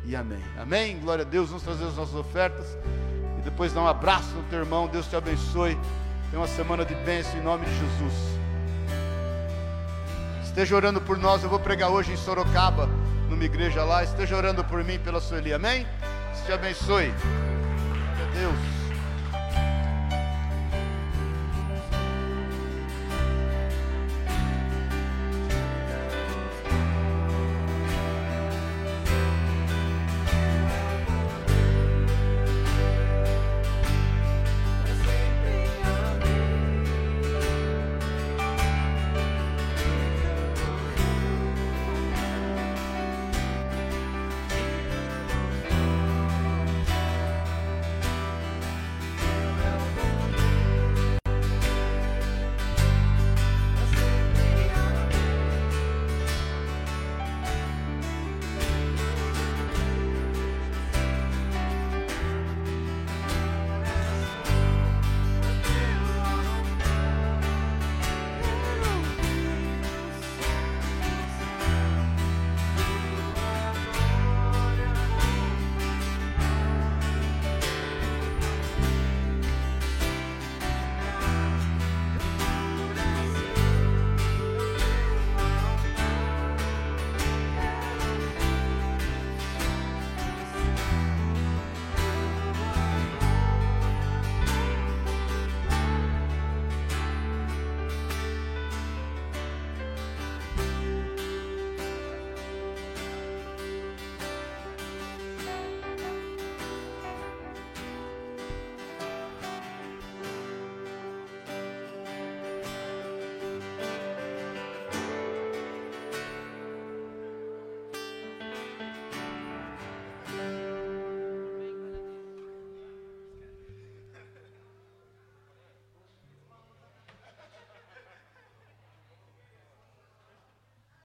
e 0.05 0.15
amém. 0.15 0.43
Amém? 0.59 0.99
Glória 0.99 1.25
a 1.25 1.29
Deus. 1.29 1.49
Vamos 1.49 1.63
trazer 1.63 1.85
as 1.85 1.97
nossas 1.97 2.15
ofertas 2.15 2.79
e 3.39 3.43
depois 3.43 3.73
dar 3.73 3.83
um 3.83 3.87
abraço 3.87 4.35
no 4.35 4.43
teu 4.45 4.59
irmão. 4.59 4.89
Deus 4.89 5.07
te 5.07 5.17
abençoe. 5.17 5.79
Tenha 6.31 6.41
uma 6.41 6.49
semana 6.49 6.85
de 6.85 6.95
bênção 6.95 7.39
em 7.39 7.43
nome 7.43 7.65
de 7.65 7.73
Jesus. 7.73 8.48
Esteja 10.59 10.75
orando 10.75 11.01
por 11.01 11.17
nós. 11.17 11.45
Eu 11.45 11.49
vou 11.49 11.61
pregar 11.61 11.89
hoje 11.89 12.11
em 12.11 12.17
Sorocaba, 12.17 12.89
numa 13.31 13.45
igreja 13.45 13.85
lá. 13.85 14.03
Esteja 14.03 14.37
orando 14.37 14.65
por 14.65 14.83
mim, 14.83 14.99
pela 14.99 15.21
Sueli. 15.21 15.55
Amém? 15.55 15.87
Deus 16.33 16.47
te 16.47 16.53
abençoe. 16.53 17.13
A 17.13 18.35
Deus. 18.37 18.78